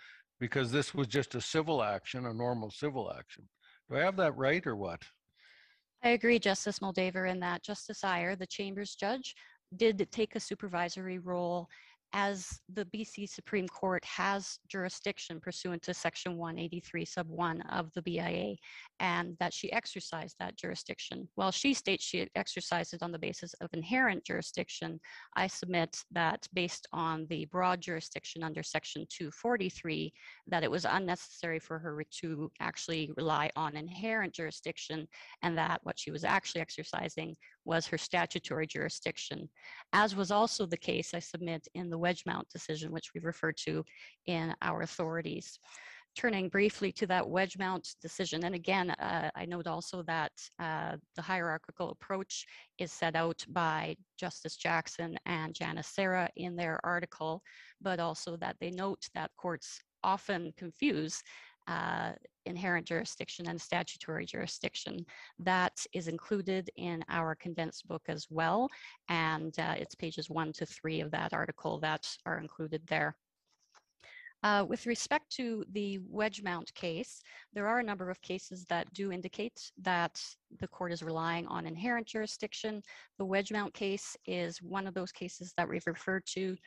[0.42, 3.48] because this was just a civil action, a normal civil action.
[3.90, 5.04] Do I have that right or what?
[6.04, 9.36] I agree, Justice Moldaver, in that Justice Iyer, the Chambers judge,
[9.78, 11.70] did take a supervisory role
[12.14, 18.02] as the BC Supreme Court has jurisdiction pursuant to Section 183 sub 1 of the
[18.02, 18.56] BIA,
[19.00, 21.28] and that she exercised that jurisdiction.
[21.36, 25.00] While she states she exercised it on the basis of inherent jurisdiction,
[25.36, 30.14] I submit that based on the broad jurisdiction under Section 243,
[30.48, 35.08] that it was unnecessary for her to actually rely on inherent jurisdiction,
[35.44, 37.36] and that what she was actually exercising
[37.66, 39.50] was her statutory jurisdiction,
[39.94, 43.84] as was also the case I submit in the Wedgemount decision, which we refer to
[44.26, 45.60] in our authorities.
[46.14, 51.22] Turning briefly to that Wedgemount decision, and again, uh, I note also that uh, the
[51.22, 52.46] hierarchical approach
[52.78, 57.42] is set out by Justice Jackson and Janis Sarra in their article,
[57.80, 61.22] but also that they note that courts often confuse
[61.68, 62.12] uh,
[62.46, 65.06] inherent jurisdiction and statutory jurisdiction.
[65.40, 68.68] That is included in our condensed book as well,
[69.10, 73.16] and uh, it's pages one to three of that article that are included there.
[74.44, 77.22] Uh, with respect to the Wedgemount case,
[77.54, 80.20] there are a number of cases that do indicate that
[80.60, 82.82] the court is relying on inherent jurisdiction.
[83.20, 86.58] The Wedgemount case is one of those cases that we've referred to.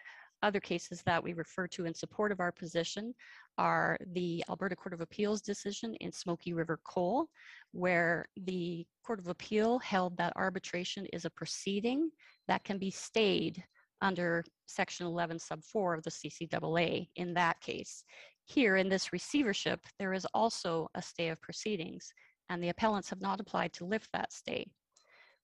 [0.45, 3.15] Other cases that we refer to in support of our position
[3.57, 7.31] are the Alberta Court of Appeals decision in Smoky River Coal,
[7.73, 12.11] where the Court of Appeal held that arbitration is a proceeding
[12.47, 13.65] that can be stayed
[14.03, 18.05] under Section 11 sub 4 of the CCAA in that case.
[18.45, 22.13] Here in this receivership, there is also a stay of proceedings,
[22.51, 24.67] and the appellants have not applied to lift that stay.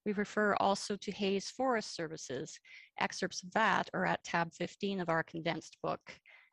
[0.07, 2.59] We refer also to Hayes Forest Services.
[2.99, 6.01] Excerpts of that are at tab 15 of our condensed book.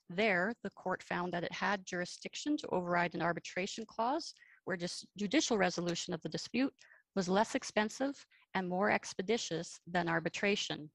[0.10, 4.34] There, the court found that it had jurisdiction to override an arbitration clause
[4.65, 6.74] where just judicial resolution of the dispute
[7.15, 10.90] was less expensive and more expeditious than arbitration.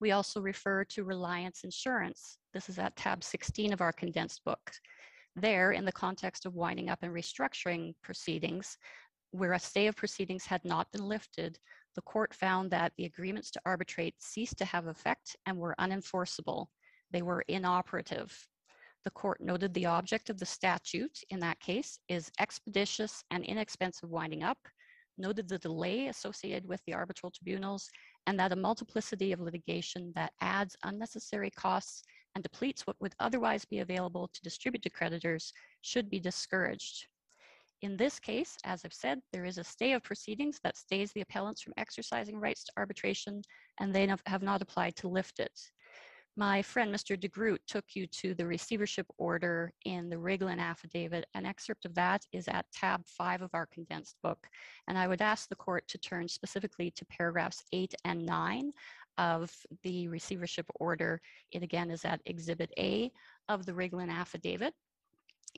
[0.00, 2.38] We also refer to Reliance Insurance.
[2.52, 4.70] This is at tab 16 of our condensed book.
[5.34, 8.76] There, in the context of winding up and restructuring proceedings,
[9.30, 11.58] where a stay of proceedings had not been lifted,
[11.94, 16.66] the court found that the agreements to arbitrate ceased to have effect and were unenforceable.
[17.10, 18.46] They were inoperative.
[19.04, 24.10] The court noted the object of the statute in that case is expeditious and inexpensive
[24.10, 24.58] winding up,
[25.16, 27.88] noted the delay associated with the arbitral tribunals,
[28.26, 32.02] and that a multiplicity of litigation that adds unnecessary costs
[32.34, 37.06] and depletes what would otherwise be available to distribute to creditors should be discouraged.
[37.80, 41.20] In this case, as I've said, there is a stay of proceedings that stays the
[41.20, 43.42] appellants from exercising rights to arbitration,
[43.78, 45.52] and they have not applied to lift it.
[46.36, 47.18] My friend, Mr.
[47.18, 51.26] De Groot, took you to the receivership order in the Riglin affidavit.
[51.34, 54.46] An excerpt of that is at tab five of our condensed book.
[54.86, 58.72] And I would ask the court to turn specifically to paragraphs eight and nine
[59.18, 59.52] of
[59.82, 61.20] the receivership order.
[61.50, 63.10] It again is at exhibit A
[63.48, 64.74] of the Riglin affidavit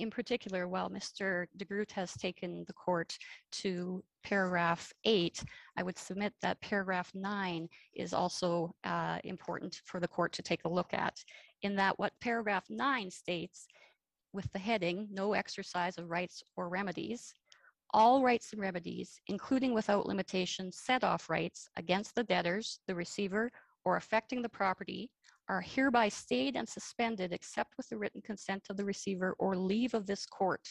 [0.01, 1.47] in particular, while Mr.
[1.56, 3.16] De Groot has taken the court
[3.52, 5.43] to paragraph eight,
[5.77, 10.64] I would submit that paragraph nine is also uh, important for the court to take
[10.64, 11.22] a look at.
[11.62, 13.66] In that, what paragraph nine states
[14.32, 17.35] with the heading, no exercise of rights or remedies,
[17.93, 23.51] all rights and remedies, including without limitation set off rights against the debtors, the receiver,
[23.85, 25.10] or affecting the property
[25.51, 29.94] are hereby stayed and suspended except with the written consent of the receiver or leave
[29.94, 30.68] of this court.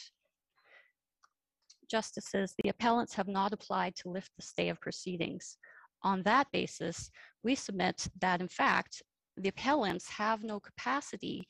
[1.90, 5.58] Justices, the appellants have not applied to lift the stay of proceedings.
[6.02, 7.10] On that basis,
[7.44, 9.02] we submit that in fact,
[9.36, 11.46] the appellants have no capacity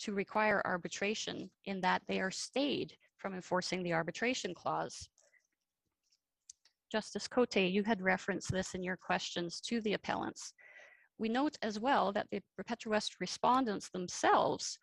[0.00, 5.08] to require arbitration in that they are stayed from enforcing the arbitration clause.
[6.90, 10.54] Justice Cote, you had referenced this in your questions to the appellants.
[11.22, 14.76] We note as well that the Petrowest respondents themselves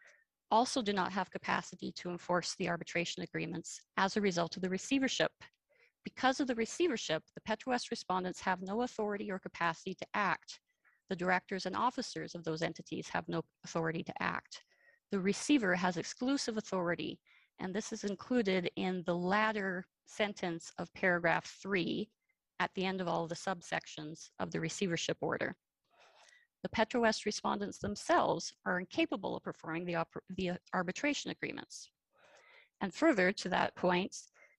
[0.50, 4.70] also do not have capacity to enforce the arbitration agreements as a result of the
[4.70, 5.34] receivership.
[6.06, 10.62] Because of the receivership, the Petrowest respondents have no authority or capacity to act.
[11.10, 14.64] The directors and officers of those entities have no authority to act.
[15.12, 17.20] The receiver has exclusive authority,
[17.60, 22.10] and this is included in the latter sentence of paragraph three
[22.62, 25.58] at the end of all the subsections of the receivership order
[26.64, 30.06] the Petrowest respondents themselves are incapable of performing the,
[30.36, 31.90] the uh, arbitration agreements.
[32.82, 34.16] And further to that point,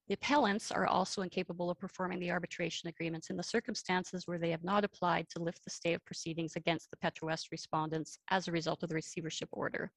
[0.08, 4.50] the appellants are also incapable of performing the arbitration agreements in the circumstances where they
[4.50, 8.52] have not applied to lift the stay of proceedings against the Petrowest respondents as a
[8.52, 9.92] result of the receivership order.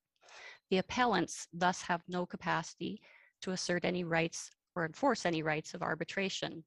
[0.69, 3.01] The appellants thus have no capacity
[3.41, 6.63] to assert any rights or enforce any rights of arbitration.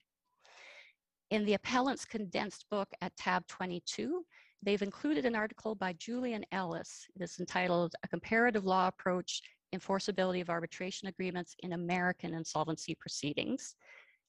[1.30, 4.24] In the appellant's condensed book at tab 22,
[4.62, 7.06] They've included an article by Julian Ellis.
[7.14, 9.42] It is entitled A Comparative Law Approach
[9.74, 13.74] Enforceability of Arbitration Agreements in American Insolvency Proceedings.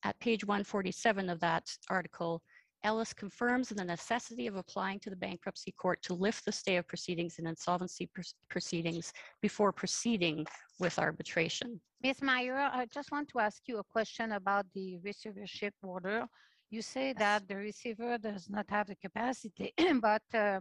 [0.04, 2.42] At page 147 of that article,
[2.84, 6.88] Ellis confirms the necessity of applying to the bankruptcy court to lift the stay of
[6.88, 10.46] proceedings in insolvency pr proceedings before proceeding
[10.80, 11.82] with arbitration.
[12.04, 12.22] Ms.
[12.22, 16.28] Meyer, I just want to ask you a question about the receivership order.
[16.70, 20.60] You say that the receiver does not have the capacity, but uh,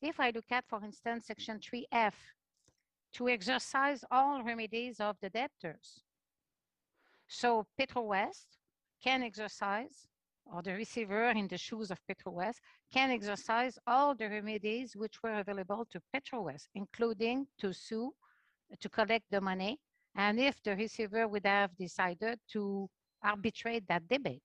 [0.00, 2.14] if I look at, for instance, section 3F,
[3.14, 6.02] to exercise all remedies of the debtors.
[7.26, 8.58] So Petrowest
[9.02, 10.06] can exercise,
[10.46, 12.60] or the receiver in the shoes of Petrowest
[12.92, 18.12] can exercise all the remedies which were available to Petrowest, including to sue,
[18.80, 19.78] to collect the money,
[20.14, 22.88] and if the receiver would have decided to
[23.22, 24.42] arbitrate that debate.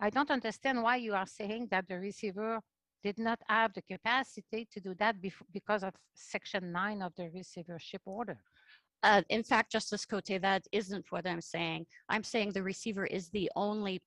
[0.00, 2.60] I don't understand why you are saying that the receiver
[3.02, 5.16] did not have the capacity to do that
[5.52, 8.38] because of section nine of the receivership order.
[9.02, 11.86] Uh, in fact, Justice Cote, that isn't what I'm saying.
[12.08, 14.02] I'm saying the receiver is the only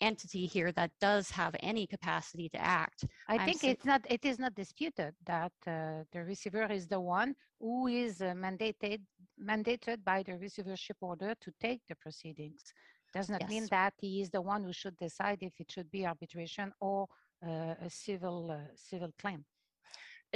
[0.00, 3.04] entity here that does have any capacity to act.
[3.28, 7.34] I think it's not, it is not disputed that uh, the receiver is the one
[7.60, 9.00] who is uh, mandated,
[9.42, 12.72] mandated by the receivership order to take the proceedings.
[13.12, 16.06] Does not mean that he is the one who should decide if it should be
[16.06, 17.08] arbitration or
[17.44, 19.44] uh, a civil, uh, civil claim.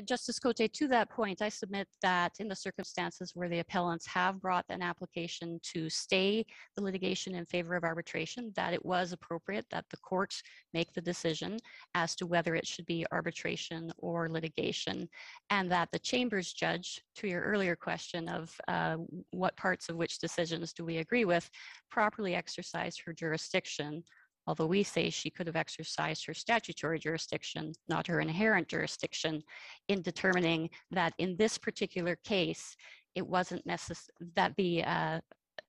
[0.00, 4.40] Justice Cote, to that point, I submit that in the circumstances where the appellants have
[4.40, 6.46] brought an application to stay
[6.76, 10.42] the litigation in favor of arbitration, that it was appropriate that the courts
[10.72, 11.58] make the decision
[11.94, 15.06] as to whether it should be arbitration or litigation,
[15.50, 18.96] and that the chambers judge, to your earlier question of uh,
[19.30, 21.50] what parts of which decisions do we agree with,
[21.90, 24.02] properly exercise her jurisdiction
[24.46, 29.42] although we say she could have exercised her statutory jurisdiction, not her inherent jurisdiction,
[29.88, 32.76] in determining that in this particular case,
[33.14, 35.20] it wasn't necessary that the uh,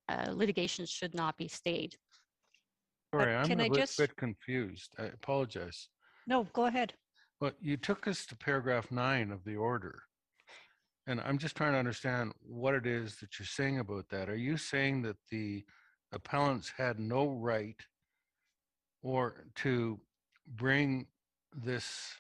[0.10, 1.96] uh, litigation should not be stayed.
[3.14, 4.94] Sorry, I'm can a I bit- just- bit confused.
[4.98, 5.90] I apologize.
[6.26, 6.94] No, go ahead.
[7.40, 10.04] But you took us to paragraph nine of the order.
[11.06, 14.30] And I'm just trying to understand what it is that you're saying about that.
[14.30, 15.64] Are you saying that the
[16.14, 17.76] appellants had no right
[19.04, 20.00] or to
[20.56, 21.06] bring
[21.56, 22.16] this,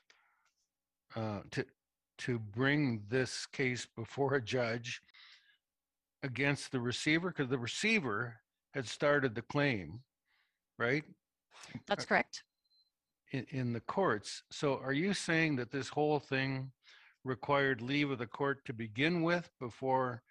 [1.15, 1.65] uh, to,
[2.19, 5.01] to bring this case before a judge
[6.21, 7.29] against the receiver?
[7.29, 8.35] Because the receiver
[8.73, 10.01] had started the claim,
[10.77, 11.03] right?
[11.87, 12.43] That's correct.
[13.31, 14.43] in, in the courts.
[14.51, 16.71] So are you saying that this whole thing
[17.23, 20.21] required leave of the court to begin with before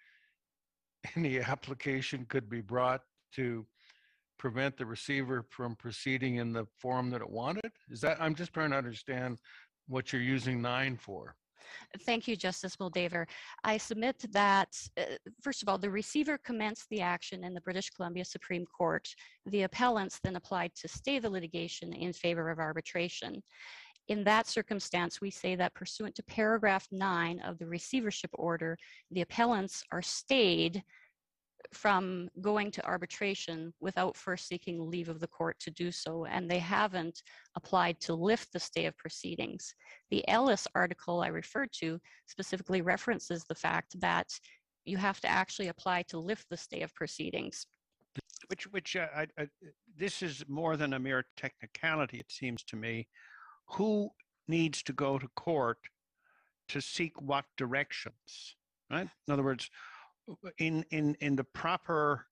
[1.15, 3.01] any application could be brought
[3.35, 3.65] to
[4.37, 7.71] prevent the receiver from proceeding in the form that it wanted?
[7.89, 9.39] Is that, I'm just trying to understand
[9.87, 11.35] what you're using nine for.
[12.05, 13.25] Thank you, Justice Moldaver.
[13.63, 17.89] I submit that, uh, first of all, the receiver commenced the action in the British
[17.89, 19.07] Columbia Supreme Court.
[19.45, 23.41] The appellants then applied to stay the litigation in favor of arbitration.
[24.09, 28.77] In that circumstance, we say that pursuant to paragraph nine of the receivership order,
[29.11, 30.83] the appellants are stayed
[31.73, 36.49] from going to arbitration without first seeking leave of the court to do so, and
[36.49, 37.21] they haven't
[37.55, 39.73] applied to lift the stay of proceedings.
[40.11, 44.27] The Ellis article I referred to specifically references the fact that
[44.85, 47.65] you have to actually apply to lift the stay of proceedings.
[48.47, 49.47] Which, which uh, I, I,
[49.97, 53.07] this is more than a mere technicality, it seems to me.
[53.67, 54.09] Who
[54.47, 55.77] needs to go to court
[56.69, 58.55] to seek what directions,
[58.91, 59.07] right?
[59.27, 59.69] In other words,
[60.57, 62.25] in in in the proper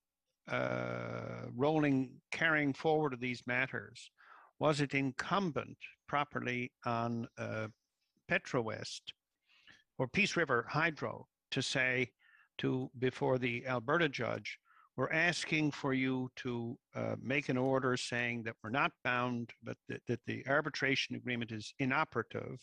[0.49, 4.09] uh, rolling carrying forward of these matters,
[4.59, 5.77] was it incumbent
[6.07, 7.67] properly on uh,
[8.27, 9.13] Petrowest
[9.97, 12.09] or Peace River Hydro to say
[12.57, 14.57] to before the Alberta judge,
[14.97, 19.77] we're asking for you to uh, make an order saying that we're not bound, but
[19.89, 22.59] that, that the arbitration agreement is inoperative,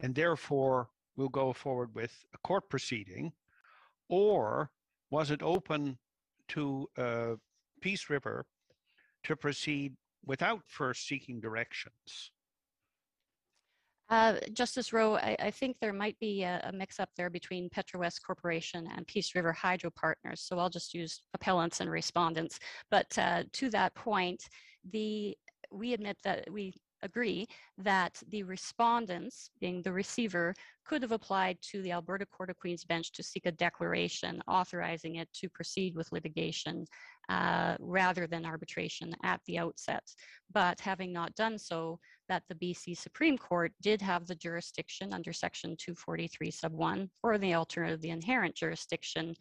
[0.00, 3.32] and therefore we'll go forward with a court proceeding,
[4.10, 4.70] or
[5.10, 5.96] was it open
[6.48, 7.34] to uh,
[7.80, 8.44] Peace River
[9.24, 9.94] to proceed
[10.26, 12.32] without first seeking directions?
[14.10, 18.20] Uh, Justice Rowe, I, I think there might be a, a mix-up there between Petrowest
[18.26, 20.40] Corporation and Peace River Hydro Partners.
[20.40, 22.58] So I'll just use appellants and respondents.
[22.90, 24.42] But uh, to that point,
[24.92, 25.36] the
[25.70, 27.46] we admit that we agree
[27.78, 30.54] that the respondents, being the receiver,
[30.84, 35.16] could have applied to the Alberta Court of Queen's Bench to seek a declaration authorizing
[35.16, 36.84] it to proceed with litigation
[37.28, 40.02] uh, rather than arbitration at the outset.
[40.52, 45.32] But having not done so, that the BC Supreme Court did have the jurisdiction under
[45.32, 49.34] Section 243 sub 1, or the alternative, the inherent jurisdiction,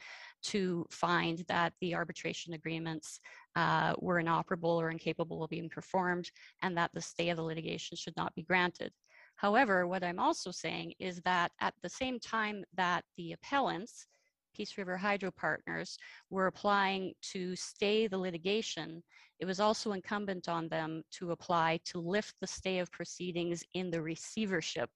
[0.44, 3.20] to find that the arbitration agreements
[3.56, 6.30] uh, were inoperable or incapable of being performed,
[6.62, 8.92] and that the stay of the litigation should not be granted.
[9.36, 14.08] However, what I'm also saying is that at the same time that the appellants,
[14.54, 15.98] Peace River Hydro Partners
[16.30, 19.02] were applying to stay the litigation,
[19.40, 23.90] it was also incumbent on them to apply to lift the stay of proceedings in
[23.90, 24.90] the receivership.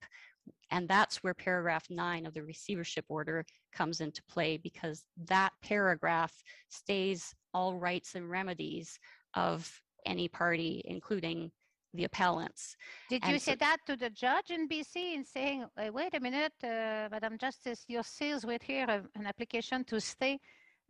[0.71, 6.33] And that's where paragraph nine of the receivership order comes into play because that paragraph
[6.67, 8.99] stays all rights and remedies
[9.33, 11.51] of any party, including
[11.93, 12.75] the appellants.
[13.09, 16.13] Did And you so- say that to the judge in BC in saying, "Uh, wait
[16.15, 20.39] a minute, uh, Madam Justice, your seals with here a- an application to stay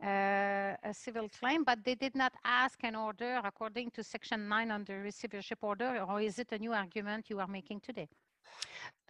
[0.02, 4.70] uh, a civil claim, but they did not ask an order according to section nine
[4.72, 8.08] on the receivership order, or is it a new argument you are making today?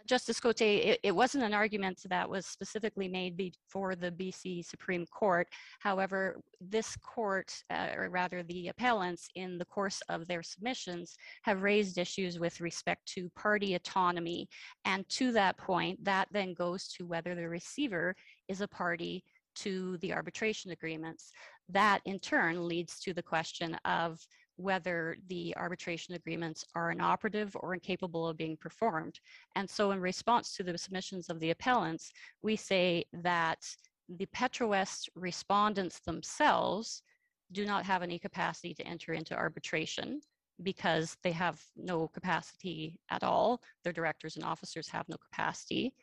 [0.05, 5.05] Justice Cote, it, it wasn't an argument that was specifically made before the BC Supreme
[5.07, 5.47] Court.
[5.79, 11.63] However, this court, uh, or rather the appellants, in the course of their submissions, have
[11.63, 14.47] raised issues with respect to party autonomy.
[14.85, 18.15] And to that point, that then goes to whether the receiver
[18.47, 19.23] is a party
[19.55, 21.31] to the arbitration agreements.
[21.69, 24.19] That in turn leads to the question of
[24.57, 29.19] whether the arbitration agreements are inoperative or incapable of being performed.
[29.55, 32.11] And so in response to the submissions of the appellants,
[32.41, 33.59] we say that
[34.07, 37.01] the Petrowest respondents themselves
[37.51, 40.21] do not have any capacity to enter into arbitration
[40.63, 43.61] because they have no capacity at all.
[43.83, 45.93] Their directors and officers have no capacity.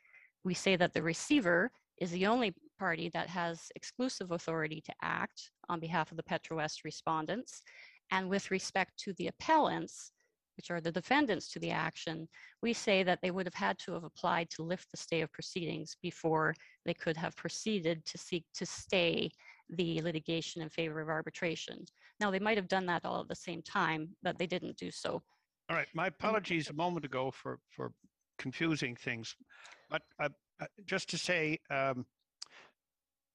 [0.44, 5.50] We say that the receiver is the only party that has exclusive authority to act
[5.68, 7.62] on behalf of the Petrowest respondents.
[8.12, 10.12] And with respect to the appellants,
[10.58, 12.28] which are the defendants to the action,
[12.62, 15.32] we say that they would have had to have applied to lift the stay of
[15.32, 19.30] proceedings before they could have proceeded to seek to stay
[19.70, 21.86] the litigation in favor of arbitration.
[22.20, 24.90] Now, they might have done that all at the same time, but they didn't do
[24.90, 25.22] so.
[25.70, 27.92] All right, my apologies a moment ago for, for
[28.36, 29.34] confusing things.
[29.88, 30.28] But uh,
[30.60, 32.04] uh, just to say, um,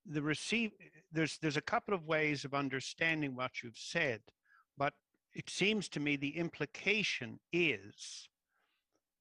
[0.06, 0.72] the receive,
[1.12, 4.22] there's, there's a couple of ways of understanding what you've said,
[4.78, 4.94] but
[5.34, 8.30] it seems to me the implication is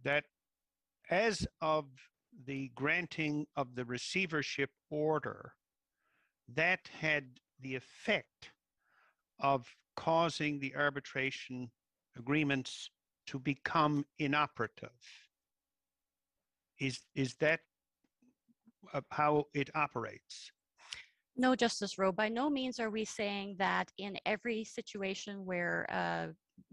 [0.02, 0.24] that
[1.10, 1.86] as of
[2.46, 5.54] the granting of the receivership order,
[6.54, 8.50] that had the effect
[9.40, 9.66] of
[9.96, 11.70] causing the arbitration
[12.16, 12.90] agreements
[13.26, 14.90] to become inoperative.
[16.78, 17.60] Is, is that
[18.92, 20.52] uh, how it operates?
[21.38, 26.28] No, Justice Rowe, by no means are we saying that in every situation where a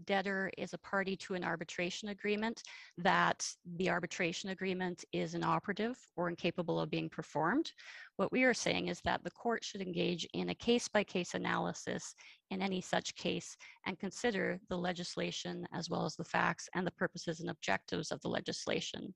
[0.06, 2.62] debtor is a party to an arbitration agreement,
[2.96, 3.46] that
[3.76, 7.70] the arbitration agreement is inoperative or incapable of being performed.
[8.16, 12.14] What we are saying is that the court should engage in a case-by-case analysis
[12.50, 16.92] in any such case and consider the legislation as well as the facts and the
[16.92, 19.12] purposes and objectives of the legislation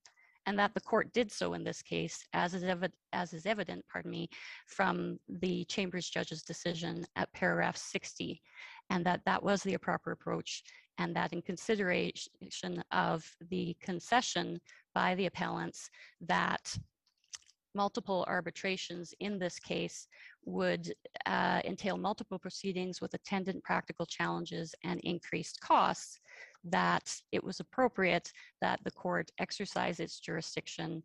[0.49, 3.85] and that the court did so in this case, as is, evi- as is evident,
[3.87, 4.31] pardon me,
[4.67, 8.41] from the Chambers judge's decision at paragraph 60,
[8.89, 10.63] and that that was the proper approach,
[10.97, 14.59] and that in consideration of the concession
[14.95, 15.91] by the appellants
[16.23, 16.75] that
[17.75, 20.09] multiple arbitrations in this case
[20.47, 20.95] would
[21.27, 26.21] uh, entail multiple proceedings with attendant practical challenges and increased costs,
[26.71, 31.03] that it was appropriate that the court exercise its jurisdiction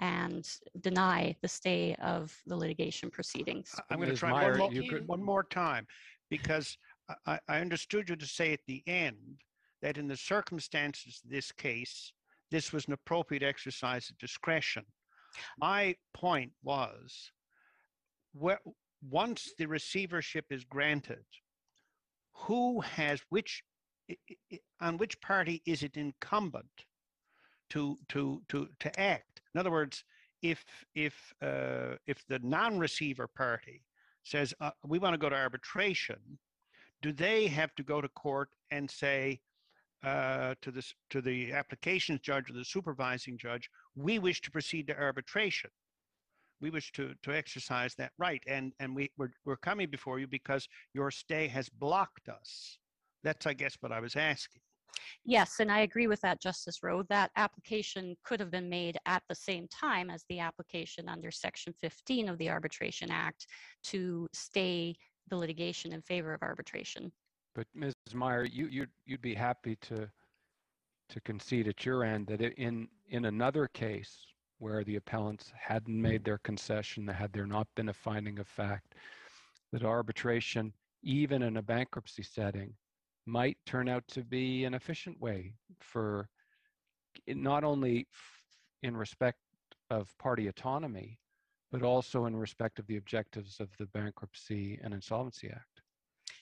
[0.00, 0.46] and
[0.80, 3.74] deny the stay of the litigation proceedings.
[3.90, 4.20] I'm going to Ms.
[4.20, 5.86] try Meyer, one more, you could- one more time,
[6.28, 6.76] because
[7.08, 9.42] I- I, I understood you to say at the end
[9.82, 12.12] that in the circumstances of this case,
[12.50, 14.84] this was an appropriate exercise of discretion.
[15.58, 17.32] My point was,
[18.32, 18.60] where,
[19.02, 21.24] once the receivership is granted,
[22.32, 23.62] who has which,
[24.80, 26.84] on which party is it incumbent
[27.70, 29.40] to to to to act?
[29.54, 30.04] In other words,
[30.42, 30.64] if
[30.94, 33.82] if uh, if the non-receiver party
[34.22, 36.38] says uh, we want to go to arbitration,
[37.02, 39.40] do they have to go to court and say
[40.04, 44.86] uh, to this to the applications judge or the supervising judge, we wish to proceed
[44.88, 45.70] to arbitration?
[46.60, 50.26] We wish to to exercise that right, and and we we're, we're coming before you
[50.26, 52.78] because your stay has blocked us.
[53.26, 54.60] That's I guess what I was asking.
[55.24, 57.02] Yes, and I agree with that, Justice Rowe.
[57.08, 61.74] That application could have been made at the same time as the application under Section
[61.80, 63.48] 15 of the Arbitration Act
[63.86, 64.94] to stay
[65.28, 67.10] the litigation in favor of arbitration.
[67.56, 67.94] But Ms.
[68.14, 70.08] Meyer, you, you'd, you'd be happy to,
[71.08, 74.18] to concede at your end that in, in another case
[74.58, 78.94] where the appellants hadn't made their concession, had there not been a finding of fact,
[79.72, 80.72] that arbitration,
[81.02, 82.72] even in a bankruptcy setting,
[83.26, 86.28] might turn out to be an efficient way for
[87.28, 88.06] not only
[88.82, 89.38] in respect
[89.90, 91.18] of party autonomy,
[91.72, 95.82] but also in respect of the objectives of the Bankruptcy and Insolvency Act.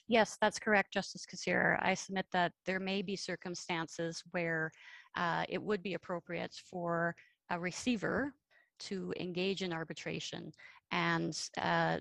[0.07, 1.79] Yes, that's correct, Justice Kasirer.
[1.81, 4.71] I submit that there may be circumstances where
[5.17, 7.15] uh, it would be appropriate for
[7.49, 8.33] a receiver
[8.77, 10.51] to engage in arbitration.
[10.91, 11.99] And uh,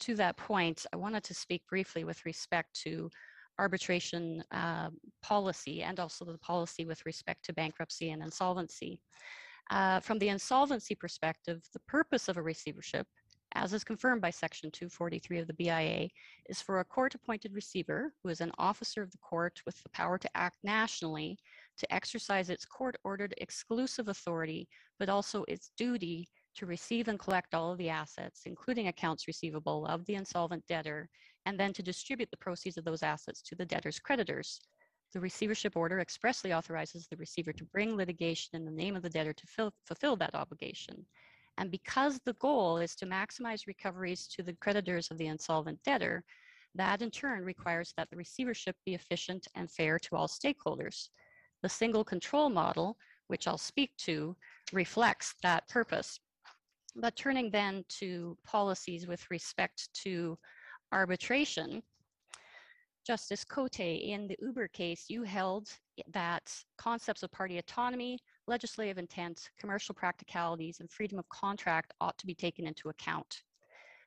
[0.00, 3.10] to that point, I wanted to speak briefly with respect to
[3.60, 4.88] arbitration uh,
[5.22, 9.00] policy and also the policy with respect to bankruptcy and insolvency.
[9.70, 13.06] Uh, from the insolvency perspective, the purpose of a receivership,
[13.54, 16.08] as is confirmed by Section 243 of the BIA,
[16.48, 19.90] is for a court appointed receiver who is an officer of the court with the
[19.90, 21.38] power to act nationally
[21.76, 24.68] to exercise its court ordered exclusive authority,
[24.98, 29.86] but also its duty to receive and collect all of the assets, including accounts receivable
[29.86, 31.08] of the insolvent debtor,
[31.46, 34.60] and then to distribute the proceeds of those assets to the debtor's creditors.
[35.12, 39.10] The receivership order expressly authorizes the receiver to bring litigation in the name of the
[39.10, 41.04] debtor to fill, fulfill that obligation.
[41.58, 46.24] And because the goal is to maximize recoveries to the creditors of the insolvent debtor,
[46.76, 51.08] that in turn requires that the receivership be efficient and fair to all stakeholders.
[51.62, 52.96] The single control model,
[53.26, 54.36] which I'll speak to,
[54.72, 56.20] reflects that purpose.
[56.94, 60.38] But turning then to policies with respect to
[60.92, 61.82] arbitration,
[63.06, 65.68] Justice Cote, in the Uber case, you held
[66.12, 72.26] that concepts of party autonomy, legislative intent, commercial practicalities, and freedom of contract ought to
[72.26, 73.42] be taken into account.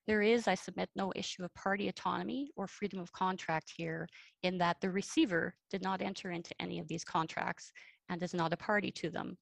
[0.05, 4.07] There is, I submit, no issue of party autonomy or freedom of contract here
[4.43, 7.71] in that the receiver did not enter into any of these contracts
[8.09, 9.37] and is not a party to them,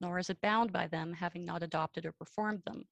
[0.00, 2.82] nor is it bound by them having not adopted or performed them.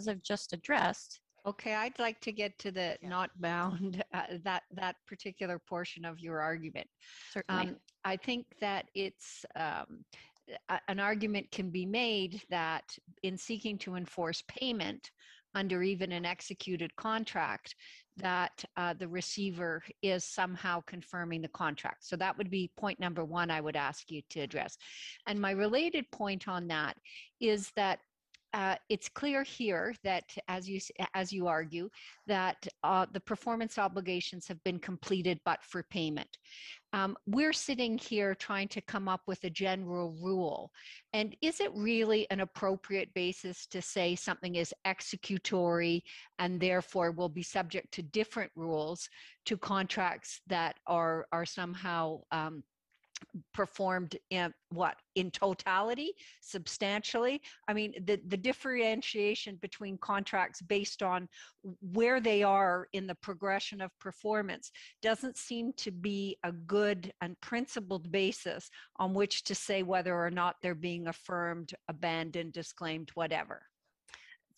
[0.00, 4.64] As I've just addressed, Okay, I'd like to get to the not bound, uh, that,
[4.74, 6.86] that particular portion of your argument.
[7.32, 7.68] Certainly.
[7.68, 10.04] Um, I think that it's, um,
[10.88, 12.84] an argument can be made that
[13.22, 15.10] in seeking to enforce payment
[15.54, 17.74] under even an executed contract,
[18.16, 22.04] that uh, the receiver is somehow confirming the contract.
[22.04, 24.76] So that would be point number one I would ask you to address.
[25.26, 26.96] And my related point on that
[27.40, 28.00] is that
[28.54, 30.80] uh, it's clear here that, as you
[31.14, 31.90] as you argue,
[32.26, 36.38] that uh, the performance obligations have been completed, but for payment.
[36.94, 40.70] Um, we're sitting here trying to come up with a general rule,
[41.12, 46.02] and is it really an appropriate basis to say something is executory
[46.38, 49.08] and therefore will be subject to different rules
[49.44, 52.62] to contracts that are are somehow um,
[53.52, 57.40] performed in what in totality substantially?
[57.68, 61.28] I mean the the differentiation between contracts based on
[61.92, 64.70] where they are in the progression of performance
[65.02, 70.30] doesn't seem to be a good and principled basis on which to say whether or
[70.30, 73.62] not they're being affirmed abandoned disclaimed whatever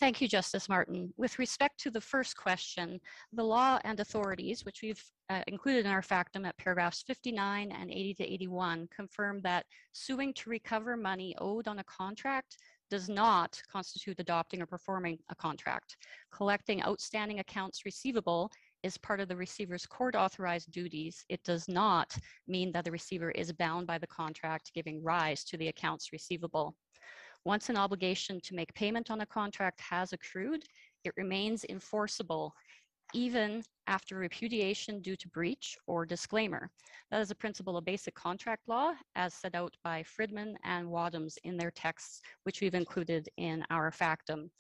[0.01, 1.13] Thank you, Justice Martin.
[1.19, 2.99] With respect to the first question,
[3.35, 7.91] the law and authorities, which we've uh, included in our factum at paragraphs 59 and
[7.91, 12.57] 80 to 81, confirm that suing to recover money owed on a contract
[12.89, 15.99] does not constitute adopting or performing a contract.
[16.33, 18.51] Collecting outstanding accounts receivable
[18.83, 21.27] is part of the receiver's court authorized duties.
[21.29, 22.17] It does not
[22.49, 26.75] mean that the receiver is bound by the contract giving rise to the accounts receivable.
[27.45, 30.65] Once an obligation to make payment on a contract has accrued,
[31.05, 32.55] it remains enforceable
[33.13, 36.71] even after repudiation due to breach or disclaimer.
[37.11, 41.37] That is a principle of basic contract law as set out by Fridman and Waddams
[41.43, 44.51] in their texts, which we've included in our factum.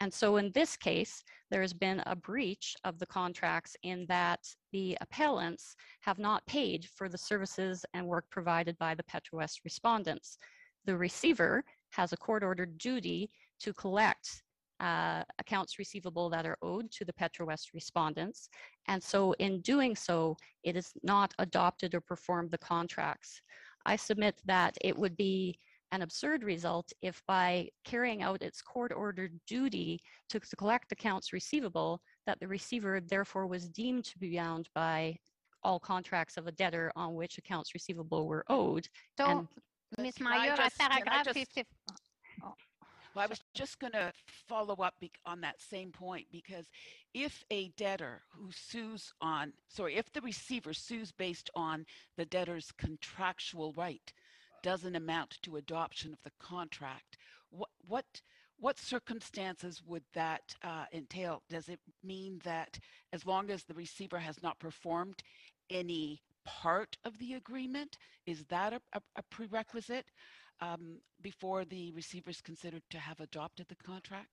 [0.00, 4.40] And so in this case, there has been a breach of the contracts in that
[4.72, 10.38] the appellants have not paid for the services and work provided by the Petrowest respondents.
[10.84, 14.42] The receiver has a court-ordered duty to collect
[14.80, 18.48] uh, accounts receivable that are owed to the Petrowest respondents.
[18.86, 23.42] And so in doing so, it is not adopted or performed the contracts.
[23.86, 25.58] I submit that it would be
[25.90, 32.00] an absurd result if by carrying out its court-ordered duty to, to collect accounts receivable,
[32.26, 35.16] that the receiver therefore was deemed to be bound by
[35.64, 38.86] all contracts of a debtor on which accounts receivable were owed.
[39.18, 39.48] So,
[39.96, 40.20] Ms.
[40.20, 41.66] Mayor, I Mayer, at just- can I paragraph just- 50.
[43.14, 44.12] Well, I was just going to
[44.46, 46.66] follow up bec- on that same point because
[47.14, 51.84] if a debtor who sues on, sorry, if the receiver sues based on
[52.16, 54.12] the debtor's contractual right
[54.62, 57.16] doesn't amount to adoption of the contract,
[57.50, 58.20] what what
[58.60, 61.42] what circumstances would that uh, entail?
[61.48, 62.78] Does it mean that
[63.12, 65.22] as long as the receiver has not performed
[65.70, 66.22] any
[66.60, 67.96] part of the agreement,
[68.26, 70.06] is that a, a, a prerequisite?
[70.60, 74.28] um, before the receiver is considered to have adopted the contract?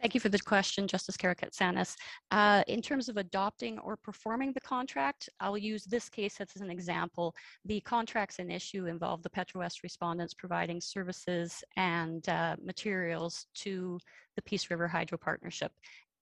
[0.00, 1.94] Thank you for the question, Justice Karakatsanis.
[2.30, 6.70] Uh, in terms of adopting or performing the contract, I'll use this case as an
[6.70, 7.34] example.
[7.66, 13.98] The contracts in issue involve the Petrowest respondents providing services and uh, materials to
[14.36, 15.72] the Peace River Hydro Partnership.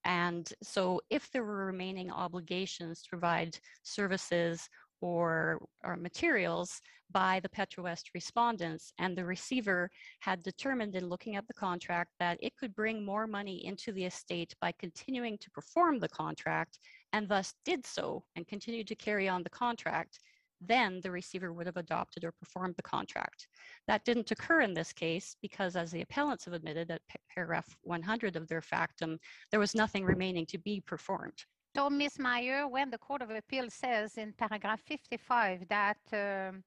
[0.03, 4.69] And so if there were remaining obligations to provide services
[5.01, 6.81] or, or materials
[7.11, 9.89] by the Petrowest respondents, and the receiver
[10.19, 14.05] had determined in looking at the contract that it could bring more money into the
[14.05, 16.79] estate by continuing to perform the contract,
[17.13, 20.19] and thus did so and continued to carry on the contract,
[20.61, 23.47] then the receiver would have adopted or performed the contract.
[23.87, 27.01] That didn't occur in this case because, as the appellants have admitted at
[27.33, 29.19] paragraph 100 of their factum,
[29.51, 31.45] there was nothing remaining to be performed.
[31.75, 32.17] So, Ms.
[32.17, 36.63] Meyer, when the Court of Appeal says in paragraph 55 that um,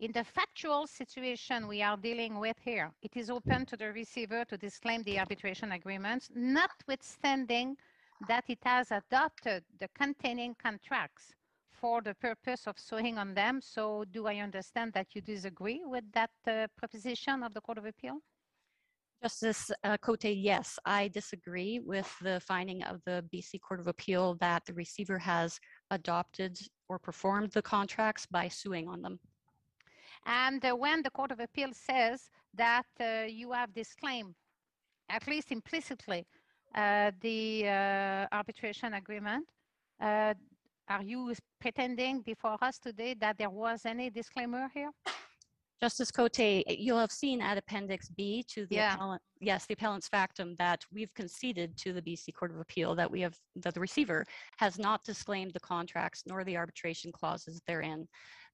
[0.00, 4.44] in the factual situation we are dealing with here, it is open to the receiver
[4.46, 7.76] to disclaim the arbitration agreements, notwithstanding
[8.26, 11.32] that it has adopted the containing contracts
[11.70, 13.60] for the purpose of suing on them.
[13.62, 17.86] So do I understand that you disagree with that uh, proposition of the Court of
[17.86, 18.18] Appeal?
[19.22, 24.36] Justice uh, Cote, yes, I disagree with the finding of the BC Court of Appeal
[24.40, 25.58] that the receiver has
[25.90, 29.18] adopted or performed the contracts by suing on them.
[30.26, 34.34] And uh, when the Court of Appeal says that uh, you have disclaimed,
[35.08, 36.26] at least implicitly,
[36.74, 39.48] uh, the uh, arbitration agreement,
[40.00, 40.34] uh,
[40.88, 44.90] are you pretending before us today that there was any disclaimer here?
[45.80, 46.38] Justice Cote,
[46.68, 48.94] you'll have seen at Appendix B to the Yeah.
[48.94, 53.10] appellant, yes, the appellant's factum that we've conceded to the BC Court of Appeal that
[53.10, 54.24] we have, that the receiver
[54.56, 58.08] has not disclaimed the contracts nor the arbitration clauses therein.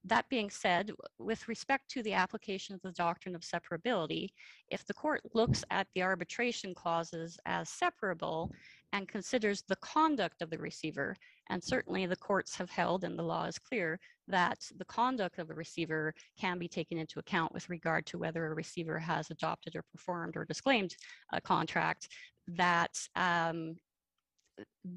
[0.05, 4.29] That being said, with respect to the application of the doctrine of separability,
[4.69, 8.51] if the court looks at the arbitration clauses as separable
[8.91, 11.15] and considers the conduct of the receiver,
[11.49, 13.97] and certainly the courts have held, and the law is clear,
[14.27, 18.45] that the conduct of a receiver can be taken into account with regard to whether
[18.45, 20.95] a receiver has adopted or performed or disclaimed
[21.31, 22.09] a contract,
[22.47, 23.77] that um,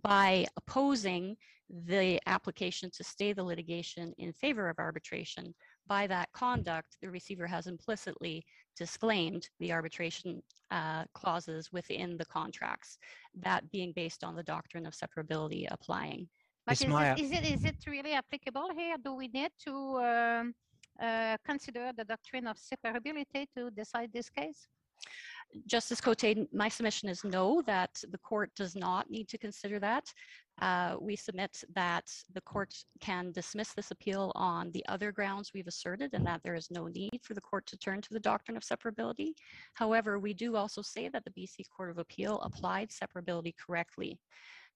[0.03, 1.37] by opposing
[1.69, 5.55] the application to stay the litigation in favor of arbitration,
[5.87, 8.45] by that conduct, the receiver has implicitly
[8.77, 12.99] disclaimed the arbitration uh, clauses within the contracts,
[13.35, 16.29] that being based on the doctrine of separability applying.
[16.67, 18.97] But is it, is it is it really applicable here?
[19.03, 20.55] Do we need to um,
[21.01, 24.67] uh, consider the doctrine of separability to decide this case?
[25.67, 30.13] Justice Cote, my submission is no, that the court does not need to consider that.
[30.61, 35.67] Uh, we submit that the court can dismiss this appeal on the other grounds we've
[35.67, 38.57] asserted and that there is no need for the court to turn to the doctrine
[38.57, 39.33] of separability.
[39.75, 44.19] However, we do also say that the BC Court of Appeal applied separability correctly.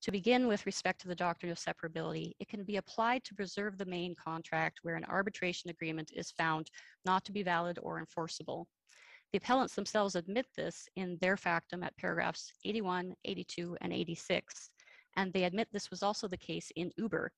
[0.02, 3.76] To begin with respect to the doctrine of separability, it can be applied to preserve
[3.76, 6.70] the main contract where an arbitration agreement is found
[7.05, 8.66] not to be valid or enforceable.
[9.32, 14.70] The appellants themselves admit this in their factum at paragraphs 81, 82, and 86,
[15.16, 17.31] and they admit this was also the case in Uber.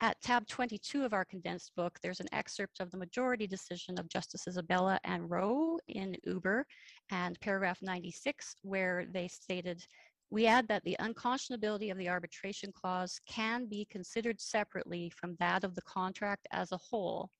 [0.00, 4.08] At tab 22 of our condensed book, there's an excerpt of the majority decision of
[4.08, 6.66] Justice Abella and Rowe in Uber,
[7.10, 9.84] and paragraph 96, where they stated,
[10.30, 15.62] we add that the unconscionability of the arbitration clause can be considered separately from that
[15.62, 17.30] of the contract as a whole.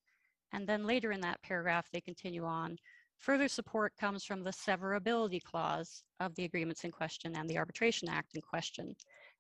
[0.53, 2.77] And then later in that paragraph, they continue on,
[3.23, 8.09] Further support comes from the severability clause of the agreements in question and the Arbitration
[8.09, 8.97] Act in question.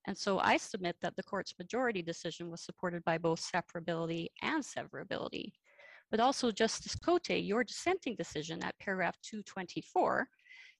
[0.06, 4.62] And so I submit that the court's majority decision was supported by both separability and
[4.62, 5.50] severability.
[6.12, 10.28] But also Justice Cote, your dissenting decision at paragraph 224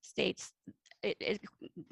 [0.00, 0.52] states,
[1.02, 1.40] it, it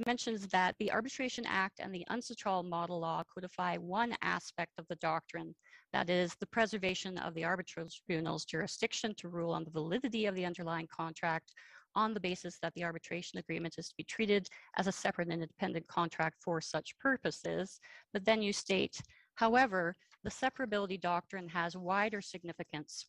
[0.07, 4.97] mentions that the Arbitration Act and the UNCITRAL model law codify one aspect of the
[4.97, 5.55] doctrine,
[5.93, 10.35] that is the preservation of the arbitral tribunal's jurisdiction to rule on the validity of
[10.35, 11.53] the underlying contract
[11.97, 15.43] on the basis that the arbitration agreement is to be treated as a separate and
[15.43, 17.81] independent contract for such purposes.
[18.13, 19.01] But then you state,
[19.35, 23.07] however, the separability doctrine has wider significance.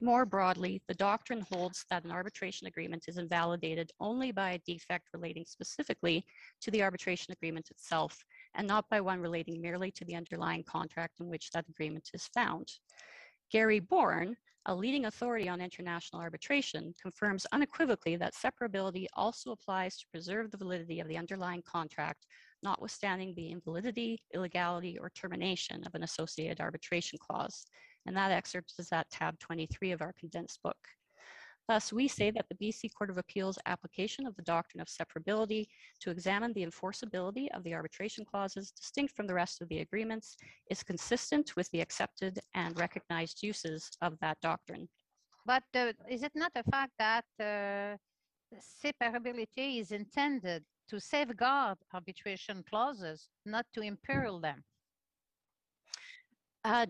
[0.00, 5.08] More broadly, the doctrine holds that an arbitration agreement is invalidated only by a defect
[5.14, 6.26] relating specifically
[6.62, 11.20] to the arbitration agreement itself and not by one relating merely to the underlying contract
[11.20, 12.72] in which that agreement is found.
[13.52, 20.08] Gary Born, a leading authority on international arbitration, confirms unequivocally that separability also applies to
[20.08, 22.26] preserve the validity of the underlying contract,
[22.62, 27.66] notwithstanding the invalidity, illegality, or termination of an associated arbitration clause.
[28.06, 30.76] And that excerpt is at tab 23 of our condensed book.
[31.66, 35.66] Thus, we say that the BC Court of Appeals application of the doctrine of separability
[36.00, 40.36] to examine the enforceability of the arbitration clauses distinct from the rest of the agreements
[40.68, 44.86] is consistent with the accepted and recognized uses of that doctrine.
[45.46, 47.96] But uh, is it not a fact that uh,
[48.84, 54.62] separability is intended to safeguard arbitration clauses, not to imperil them?
[56.62, 56.86] Uh,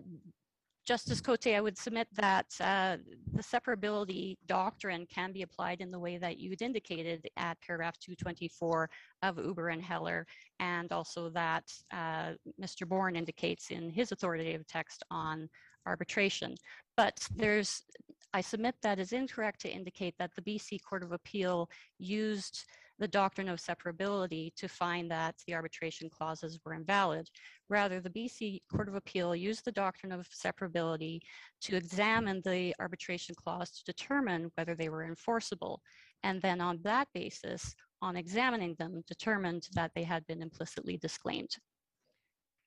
[0.85, 2.97] Justice Cote, I would submit that uh,
[3.33, 8.87] the separability doctrine can be applied in the way that you'd indicated at paragraph 224
[9.23, 10.27] of Uber and Heller,
[10.59, 12.87] and also that uh, Mr.
[12.87, 15.49] Born indicates in his authoritative text on
[15.87, 16.55] arbitration.
[16.95, 17.81] But there's,
[18.35, 21.67] I submit that is incorrect to indicate that the BC Court of Appeal
[21.97, 22.63] used
[22.99, 27.29] the doctrine of separability to find that the arbitration clauses were invalid.
[27.69, 31.19] Rather, the BC Court of Appeal used the doctrine of separability
[31.61, 35.81] to examine the arbitration clause to determine whether they were enforceable.
[36.23, 41.51] And then on that basis, on examining them, determined that they had been implicitly disclaimed.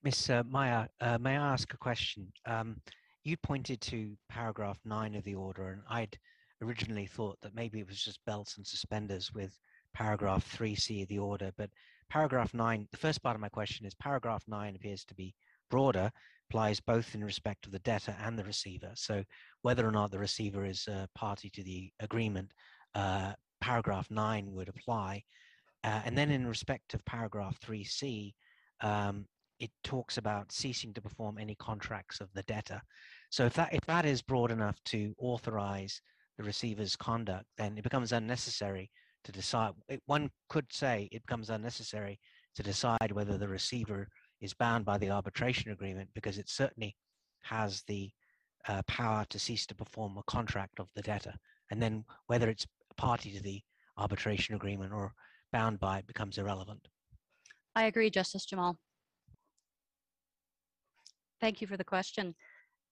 [0.03, 0.31] Ms.
[0.31, 2.33] Uh, Maya, uh, may I ask a question?
[2.47, 2.81] Um,
[3.25, 6.17] you pointed to paragraph nine of the order, and I'd
[6.63, 9.59] originally thought that maybe it was just belts and suspenders with
[9.95, 11.53] paragraph 3c of the order.
[11.57, 11.71] But
[12.11, 15.35] paragraph 9, the first part of my question is paragraph 9 appears to be
[15.71, 16.11] broader,
[16.49, 18.93] applies both in respect of the debtor and the receiver.
[18.95, 19.23] So
[19.63, 22.53] whether or not the receiver is a party to the agreement,
[22.95, 25.23] uh, paragraph 9 would apply.
[25.85, 28.33] Uh, and then in respect of paragraph 3c,
[28.81, 29.27] um,
[29.61, 32.81] it talks about ceasing to perform any contracts of the debtor.
[33.31, 36.01] So if that if that is broad enough to authorize
[36.37, 38.91] the receiver's conduct, then it becomes unnecessary
[39.29, 39.73] to decide.
[40.07, 42.19] One could say it becomes unnecessary
[42.55, 44.09] to decide whether the receiver
[44.41, 46.97] is bound by the arbitration agreement because it certainly
[47.43, 48.11] has the
[48.69, 51.35] uh, power to cease to perform a contract of the debtor.
[51.71, 53.61] And then whether it's a party to the
[53.99, 55.13] arbitration agreement or
[55.53, 56.89] bound by it becomes irrelevant.
[57.77, 58.79] I agree, Justice Jamal.
[61.39, 62.35] Thank you for the question.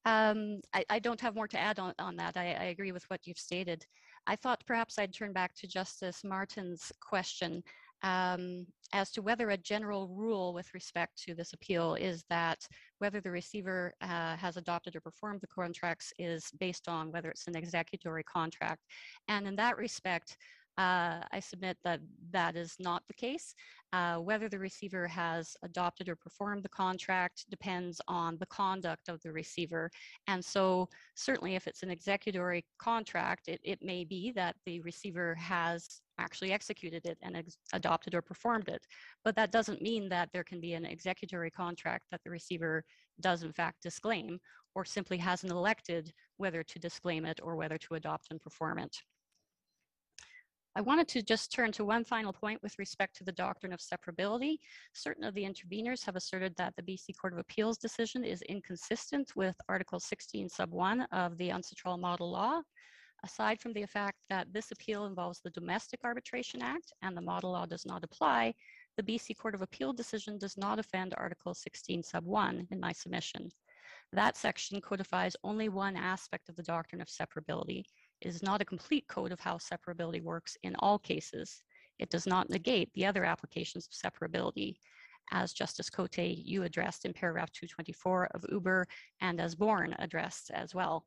[0.05, 2.37] Um, I, I, don't have more to add on, on that.
[2.37, 3.85] I, I, agree with what you've stated.
[4.27, 7.63] I thought perhaps I'd turn back to Justice Martin's question
[8.03, 12.59] um, as to whether a general rule with respect to this appeal is that
[12.99, 17.47] whether the receiver uh, has adopted or performed the contracts is based on whether it's
[17.47, 18.83] an executory contract.
[19.27, 20.37] And in that respect,
[20.77, 22.01] uh, I submit that
[22.31, 23.55] that is not the case.
[23.93, 29.21] Uh, whether the receiver has adopted or performed the contract depends on the conduct of
[29.21, 29.89] the receiver.
[30.27, 35.33] And so certainly if it's an executory contract, it, it may be that the receiver
[35.35, 37.41] has actually executed it and
[37.73, 38.85] adopted or performed it.
[39.23, 42.83] But that doesn't mean that there can be an executory contract that the receiver
[43.21, 44.39] does in fact disclaim
[44.75, 48.95] or simply hasn't elected whether to disclaim it or whether to adopt and perform it.
[50.77, 53.79] I wanted to just turn to one final point with respect to the doctrine of
[53.79, 54.59] separability.
[54.93, 59.35] Certain of the interveners have asserted that the BC Court of Appeals decision is inconsistent
[59.35, 62.61] with Article 16 sub 1 of the UNCITRAL model law.
[63.23, 67.53] Aside from the fact that this appeal involves the Domestic Arbitration Act and the model
[67.53, 68.53] law does not apply,
[68.97, 72.91] the BC Court of Appeal decision does not offend Article 16 sub 1 in my
[72.91, 73.49] submission.
[74.13, 77.85] That section codifies only one aspect of the doctrine of separability,
[78.21, 81.63] is not a complete code of how separability works in all cases.
[81.99, 84.75] It does not negate the other applications of separability,
[85.31, 88.87] as Justice Cote you addressed in paragraph 224 of Uber
[89.21, 91.05] and as Born addressed as well.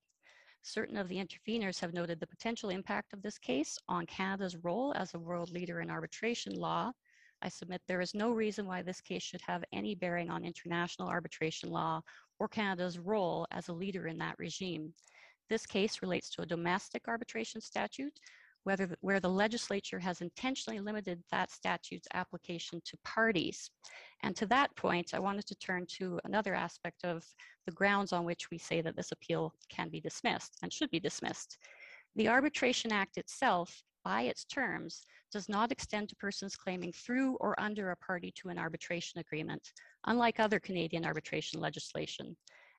[0.62, 4.92] Certain of the interveners have noted the potential impact of this case on Canada's role
[4.94, 6.92] as a world leader in arbitration law.
[7.40, 11.08] I submit there is no reason why this case should have any bearing on international
[11.08, 12.02] arbitration law
[12.38, 14.92] or Canada's role as a leader in that regime.
[15.50, 18.20] This case relates to a domestic arbitration statute,
[18.62, 23.68] whether the, where the legislature has intentionally limited that statute's application to parties.
[24.22, 27.24] And to that point, I wanted to turn to another aspect of
[27.66, 31.00] the grounds on which we say that this appeal can be dismissed and should be
[31.00, 31.58] dismissed.
[32.14, 35.02] The Arbitration Act itself, by its terms,
[35.32, 39.72] does not extend to persons claiming through or under a party to an arbitration agreement,
[40.06, 42.36] unlike other Canadian arbitration legislation,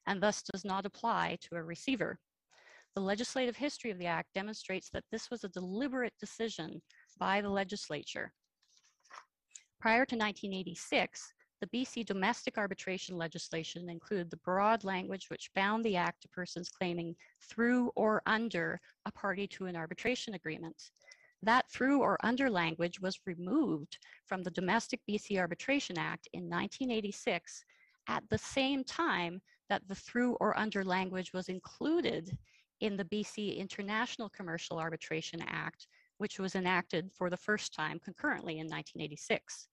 [0.07, 2.17] and thus does not apply to a receiver
[2.95, 6.81] the legislative history of the Act demonstrates that this was a deliberate decision
[7.17, 8.33] by the legislature.
[9.79, 15.95] Prior to 1986, the BC domestic arbitration legislation included the broad language which bound the
[15.95, 20.91] Act to persons claiming through or under a party to an arbitration agreement.
[21.43, 27.63] That through or under language was removed from the Domestic BC Arbitration Act in 1986
[28.07, 32.37] at the same time that the through or under language was included
[32.81, 35.87] in the BC International Commercial Arbitration Act,
[36.17, 39.67] which was enacted for the first time concurrently in 1986.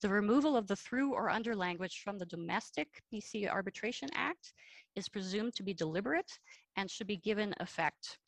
[0.00, 4.52] The removal of the through or under language from the domestic BC Arbitration Act
[4.94, 6.30] is presumed to be deliberate
[6.76, 8.18] and should be given effect.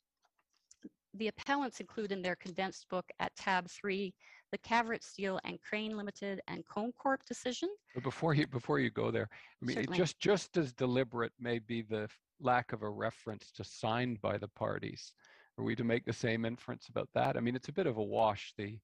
[1.15, 4.15] The appellants include in their condensed book at tab three,
[4.53, 7.69] the Kaverit Steel and Crane Limited and Kone Corp decision.
[7.95, 9.29] But before you before you go there,
[9.61, 9.99] I mean, Certainly.
[9.99, 12.09] just just as deliberate may be the
[12.41, 15.13] lack of a reference to signed by the parties.
[15.59, 17.37] Are we to make the same inference about that?
[17.37, 18.55] I mean, it's a bit of a wash.
[18.57, 18.79] The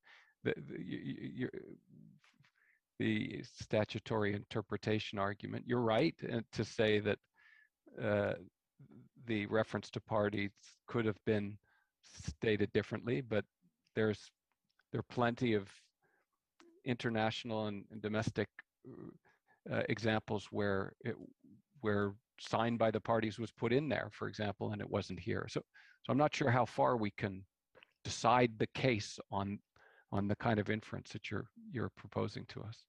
[0.44, 1.50] the the, you, you,
[2.98, 5.64] the statutory interpretation argument.
[5.66, 7.18] You're right uh, to say that
[8.02, 8.34] uh,
[9.26, 10.52] the reference to parties
[10.86, 11.58] could have been
[12.02, 13.44] stated differently, but
[13.94, 14.30] there's
[14.92, 15.68] there are plenty of
[16.84, 18.48] international and, and domestic
[19.70, 21.16] uh, examples where it
[21.80, 25.46] where signed by the parties was put in there, for example, and it wasn't here.
[25.48, 25.62] So
[26.06, 27.44] so I'm not sure how far we can
[28.04, 29.58] decide the case on
[30.12, 32.84] on the kind of inference that you're you're proposing to us.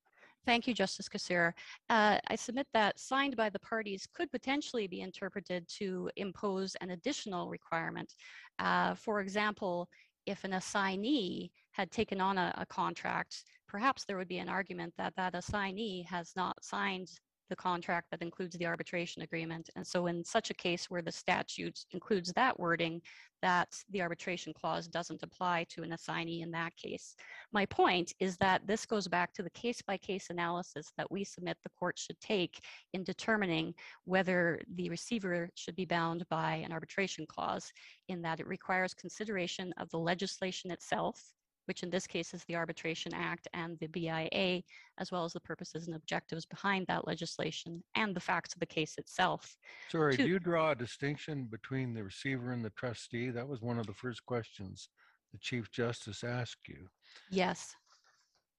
[0.46, 1.52] Thank you, Justice Kasirer.
[1.90, 6.92] Uh, I submit that signed by the parties could potentially be interpreted to impose an
[6.92, 8.14] additional requirement.
[8.60, 9.90] Uh, for example,
[10.26, 14.94] if an assignee had taken on a, a contract, perhaps there would be an argument
[14.98, 17.10] that that assignee has not signed
[17.50, 19.70] the contract that includes the arbitration agreement.
[19.76, 23.02] And so in such a case where the statute includes that wording,
[23.42, 27.16] that the arbitration clause doesn't apply to an assignee in that case.
[27.54, 31.24] My point is that this goes back to the case by case analysis that we
[31.24, 32.60] submit the court should take
[32.94, 33.74] in determining
[34.06, 37.72] whether the receiver should be bound by an arbitration clause,
[38.08, 41.22] in that it requires consideration of the legislation itself,
[41.68, 44.62] which in this case is the Arbitration Act and the BIA,
[44.98, 48.66] as well as the purposes and objectives behind that legislation and the facts of the
[48.66, 49.58] case itself.
[49.90, 53.30] Sorry, to- do you draw a distinction between the receiver and the trustee?
[53.30, 54.90] That was one of the first questions
[55.34, 56.88] the Chief Justice asked you.
[57.30, 57.76] Yes.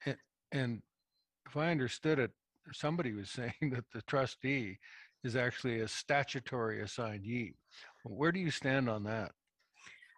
[0.07, 0.17] A-
[0.53, 0.83] And
[1.47, 2.31] if I understood it,
[2.73, 4.79] somebody was saying that the trustee
[5.25, 7.55] is actually a statutory assignee.
[8.05, 9.33] Where do you stand on that?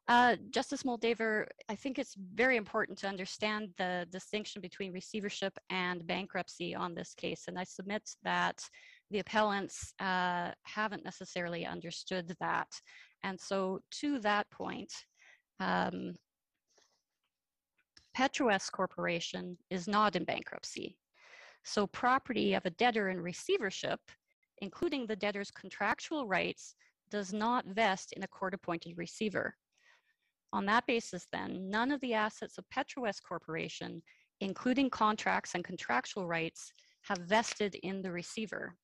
[0.09, 6.05] Uh, Justice Moldaver, I think it's very important to understand the distinction between receivership and
[6.07, 7.45] bankruptcy on this case.
[7.47, 8.61] And I submit that
[9.11, 12.69] the appellants uh, haven't necessarily understood that.
[13.23, 14.93] And so to that point,
[15.61, 16.15] um,
[18.17, 20.97] Petrowest Corporation is not in bankruptcy.
[21.65, 24.01] So property of a debtor in receivership,
[24.59, 26.75] including the debtor's contractual rights,
[27.11, 29.55] does not vest in a court-appointed receiver.
[30.53, 34.03] On that basis, then, none of the assets of Petrowest Corporation,
[34.41, 36.73] including contracts and contractual rights,
[37.03, 38.75] have vested in the receiver.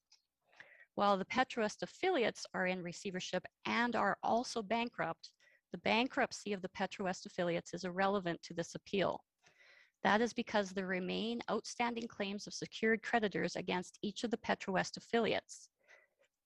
[0.95, 5.31] While the Petrowest affiliates are in receivership and are also bankrupt,
[5.73, 9.23] the bankruptcy of the Petrowest affiliates is irrelevant to this appeal.
[10.05, 14.97] That is because there remain outstanding claims of secured creditors against each of the Petrowest
[14.97, 15.69] affiliates.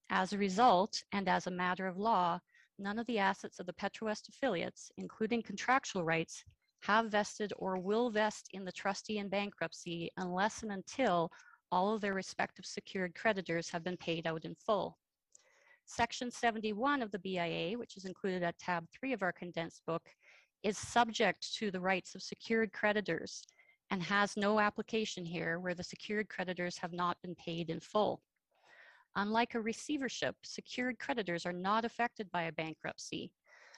[0.08, 2.40] As a result, and as a matter of law,
[2.80, 6.44] none of the assets of the Petrowest affiliates, including contractual rights,
[6.82, 11.30] have vested or will vest in the trustee in bankruptcy unless and until
[11.70, 14.98] all of their respective secured creditors have been paid out in full.
[15.84, 20.08] Section 71 of the BIA, which is included at tab 3 of our condensed book,
[20.62, 23.42] is subject to the rights of secured creditors
[23.90, 28.22] and has no application here where the secured creditors have not been paid in full.
[29.16, 33.32] Unlike a receivership, secured creditors are not affected by a bankruptcy.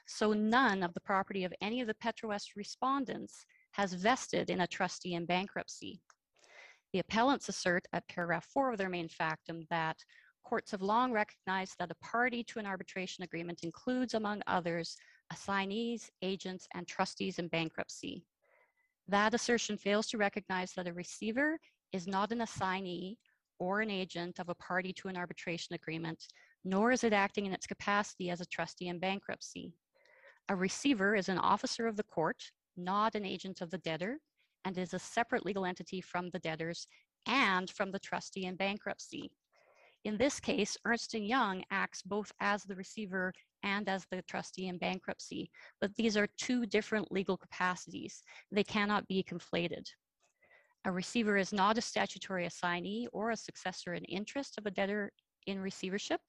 [0.06, 4.66] So none of the property of any of the Petrowest respondents has vested in a
[4.66, 6.00] trustee in bankruptcy.
[6.92, 9.96] The appellants assert at paragraph four of their main factum that
[10.44, 14.96] courts have long recognized that a party to an arbitration agreement includes, among others,
[15.32, 18.26] assignees, agents, and trustees in bankruptcy.
[19.08, 21.58] That assertion fails to recognize that a receiver
[21.92, 23.16] is not an assignee
[23.62, 26.26] or an agent of a party to an arbitration agreement,
[26.64, 29.72] nor is it acting in its capacity as a trustee in bankruptcy.
[30.48, 32.42] A receiver is an officer of the court,
[32.76, 34.18] not an agent of the debtor,
[34.64, 36.88] and is a separate legal entity from the debtors
[37.26, 39.30] and from the trustee in bankruptcy.
[40.04, 43.32] In this case, Ernst & Young acts both as the receiver
[43.62, 48.24] and as the trustee in bankruptcy, but these are two different legal capacities.
[48.50, 49.86] They cannot be conflated.
[50.84, 55.12] A receiver is not a statutory assignee or a successor in interest of a debtor
[55.46, 56.20] in receivership.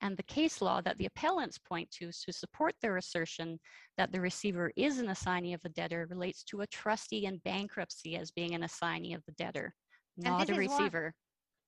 [0.00, 3.58] And the case law that the appellants point to to support their assertion
[3.96, 8.16] that the receiver is an assignee of the debtor relates to a trustee in bankruptcy
[8.16, 9.74] as being an assignee of the debtor,
[10.16, 11.14] And not a receiver.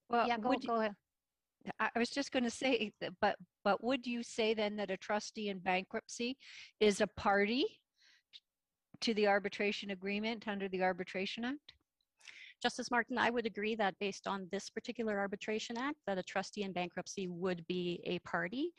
[0.09, 0.97] Well, Yeah, go- you- go ahead.
[1.81, 4.97] I was just going to say, that- but, but would you say then that a
[4.97, 6.37] trustee in bankruptcy
[6.81, 7.81] is a party
[9.01, 11.75] to the arbitration agreement under the Arbitration Act?
[12.67, 16.65] Justice Martin, I would agree that based on this particular arbitration act, that a trustee
[16.65, 18.73] in bankruptcy would be a party.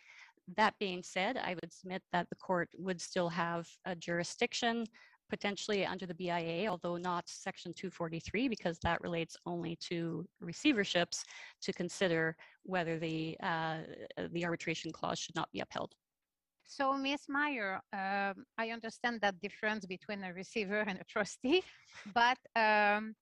[0.57, 4.83] That being said, I would submit that the court would still have a jurisdiction
[5.29, 11.23] potentially under the BIA, although not section 243, because that relates only to receiverships
[11.61, 13.77] to consider whether the, uh,
[14.33, 15.93] the arbitration clause should not be upheld.
[16.67, 17.27] So, Ms.
[17.29, 21.63] Meyer, um, I understand that difference between a receiver and a trustee,
[22.13, 23.15] but um,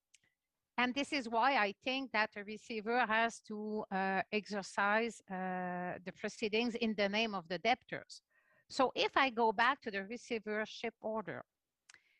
[0.77, 6.11] and this is why I think that a receiver has to uh, exercise uh, the
[6.19, 8.21] proceedings in the name of the debtors.
[8.69, 11.43] So, if I go back to the receivership order,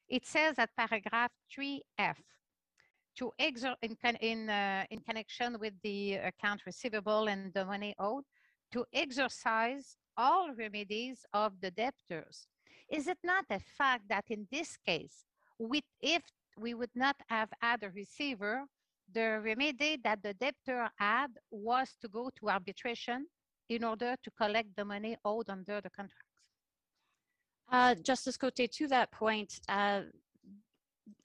[0.08, 2.16] it says at paragraph 3F
[3.18, 8.26] to exert in, in, uh, in connection with the account receivable and the money owed
[8.72, 12.48] to exercise all remedies of the debtors.
[12.90, 15.26] Is it not a fact that in this case,
[15.58, 16.22] with, if
[16.58, 18.64] we would not have had a receiver,
[19.14, 23.28] the remedy that the debtor had was to go to arbitration
[23.70, 26.32] in order to collect the money owed under the contracts?
[27.72, 30.02] Uh, Justice Cote, to that point, uh,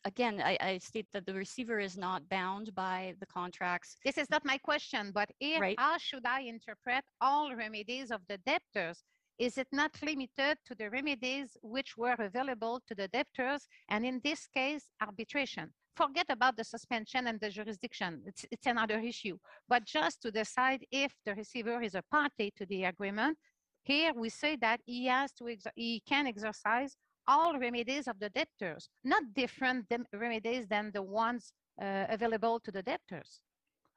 [0.05, 3.97] again, I, I state that the receiver is not bound by the contracts.
[4.05, 5.78] This is not my question, but here, Right.
[5.78, 9.02] how should I interpret all remedies of the debtors?
[9.41, 14.20] Is it not limited to the remedies which were available to the debtors, and in
[14.23, 15.73] this case, arbitration?
[15.97, 18.20] Forget about the suspension and the jurisdiction.
[18.27, 19.39] It's, it's another issue.
[19.67, 23.39] But just to decide if the receiver is a party to the agreement,
[23.83, 28.91] here we say that he has to, he can exercise all remedies of the debtors,
[29.05, 33.41] not different remedies than the ones uh, available to the debtors.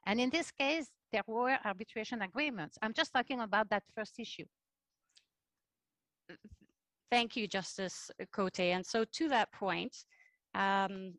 [0.05, 2.77] And in this case, there were arbitration agreements.
[2.81, 4.45] I'm just talking about that first issue.
[7.11, 8.59] Thank you, Justice Cote.
[8.59, 9.95] And so to that point,
[10.55, 11.13] um,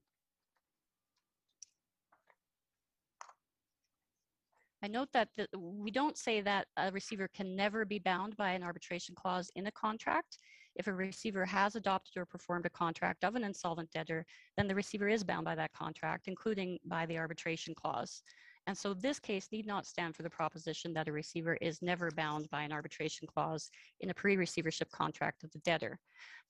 [4.83, 8.51] I note that the, we don't say that a receiver can never be bound by
[8.51, 10.39] an arbitration clause in a contract.
[10.77, 14.27] If a receiver has adopted or performed a contract of an insolvent debtor,
[14.57, 18.23] then the receiver is bound by that contract, including by the arbitration clause.
[18.67, 22.11] And so this case need not stand for the proposition that a receiver is never
[22.11, 23.71] bound by an arbitration clause
[24.01, 25.99] in a pre-receivership contract of the debtor.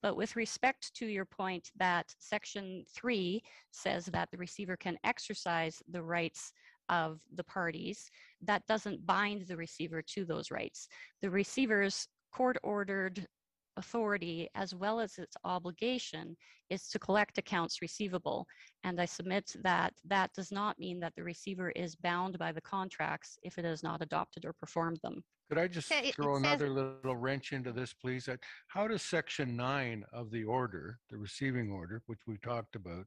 [0.00, 5.82] But with respect to your point that section three says that the receiver can exercise
[5.90, 6.52] the rights
[6.88, 8.10] of the parties,
[8.42, 10.88] that doesn't bind the receiver to those rights.
[11.20, 13.26] The receiver's court-ordered
[13.76, 16.36] authority as well as its obligation
[16.70, 18.46] is to collect accounts receivable.
[18.84, 22.60] And I submit that that does not mean that the receiver is bound by the
[22.60, 25.22] contracts if it has not adopted or performed them.
[25.48, 28.28] Could I just Yeah, it- it throw says- another little wrench into this, please?
[28.28, 28.36] Uh,
[28.68, 33.06] How does section nine of the order, the receiving order, which we talked about,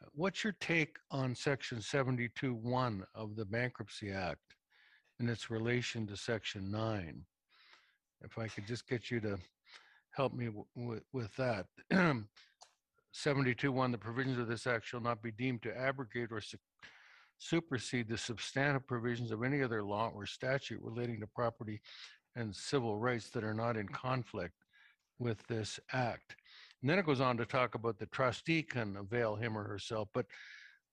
[0.00, 4.54] uh, what's your take on section seventy-two one of the Bankruptcy Act
[5.18, 7.26] and its relation to section nine?
[8.20, 9.38] If I could just get you to
[10.18, 11.66] help me with, with that.
[13.12, 16.58] Seventy-two one, the provisions of this act shall not be deemed to abrogate or su-
[17.38, 21.80] supersede the substantive provisions of any other law or statute relating to property
[22.34, 24.54] and civil rights that are not in conflict
[25.20, 26.34] with this act.
[26.82, 30.08] And then it goes on to talk about the trustee can avail him or herself,
[30.12, 30.26] but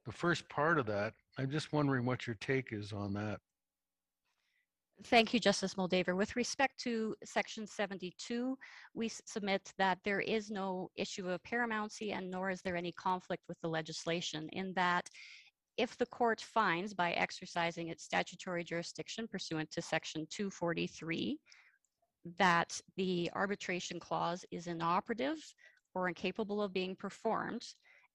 [0.05, 3.39] the first part of that, I'm just wondering what your take is on that.
[5.03, 6.15] Thank you, Justice Moldaver.
[6.15, 8.57] With respect to Section 72,
[8.93, 13.43] we submit that there is no issue of paramountcy and nor is there any conflict
[13.47, 15.09] with the legislation in that
[15.77, 21.37] if the court finds by exercising its statutory jurisdiction pursuant to Section 243
[22.37, 25.37] that the arbitration clause is inoperative
[25.93, 27.65] or incapable of being performed,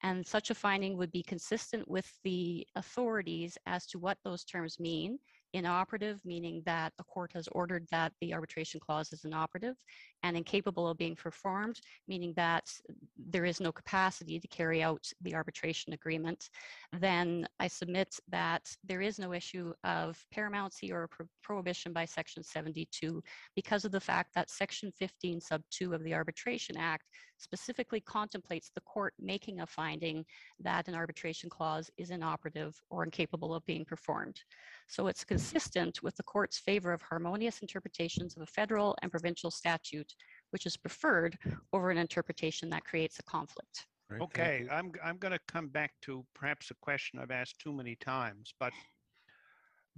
[0.03, 4.81] and such a finding would be consistent with the authorities as to what those terms
[4.81, 5.19] mean.
[5.53, 9.75] Inoperative, meaning that a court has ordered that the arbitration clause is inoperative,
[10.23, 12.71] and incapable of being performed, meaning that
[13.19, 16.51] there is no capacity to carry out the arbitration agreement,
[16.93, 22.45] then I submit that there is no issue of paramountcy or pro- prohibition by Section
[22.45, 23.23] 72
[23.57, 27.05] because of the fact that Section 15, Sub 2 of the Arbitration Act
[27.41, 30.25] specifically contemplates the court making a finding
[30.61, 34.41] that an arbitration clause is inoperative or incapable of being performed.
[34.89, 39.51] So it's consistent with the court's favor of harmonious interpretations of a federal and provincial
[39.51, 40.15] statute,
[40.51, 41.39] which is preferred
[41.73, 43.87] over an interpretation that creates a conflict.
[44.21, 47.95] Okay, I'm, I'm going to come back to perhaps a question I've asked too many
[47.97, 48.73] times, but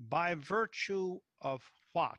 [0.08, 1.62] by virtue of
[1.92, 2.18] what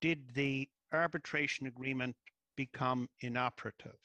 [0.00, 2.16] did the arbitration agreement
[2.64, 4.02] become inoperative?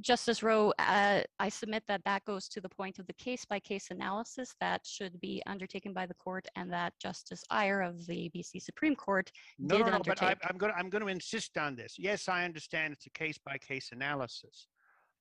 [0.00, 4.54] Justice Rowe, uh, I submit that that goes to the point of the case-by-case analysis
[4.60, 8.96] that should be undertaken by the court and that Justice Iyer of the BC Supreme
[8.96, 10.50] Court No, did no, no, but I, undertake.
[10.50, 11.94] I'm going to, I'm going to insist on this.
[11.96, 14.66] Yes, I understand it's a case by case analysis.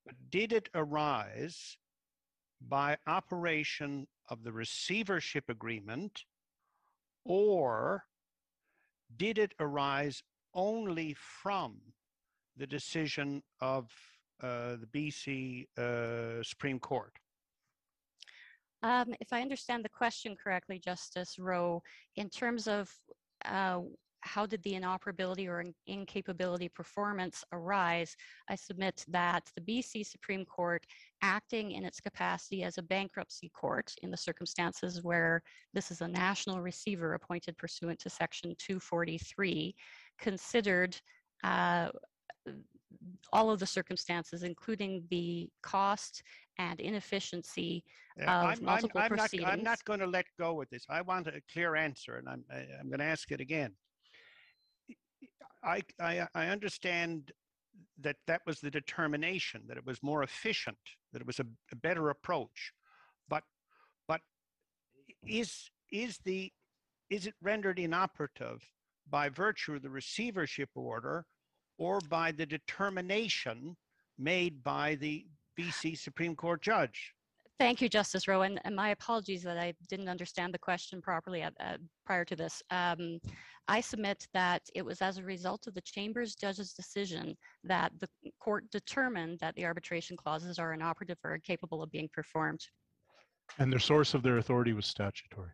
[0.05, 1.77] But did it arise
[2.67, 6.23] by operation of the receivership agreement
[7.25, 8.03] or
[9.15, 11.77] did it arise only from
[12.57, 13.91] the decision of
[14.41, 17.13] uh, the BC uh, Supreme Court?
[18.83, 21.81] Um, if I understand the question correctly, Justice Rowe,
[22.17, 22.91] in terms of
[23.45, 23.79] uh,
[24.23, 28.15] how did the inoperability or in- incapability performance arise,
[28.49, 30.85] I submit that the BC Supreme Court,
[31.21, 35.41] acting in its capacity as a bankruptcy court in the circumstances where
[35.73, 39.75] this is a national receiver appointed pursuant to Section 243,
[40.19, 40.95] considered
[41.43, 41.89] uh,
[43.33, 46.23] all of the circumstances, including the cost
[46.57, 47.83] and inefficiency
[48.17, 49.49] Yeah, of I'm, I'm, multiple I'm not, proceedings.
[49.49, 50.85] I'm not going to let go with this.
[50.89, 52.43] I want a clear answer, and I'm,
[52.79, 53.73] I'm going to ask it again.
[55.63, 57.31] I, I, I understand
[58.01, 60.77] that that was the determination, that it was more efficient,
[61.11, 62.73] that it was a, a better approach.
[63.29, 63.43] But,
[64.07, 64.21] but
[65.25, 66.51] is, is the,
[67.09, 68.61] is it rendered inoperative
[69.09, 71.25] by virtue of the receivership order
[71.77, 73.75] or by the determination
[74.17, 75.25] made by the
[75.59, 77.13] BC Supreme Court judge?
[77.63, 81.43] Thank you, Justice Rowe, and, and my apologies that I didn't understand the question properly
[81.43, 82.61] at, uh, prior to this.
[82.71, 83.21] Um,
[83.69, 88.09] I submit that it was as a result of the Chamber's judge's decision that the
[88.41, 92.59] court determined that the arbitration clauses are inoperative or incapable of being performed.
[93.59, 95.51] And the source of their authority was statutory.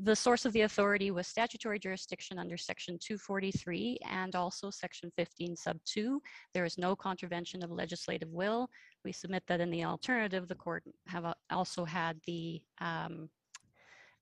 [0.00, 5.56] The source of the authority was statutory jurisdiction under Section 243 and also Section 15
[5.56, 6.22] Sub 2.
[6.54, 8.70] There is no contravention of legislative will.
[9.04, 13.28] We submit that in the alternative, the court have uh, also had the um,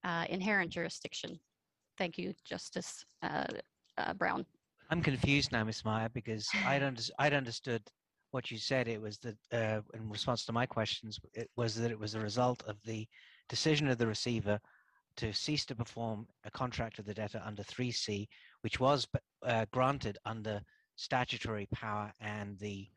[0.03, 1.39] uh, inherent jurisdiction.
[1.99, 3.45] Thank you, Justice uh,
[3.99, 4.47] uh, Brown.
[4.89, 7.83] I'm confused now, Miss Meyer, because I'd, under, I'd understood
[8.31, 8.89] what you said.
[8.89, 12.21] It was that, uh, in response to my questions, it was that it was a
[12.21, 13.07] result of the
[13.51, 14.59] decision of the receiver
[15.17, 18.27] to cease to perform a contract of the debtor under 3C,
[18.61, 19.07] which was
[19.45, 20.61] uh, granted under
[20.97, 22.89] statutory power and the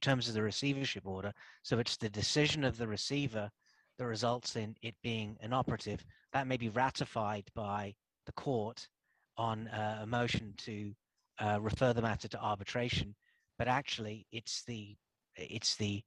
[0.00, 1.32] terms of the receivership order.
[1.62, 3.50] So it's the decision of the receiver
[3.98, 6.04] that results in it being inoperative.
[6.32, 8.88] That may be ratified by the court
[9.36, 10.92] on uh, a motion to
[11.38, 13.14] uh, refer the matter to arbitration,
[13.58, 14.96] but actually it's the
[15.36, 16.02] it's the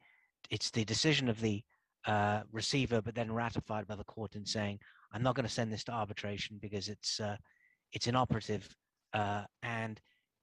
[0.49, 1.63] it's the decision of the
[2.05, 4.79] uh, receiver, but then ratified by the court in saying,
[5.11, 7.37] "I'm not going to send this to arbitration because it's uh,
[7.91, 8.67] it's inoperative."
[9.13, 9.99] Uh, and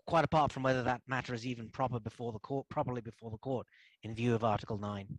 [0.06, 3.38] quite apart from whether that matter is even proper before the court, properly before the
[3.38, 3.66] court,
[4.02, 5.18] in view of Article Nine.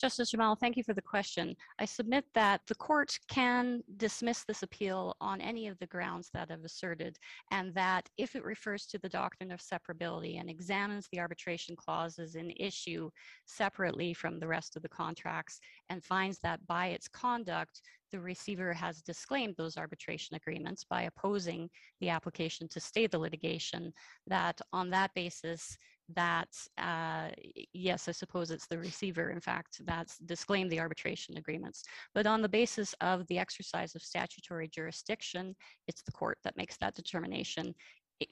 [0.00, 1.54] Justice Jamal, thank you for the question.
[1.78, 6.50] I submit that the court can dismiss this appeal on any of the grounds that
[6.50, 7.18] I've asserted,
[7.50, 12.34] and that if it refers to the doctrine of separability and examines the arbitration clauses
[12.34, 13.10] in issue
[13.46, 18.72] separately from the rest of the contracts and finds that by its conduct, the receiver
[18.72, 23.92] has disclaimed those arbitration agreements by opposing the application to stay the litigation,
[24.26, 25.78] that on that basis,
[26.14, 26.48] that
[26.78, 27.28] uh,
[27.72, 31.82] yes, I suppose it's the receiver, in fact, that's disclaimed the arbitration agreements.
[32.14, 35.54] But on the basis of the exercise of statutory jurisdiction,
[35.88, 37.74] it's the court that makes that determination.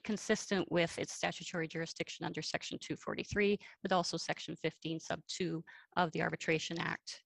[0.03, 5.63] Consistent with its statutory jurisdiction under Section 243, but also Section 15, Sub 2
[5.97, 7.23] of the Arbitration Act.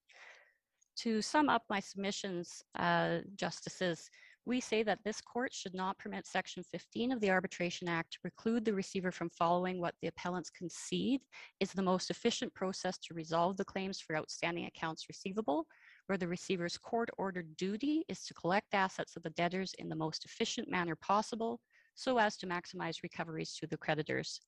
[0.98, 4.10] To sum up my submissions, uh, justices,
[4.46, 8.20] we say that this court should not permit Section 15 of the Arbitration Act to
[8.20, 11.22] preclude the receiver from following what the appellants concede
[11.62, 15.66] is the most efficient process to resolve the claims for outstanding accounts receivable,
[16.08, 20.26] where the receiver's court-ordered duty is to collect assets of the debtors in the most
[20.26, 21.62] efficient manner possible
[21.96, 24.42] so as to maximize recoveries to the creditors.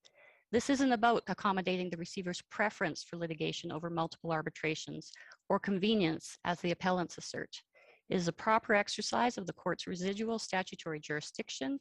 [0.52, 5.12] This isn't about accommodating the receiver's preference for litigation over multiple arbitrations
[5.48, 7.62] or convenience, as the appellants assert.
[8.10, 11.80] It is a proper exercise of the court's residual statutory jurisdiction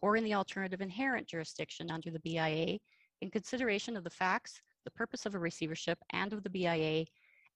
[0.00, 2.78] or in the alternative inherent jurisdiction under the BIA
[3.20, 7.04] in consideration of the facts, the purpose of a receivership and of the BIA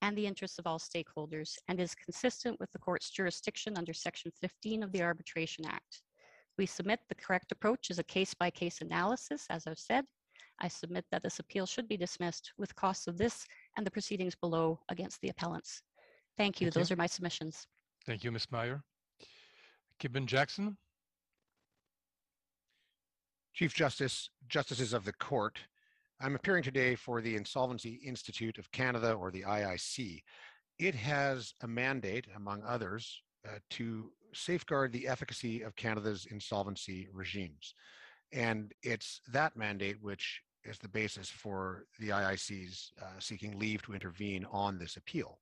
[0.03, 4.31] and the interests of all stakeholders and is consistent with the court's jurisdiction under Section
[4.41, 6.03] 15 of the Arbitration Act.
[6.59, 10.05] We submit the correct approach is a case-by-case analysis, as I've said.
[10.61, 14.35] I submit that this appeal should be dismissed with costs of this and the proceedings
[14.35, 15.83] below against the appellants.
[16.39, 16.67] Thank you.
[16.67, 16.81] Thank you.
[16.81, 17.67] Those are my submissions.
[18.07, 18.47] Thank you, Ms.
[18.51, 18.83] Meyer.
[20.01, 20.77] Kibben Jackson.
[23.53, 25.59] Chief Justice, Justices of the Court,
[26.21, 30.23] I'm appearing today for the Insolvency Institute of Canada, or the IIC.
[30.79, 37.75] It has a mandate, among others, uh, to safeguard the efficacy of Canada's insolvency regimes.
[38.33, 43.95] And it's that mandate which is the basis for the IIC's uh, seeking leave to
[43.95, 45.39] intervene on this appeal.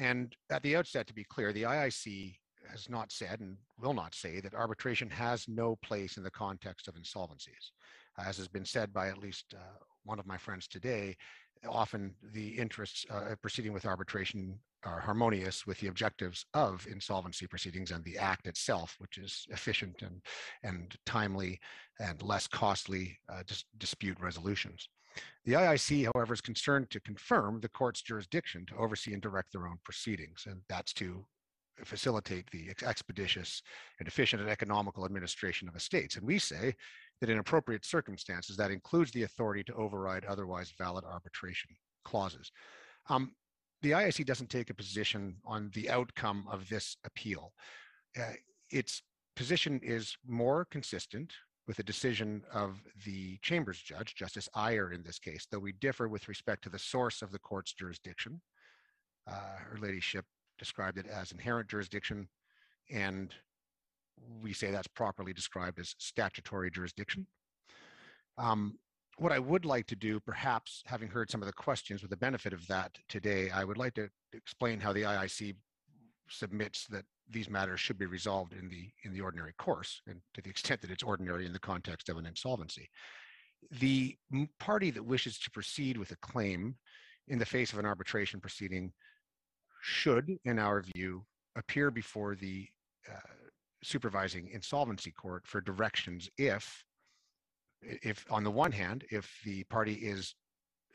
[0.00, 2.34] And at the outset, to be clear, the IIC
[2.70, 6.88] has not said and will not say that arbitration has no place in the context
[6.88, 7.72] of insolvencies.
[8.18, 9.58] As has been said by at least uh,
[10.04, 11.16] one of my friends today,
[11.68, 17.46] often the interests uh, of proceeding with arbitration are harmonious with the objectives of insolvency
[17.46, 20.22] proceedings and the act itself, which is efficient and,
[20.62, 21.60] and timely
[21.98, 24.88] and less costly uh, dis dispute resolutions.
[25.44, 29.66] The IIC, however, is concerned to confirm the court's jurisdiction to oversee and direct their
[29.66, 31.24] own proceedings, and that's to
[31.84, 33.62] facilitate the expeditious
[33.98, 36.16] and efficient and economical administration of estates.
[36.16, 36.74] And we say
[37.20, 41.70] that in appropriate circumstances, that includes the authority to override otherwise valid arbitration
[42.04, 42.52] clauses.
[43.08, 43.32] Um,
[43.82, 47.52] the IIC doesn't take a position on the outcome of this appeal.
[48.18, 48.32] Uh,
[48.70, 49.02] its
[49.36, 51.32] position is more consistent
[51.66, 56.08] with the decision of the Chambers judge, Justice Iyer in this case, though we differ
[56.08, 58.40] with respect to the source of the court's jurisdiction.
[59.28, 60.24] Uh, her ladyship
[60.58, 62.28] described it as inherent jurisdiction,
[62.90, 63.34] and
[64.42, 67.26] we say that's properly described as statutory jurisdiction.
[68.36, 68.78] Um,
[69.18, 72.16] what I would like to do, perhaps having heard some of the questions with the
[72.16, 75.56] benefit of that today, I would like to explain how the IIC
[76.28, 80.42] submits that these matters should be resolved in the in the ordinary course and to
[80.42, 82.88] the extent that it's ordinary in the context of an insolvency.
[83.80, 84.16] The
[84.58, 86.76] party that wishes to proceed with a claim
[87.28, 88.92] in the face of an arbitration proceeding
[89.82, 91.24] should, in our view,
[91.56, 92.66] appear before the
[93.08, 93.18] uh,
[93.82, 96.84] supervising insolvency court for directions if,
[97.82, 100.34] if on the one hand, if the party is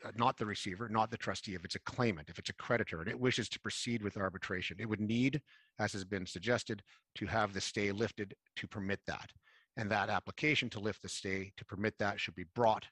[0.06, 3.00] Uh, not the receiver, not the trustee, if it's a claimant, if it's a creditor,
[3.00, 5.40] and it wishes to proceed with arbitration, it would need,
[5.80, 6.80] as has been suggested,
[7.16, 9.32] to have the stay lifted to permit that.
[9.76, 12.86] And that application to lift the stay to permit that should be brought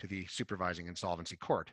[0.00, 1.70] to the supervising insolvency court.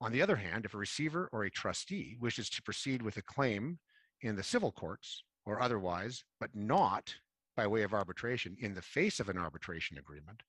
[0.00, 3.22] On the other hand, if a receiver or a trustee wishes to proceed with a
[3.22, 3.78] claim
[4.22, 7.14] in the civil courts or otherwise, but not
[7.54, 10.42] by way of arbitration in the face of an arbitration agreement,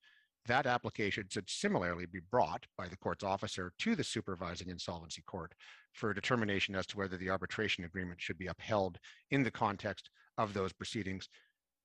[0.47, 5.53] that application should similarly be brought by the court's officer to the supervising insolvency court
[5.93, 8.97] for a determination as to whether the arbitration agreement should be upheld
[9.31, 11.29] in the context of those proceedings,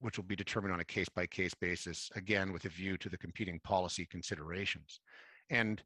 [0.00, 3.08] which will be determined on a case by case basis, again, with a view to
[3.08, 5.00] the competing policy considerations.
[5.50, 5.82] And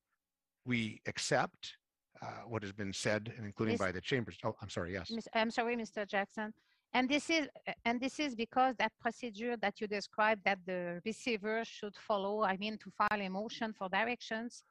[0.65, 1.75] we accept
[2.23, 4.37] uh, what has been said, and including Miss- by the chambers.
[4.45, 4.93] Oh, I'm sorry.
[4.93, 5.11] Yes.
[5.11, 6.07] Miss- I'm sorry, Mr.
[6.09, 6.53] Jackson.
[6.97, 7.47] And this is
[7.85, 12.57] and this is because that procedure that you described that the receiver should follow, I
[12.57, 14.65] mean, to file a motion for directions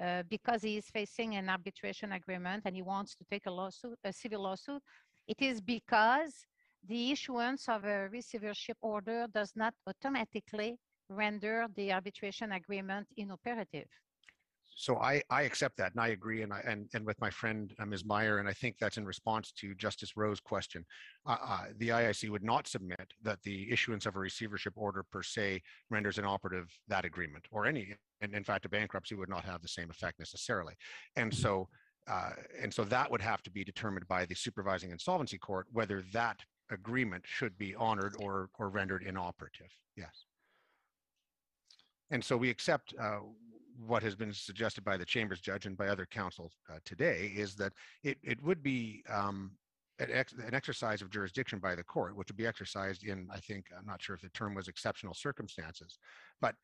[0.00, 3.98] uh, because he is facing an arbitration agreement and he wants to take a lawsuit,
[4.04, 4.82] a civil lawsuit.
[5.26, 6.46] It is because
[6.86, 10.78] the issuance of a receivership order does not automatically
[11.08, 13.88] render the arbitration agreement inoperative.
[14.74, 17.72] So I, I accept that and I agree and I and, and with my friend
[17.78, 18.04] uh, Ms.
[18.04, 20.84] Meyer and I think that's in response to Justice Rowe's question.
[21.26, 25.22] Uh, uh, the IIC would not submit that the issuance of a receivership order per
[25.22, 29.62] se renders inoperative that agreement or any and in fact a bankruptcy would not have
[29.62, 30.74] the same effect necessarily.
[31.16, 31.68] And so
[32.10, 32.30] uh,
[32.60, 36.38] and so that would have to be determined by the supervising insolvency court whether that
[36.70, 39.70] agreement should be honored or or rendered inoperative.
[39.96, 40.26] Yes.
[42.10, 43.20] And so we accept uh,
[43.86, 47.54] what has been suggested by the Chambers judge and by other counsel uh, today is
[47.56, 47.72] that
[48.02, 49.52] it, it would be um,
[49.98, 53.38] an, ex- an exercise of jurisdiction by the court, which would be exercised in, I
[53.38, 55.98] think, I'm not sure if the term was exceptional circumstances,
[56.40, 56.54] but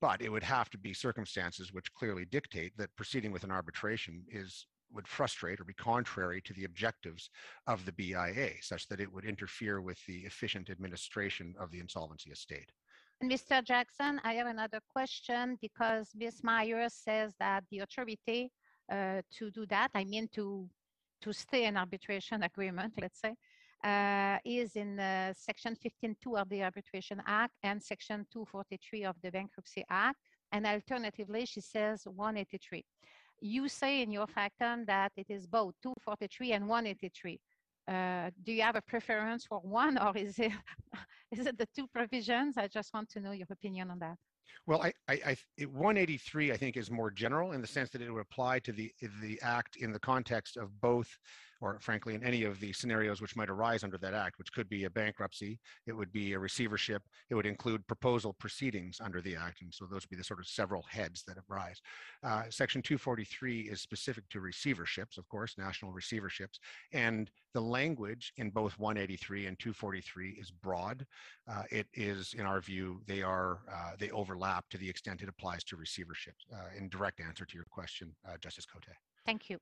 [0.00, 4.24] but it would have to be circumstances which clearly dictate that proceeding with an arbitration
[4.28, 7.30] is would frustrate or be contrary to the objectives
[7.66, 12.30] of the BIA, such that it would interfere with the efficient administration of the insolvency
[12.30, 12.70] estate.
[13.22, 13.62] Mr.
[13.62, 16.42] Jackson, I have another question because Ms.
[16.42, 18.50] Meyer says that the authority
[18.90, 20.68] uh, to do that, I mean to
[21.20, 23.36] to stay an arbitration agreement, let's say,
[23.84, 29.30] uh, is in uh, Section 15.2 of the Arbitration Act and Section 243 of the
[29.30, 30.18] Bankruptcy Act.
[30.50, 32.84] And alternatively, she says 183.
[33.40, 37.38] You say in your factum that it is both 243 and 183.
[37.88, 40.52] Uh, do you have a preference for one or is it
[41.32, 42.56] is it the two provisions?
[42.56, 44.16] I just want to know your opinion on that.
[44.66, 48.02] Well, I, I, I, it- 183, I think, is more general in the sense that
[48.02, 51.08] it would apply to the the act in the context of both
[51.62, 54.68] or frankly, in any of the scenarios which might arise under that act, which could
[54.68, 59.36] be a bankruptcy, it would be a receivership, it would include proposal proceedings under the
[59.36, 59.62] act.
[59.62, 61.80] And so those would be the sort of several heads that arise.
[62.24, 66.58] Uh, Section 243 is specific to receiverships, of course, national receiverships.
[66.92, 71.06] And the language in both 183 and 243 is broad.
[71.48, 75.28] Uh, it is, in our view, they are, uh, they overlap to the extent it
[75.28, 76.42] applies to receiverships.
[76.52, 78.82] Uh, in direct answer to your question, uh, Justice Cote.
[79.24, 79.58] Thank you.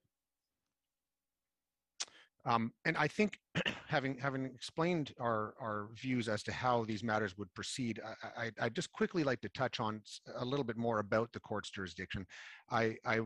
[2.45, 3.37] Um, and I think
[3.87, 8.51] having having explained our, our views as to how these matters would proceed, I, I,
[8.61, 10.01] I'd just quickly like to touch on
[10.35, 12.25] a little bit more about the court's jurisdiction.
[12.69, 13.21] I, I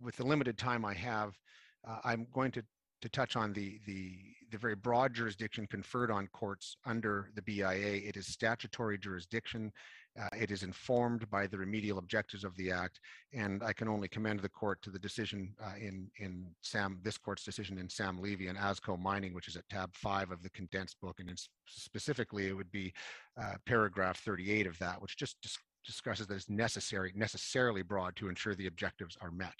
[0.00, 1.34] with the limited time I have,
[1.88, 2.64] uh, I'm going to
[3.04, 4.16] to touch on the, the,
[4.50, 8.00] the very broad jurisdiction conferred on courts under the BIA.
[8.02, 9.70] It is statutory jurisdiction.
[10.18, 13.00] Uh, it is informed by the remedial objectives of the act,
[13.34, 17.18] and I can only commend the court to the decision uh, in in Sam this
[17.18, 20.50] court's decision in Sam Levy and Azco Mining, which is at tab five of the
[20.50, 21.30] condensed book, and
[21.66, 22.94] specifically it would be
[23.38, 28.30] uh, paragraph 38 of that, which just dis discusses that it's necessary necessarily broad to
[28.30, 29.56] ensure the objectives are met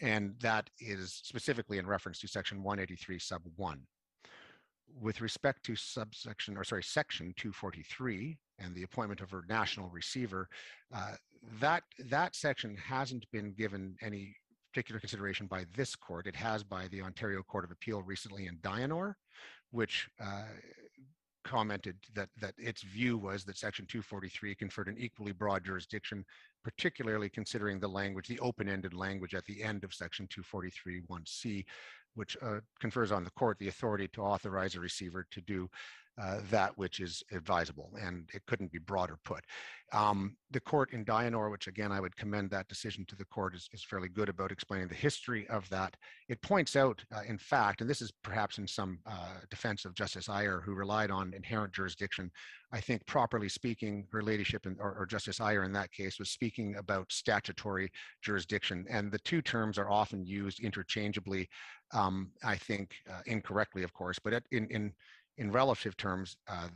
[0.00, 3.80] and that is specifically in reference to section 183 sub 1
[5.00, 10.48] with respect to subsection or sorry section 243 and the appointment of a national receiver
[10.94, 11.14] uh,
[11.60, 14.34] that that section hasn't been given any
[14.72, 16.26] particular consideration by this court.
[16.26, 19.14] It has by the ontario court of appeal recently in Dianor
[19.74, 20.44] which uh,
[21.44, 26.24] commented that that its view was that section 243 conferred an equally broad jurisdiction
[26.64, 31.64] particularly considering the language the open-ended language at the end of section 243 1c
[32.14, 35.68] which uh, confers on the court the authority to authorize a receiver to do
[36.20, 39.44] uh, that which is advisable, and it couldn't be broader put.
[39.92, 43.54] Um, the court in Dianor, which again I would commend that decision to the court,
[43.54, 45.96] is, is fairly good about explaining the history of that.
[46.28, 49.94] It points out, uh, in fact, and this is perhaps in some uh, defense of
[49.94, 52.30] Justice Iyer, who relied on inherent jurisdiction.
[52.72, 56.30] I think, properly speaking, her ladyship in, or, or Justice Iyer in that case was
[56.30, 57.90] speaking about statutory
[58.22, 61.48] jurisdiction, and the two terms are often used interchangeably.
[61.92, 64.92] Um, I think uh, incorrectly, of course, but in in
[65.38, 66.68] in relative terms, uh,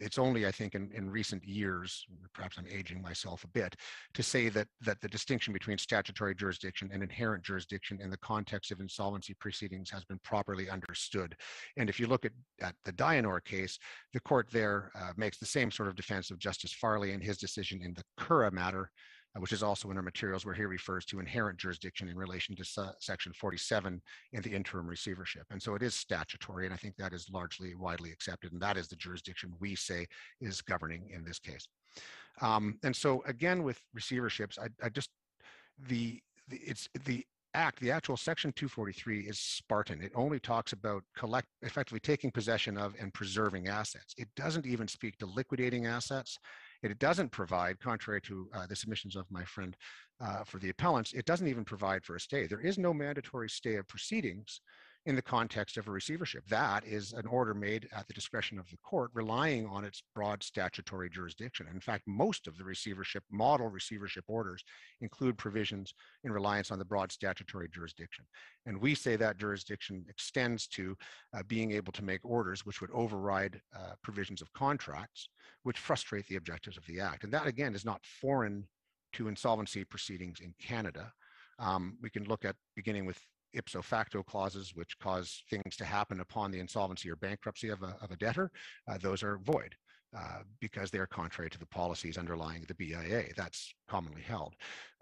[0.00, 3.76] it's only, I think, in, in recent years, perhaps I'm aging myself a bit,
[4.14, 8.72] to say that that the distinction between statutory jurisdiction and inherent jurisdiction in the context
[8.72, 11.36] of insolvency proceedings has been properly understood.
[11.76, 13.78] And if you look at, at the Dianor case,
[14.12, 17.38] the court there uh, makes the same sort of defense of Justice Farley in his
[17.38, 18.90] decision in the Curragh matter,
[19.38, 22.64] which is also in our materials where he refers to inherent jurisdiction in relation to
[23.00, 24.00] section 47
[24.32, 25.44] in the interim receivership.
[25.50, 28.76] And so it is statutory, and I think that is largely widely accepted, and that
[28.76, 30.06] is the jurisdiction we say
[30.40, 31.66] is governing in this case.
[32.40, 35.10] Um, and so again, with receiverships, I, I just,
[35.88, 40.02] the, the, it's the act, the actual section 243 is Spartan.
[40.02, 44.14] It only talks about collect, effectively taking possession of and preserving assets.
[44.18, 46.38] It doesn't even speak to liquidating assets.
[46.84, 49.76] It doesn't provide, contrary to uh, the submissions of my friend
[50.20, 52.46] uh, for the appellants, it doesn't even provide for a stay.
[52.46, 54.60] There is no mandatory stay of proceedings
[55.06, 56.44] in the context of a receivership.
[56.48, 60.42] That is an order made at the discretion of the court, relying on its broad
[60.42, 61.66] statutory jurisdiction.
[61.72, 64.64] In fact, most of the receivership, model receivership orders
[65.02, 65.92] include provisions
[66.24, 68.24] in reliance on the broad statutory jurisdiction.
[68.64, 70.96] And we say that jurisdiction extends to
[71.36, 75.28] uh, being able to make orders which would override uh, provisions of contracts,
[75.64, 77.24] which frustrate the objectives of the Act.
[77.24, 78.66] And that, again, is not foreign
[79.12, 81.12] to insolvency proceedings in Canada.
[81.58, 83.18] Um, we can look at beginning with
[83.54, 87.96] ipso facto clauses which cause things to happen upon the insolvency or bankruptcy of a,
[88.02, 88.50] of a debtor,
[88.88, 89.74] uh, those are void.
[90.16, 93.24] Uh, because they are contrary to the policies underlying the BIA.
[93.36, 94.54] That's commonly held.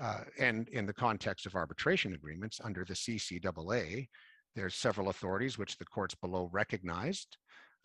[0.03, 4.09] Uh, and in the context of arbitration agreements under the CCAA,
[4.57, 7.37] there's several authorities which the courts below recognized,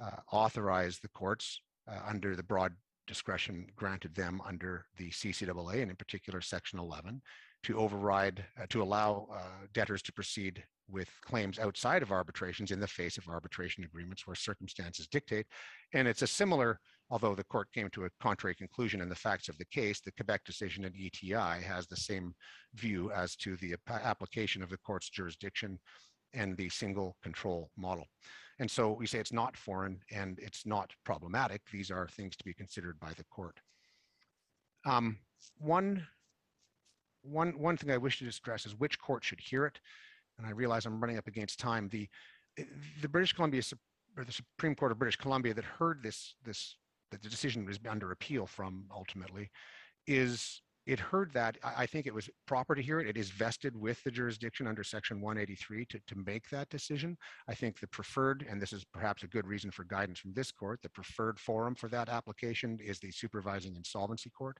[0.01, 1.59] uh, authorized the courts
[1.91, 2.73] uh, under the broad
[3.07, 7.21] discretion granted them under the CCAA, and in particular Section 11,
[7.63, 12.79] to override, uh, to allow uh, debtors to proceed with claims outside of arbitrations in
[12.79, 15.45] the face of arbitration agreements where circumstances dictate.
[15.93, 16.79] And it's a similar,
[17.09, 20.13] although the court came to a contrary conclusion in the facts of the case, the
[20.13, 22.33] Quebec decision in ETI has the same
[22.75, 25.77] view as to the application of the court's jurisdiction
[26.33, 28.05] and the single control model.
[28.59, 31.61] And so we say it's not foreign and it's not problematic.
[31.71, 33.59] These are things to be considered by the court.
[34.85, 35.17] Um,
[35.59, 36.07] one
[37.27, 39.79] one one thing I wish to stress is which court should hear it.
[40.37, 41.89] And I realize I'm running up against time.
[41.89, 42.07] The
[43.01, 43.61] the British Columbia
[44.17, 46.77] or the Supreme Court of British Columbia that heard this this
[47.11, 49.49] that the decision was under appeal from ultimately
[50.07, 51.57] is it heard that.
[51.63, 53.09] I think it was proper to hear it.
[53.09, 57.17] It is vested with the jurisdiction under section 183 to, to make that decision.
[57.49, 60.49] I think the preferred, and this is perhaps a good reason for guidance from this
[60.49, 64.57] court, the preferred forum for that application is the supervising insolvency court.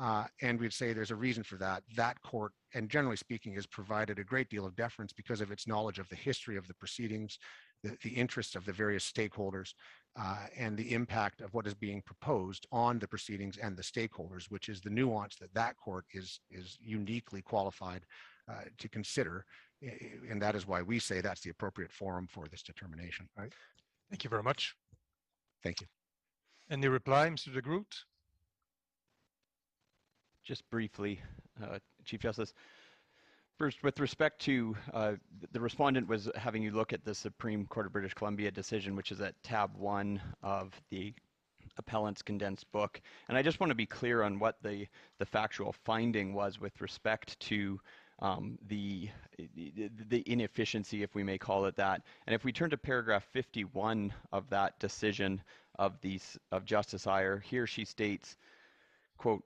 [0.00, 1.82] Uh, and we'd say there's a reason for that.
[1.96, 5.66] That court, and generally speaking, has provided a great deal of deference because of its
[5.66, 7.38] knowledge of the history of the proceedings,
[7.82, 9.70] the, the interests of the various stakeholders,
[10.20, 14.44] uh, and the impact of what is being proposed on the proceedings and the stakeholders,
[14.50, 18.04] which is the nuance that that court is, is uniquely qualified
[18.48, 19.44] uh, to consider.
[20.30, 23.28] And that is why we say that's the appropriate forum for this determination.
[23.36, 23.52] Right.
[24.10, 24.74] Thank you very much.
[25.62, 25.88] Thank you.
[26.70, 27.52] Any reply, Mr.
[27.52, 27.86] de Groot?
[30.48, 31.20] Just briefly,
[31.62, 32.54] uh, Chief Justice.
[33.58, 35.12] First, with respect to uh,
[35.52, 39.12] the respondent was having you look at the Supreme Court of British Columbia decision, which
[39.12, 41.12] is at tab one of the
[41.76, 42.98] appellant's condensed book.
[43.28, 44.86] And I just want to be clear on what the,
[45.18, 47.78] the factual finding was with respect to
[48.20, 49.10] um, the,
[50.08, 52.00] the inefficiency, if we may call it that.
[52.26, 55.42] And if we turn to paragraph 51 of that decision
[55.78, 58.38] of these of Justice Iyer, here she states,
[59.18, 59.44] quote,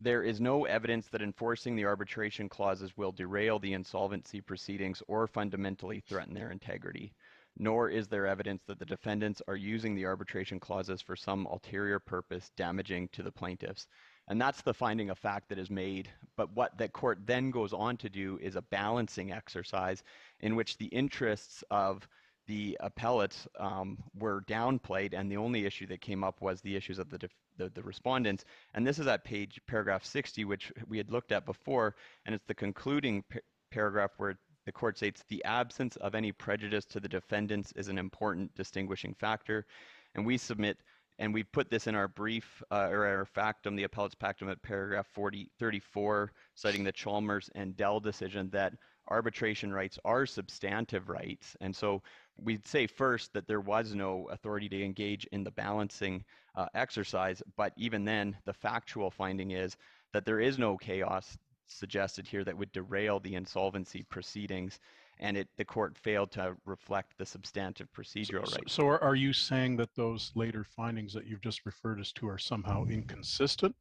[0.00, 5.26] there is no evidence that enforcing the arbitration clauses will derail the insolvency proceedings or
[5.26, 7.12] fundamentally threaten their integrity.
[7.60, 11.98] Nor is there evidence that the defendants are using the arbitration clauses for some ulterior
[11.98, 13.88] purpose damaging to the plaintiffs.
[14.28, 16.08] And that's the finding of fact that is made.
[16.36, 20.04] But what the court then goes on to do is a balancing exercise
[20.38, 22.06] in which the interests of
[22.46, 26.98] the appellates um, were downplayed, and the only issue that came up was the issues
[26.98, 28.44] of the, def- the the respondents.
[28.74, 32.46] And this is at page paragraph 60, which we had looked at before, and it's
[32.46, 37.08] the concluding pa- paragraph where the court states the absence of any prejudice to the
[37.08, 39.66] defendants is an important distinguishing factor,
[40.14, 40.78] and we submit.
[41.20, 44.62] And we put this in our brief uh, or our factum, the appellate's factum at
[44.62, 48.74] paragraph 40, 34, citing the Chalmers and Dell decision that
[49.10, 51.56] arbitration rights are substantive rights.
[51.60, 52.02] And so
[52.42, 57.42] we'd say first that there was no authority to engage in the balancing uh, exercise,
[57.56, 59.76] but even then, the factual finding is
[60.12, 61.36] that there is no chaos
[61.66, 64.78] suggested here that would derail the insolvency proceedings,
[65.20, 68.72] and it the court failed to reflect the substantive procedural So- rights.
[68.72, 72.28] So are, are you saying that those later findings that you've just referred us to
[72.28, 73.74] are somehow inconsistent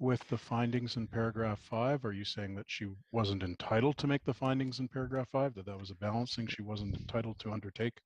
[0.00, 2.04] with the findings in paragraph five?
[2.04, 5.66] Are you saying that she wasn't entitled to make the findings in paragraph five, that
[5.66, 8.00] that was a balancing she wasn't entitled to undertake?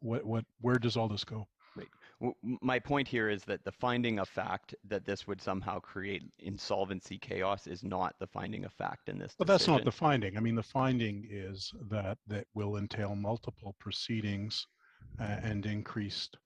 [0.00, 1.46] What, what, where does all this go?
[1.76, 1.86] Right.
[2.20, 5.78] W- m- My point here is that the finding of fact that this would somehow
[5.78, 9.34] create insolvency chaos is not the finding of fact in this.
[9.38, 10.36] But that's not the finding.
[10.36, 14.66] I mean, the finding is that that will entail multiple proceedings
[15.20, 16.36] uh, and increased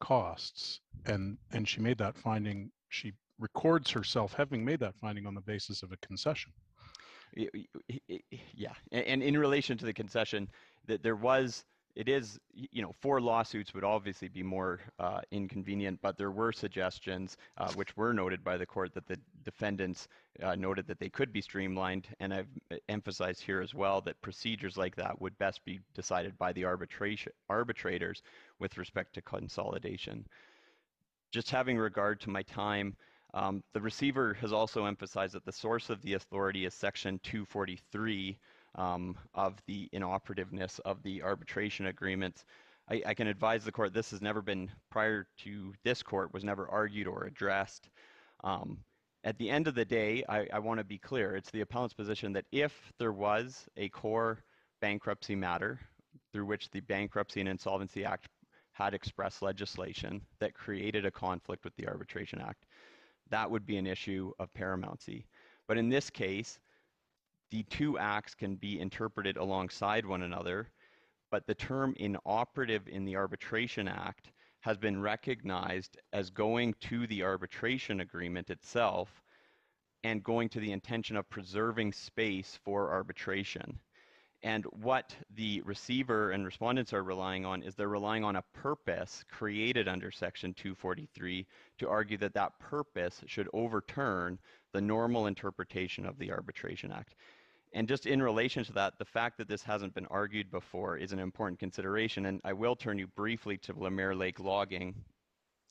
[0.00, 0.80] costs.
[1.04, 2.70] And and she made that finding.
[2.88, 6.52] She records herself having made that finding on the basis of a concession.
[8.54, 10.48] Yeah, and in relation to the concession,
[10.86, 16.00] that there was, it is, you know, four lawsuits would obviously be more uh, inconvenient,
[16.00, 20.08] but there were suggestions, uh, which were noted by the court, that the defendants
[20.42, 24.20] uh, noted that they could be streamlined, and I've uh, emphasized here as well that
[24.22, 28.22] procedures like that would best be decided by the arbitration arbitrators
[28.58, 30.26] with respect to consolidation.
[31.30, 32.96] Just having regard to my time,
[33.34, 38.38] um, the receiver has also emphasized that the source of the authority is section 243
[38.74, 42.44] um, of the inoperativeness of the arbitration agreements.
[42.90, 46.44] I, I can advise the court this has never been, prior to this court, was
[46.44, 47.90] never argued or addressed.
[48.44, 48.78] Um,
[49.24, 51.36] at the end of the day, I, I want to be clear.
[51.36, 54.42] It's the appellant's position that if there was a core
[54.80, 55.80] bankruptcy matter
[56.32, 58.28] through which the Bankruptcy and Insolvency Act
[58.72, 62.64] had expressed legislation that created a conflict with the Arbitration Act,
[63.30, 65.24] that would be an issue of paramountcy.
[65.66, 66.58] But in this case,
[67.50, 70.68] the two acts can be interpreted alongside one another,
[71.30, 77.22] but the term inoperative in the Arbitration Act has been recognized as going to the
[77.22, 79.22] arbitration agreement itself
[80.04, 83.78] and going to the intention of preserving space for arbitration.
[84.42, 89.24] And what the receiver and respondents are relying on is they're relying on a purpose
[89.28, 91.44] created under Section 243
[91.78, 94.38] to argue that that purpose should overturn
[94.72, 97.16] the normal interpretation of the Arbitration Act.
[97.72, 101.12] And just in relation to that, the fact that this hasn't been argued before is
[101.12, 102.26] an important consideration.
[102.26, 104.94] And I will turn you briefly to Lemare Lake logging,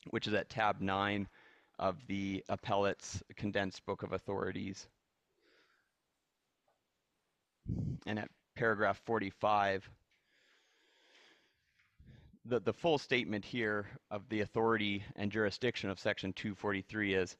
[0.09, 1.27] which is at tab nine
[1.79, 4.87] of the appellate's condensed book of authorities.
[8.05, 9.87] And at paragraph 45,
[12.45, 17.37] the, the full statement here of the authority and jurisdiction of section 243 is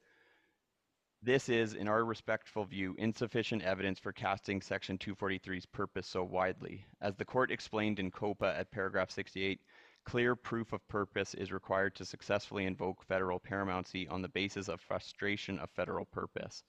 [1.20, 6.86] This is, in our respectful view, insufficient evidence for casting Section 243's purpose so widely.
[7.00, 9.58] As the court explained in COPA at paragraph 68,
[10.04, 14.80] clear proof of purpose is required to successfully invoke federal paramountcy on the basis of
[14.80, 16.62] frustration of federal purpose.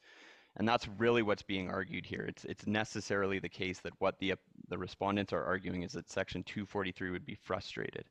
[0.59, 2.25] And that's really what's being argued here.
[2.27, 4.33] It's, it's necessarily the case that what the,
[4.67, 8.03] the respondents are arguing is that Section 243 would be frustrated.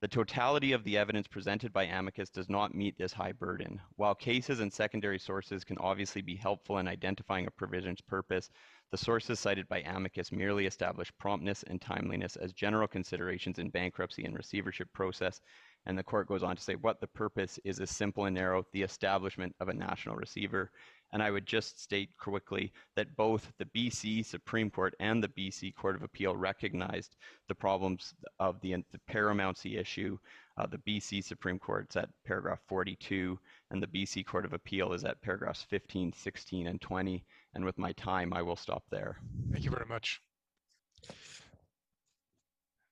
[0.00, 3.78] The totality of the evidence presented by amicus does not meet this high burden.
[3.96, 8.48] While cases and secondary sources can obviously be helpful in identifying a provision's purpose,
[8.90, 14.24] the sources cited by amicus merely establish promptness and timeliness as general considerations in bankruptcy
[14.24, 15.42] and receivership process.
[15.84, 18.64] And the court goes on to say what the purpose is is simple and narrow,
[18.72, 20.70] the establishment of a national receiver.
[21.12, 25.74] And I would just state quickly that both the BC Supreme Court and the BC
[25.74, 27.16] Court of Appeal recognized
[27.48, 30.18] the problems of the, the paramountcy issue.
[30.56, 33.38] Uh, the BC Supreme Court's at paragraph 42,
[33.70, 37.24] and the BC Court of Appeal is at paragraphs 15, 16, and 20.
[37.54, 39.18] And with my time, I will stop there.
[39.50, 40.20] Thank you very much.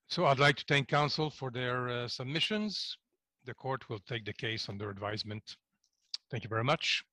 [0.09, 2.97] So I'd like to thank counsel for their uh, submissions.
[3.45, 5.55] The court will take the case under advisement.
[6.31, 7.03] Thank you very much.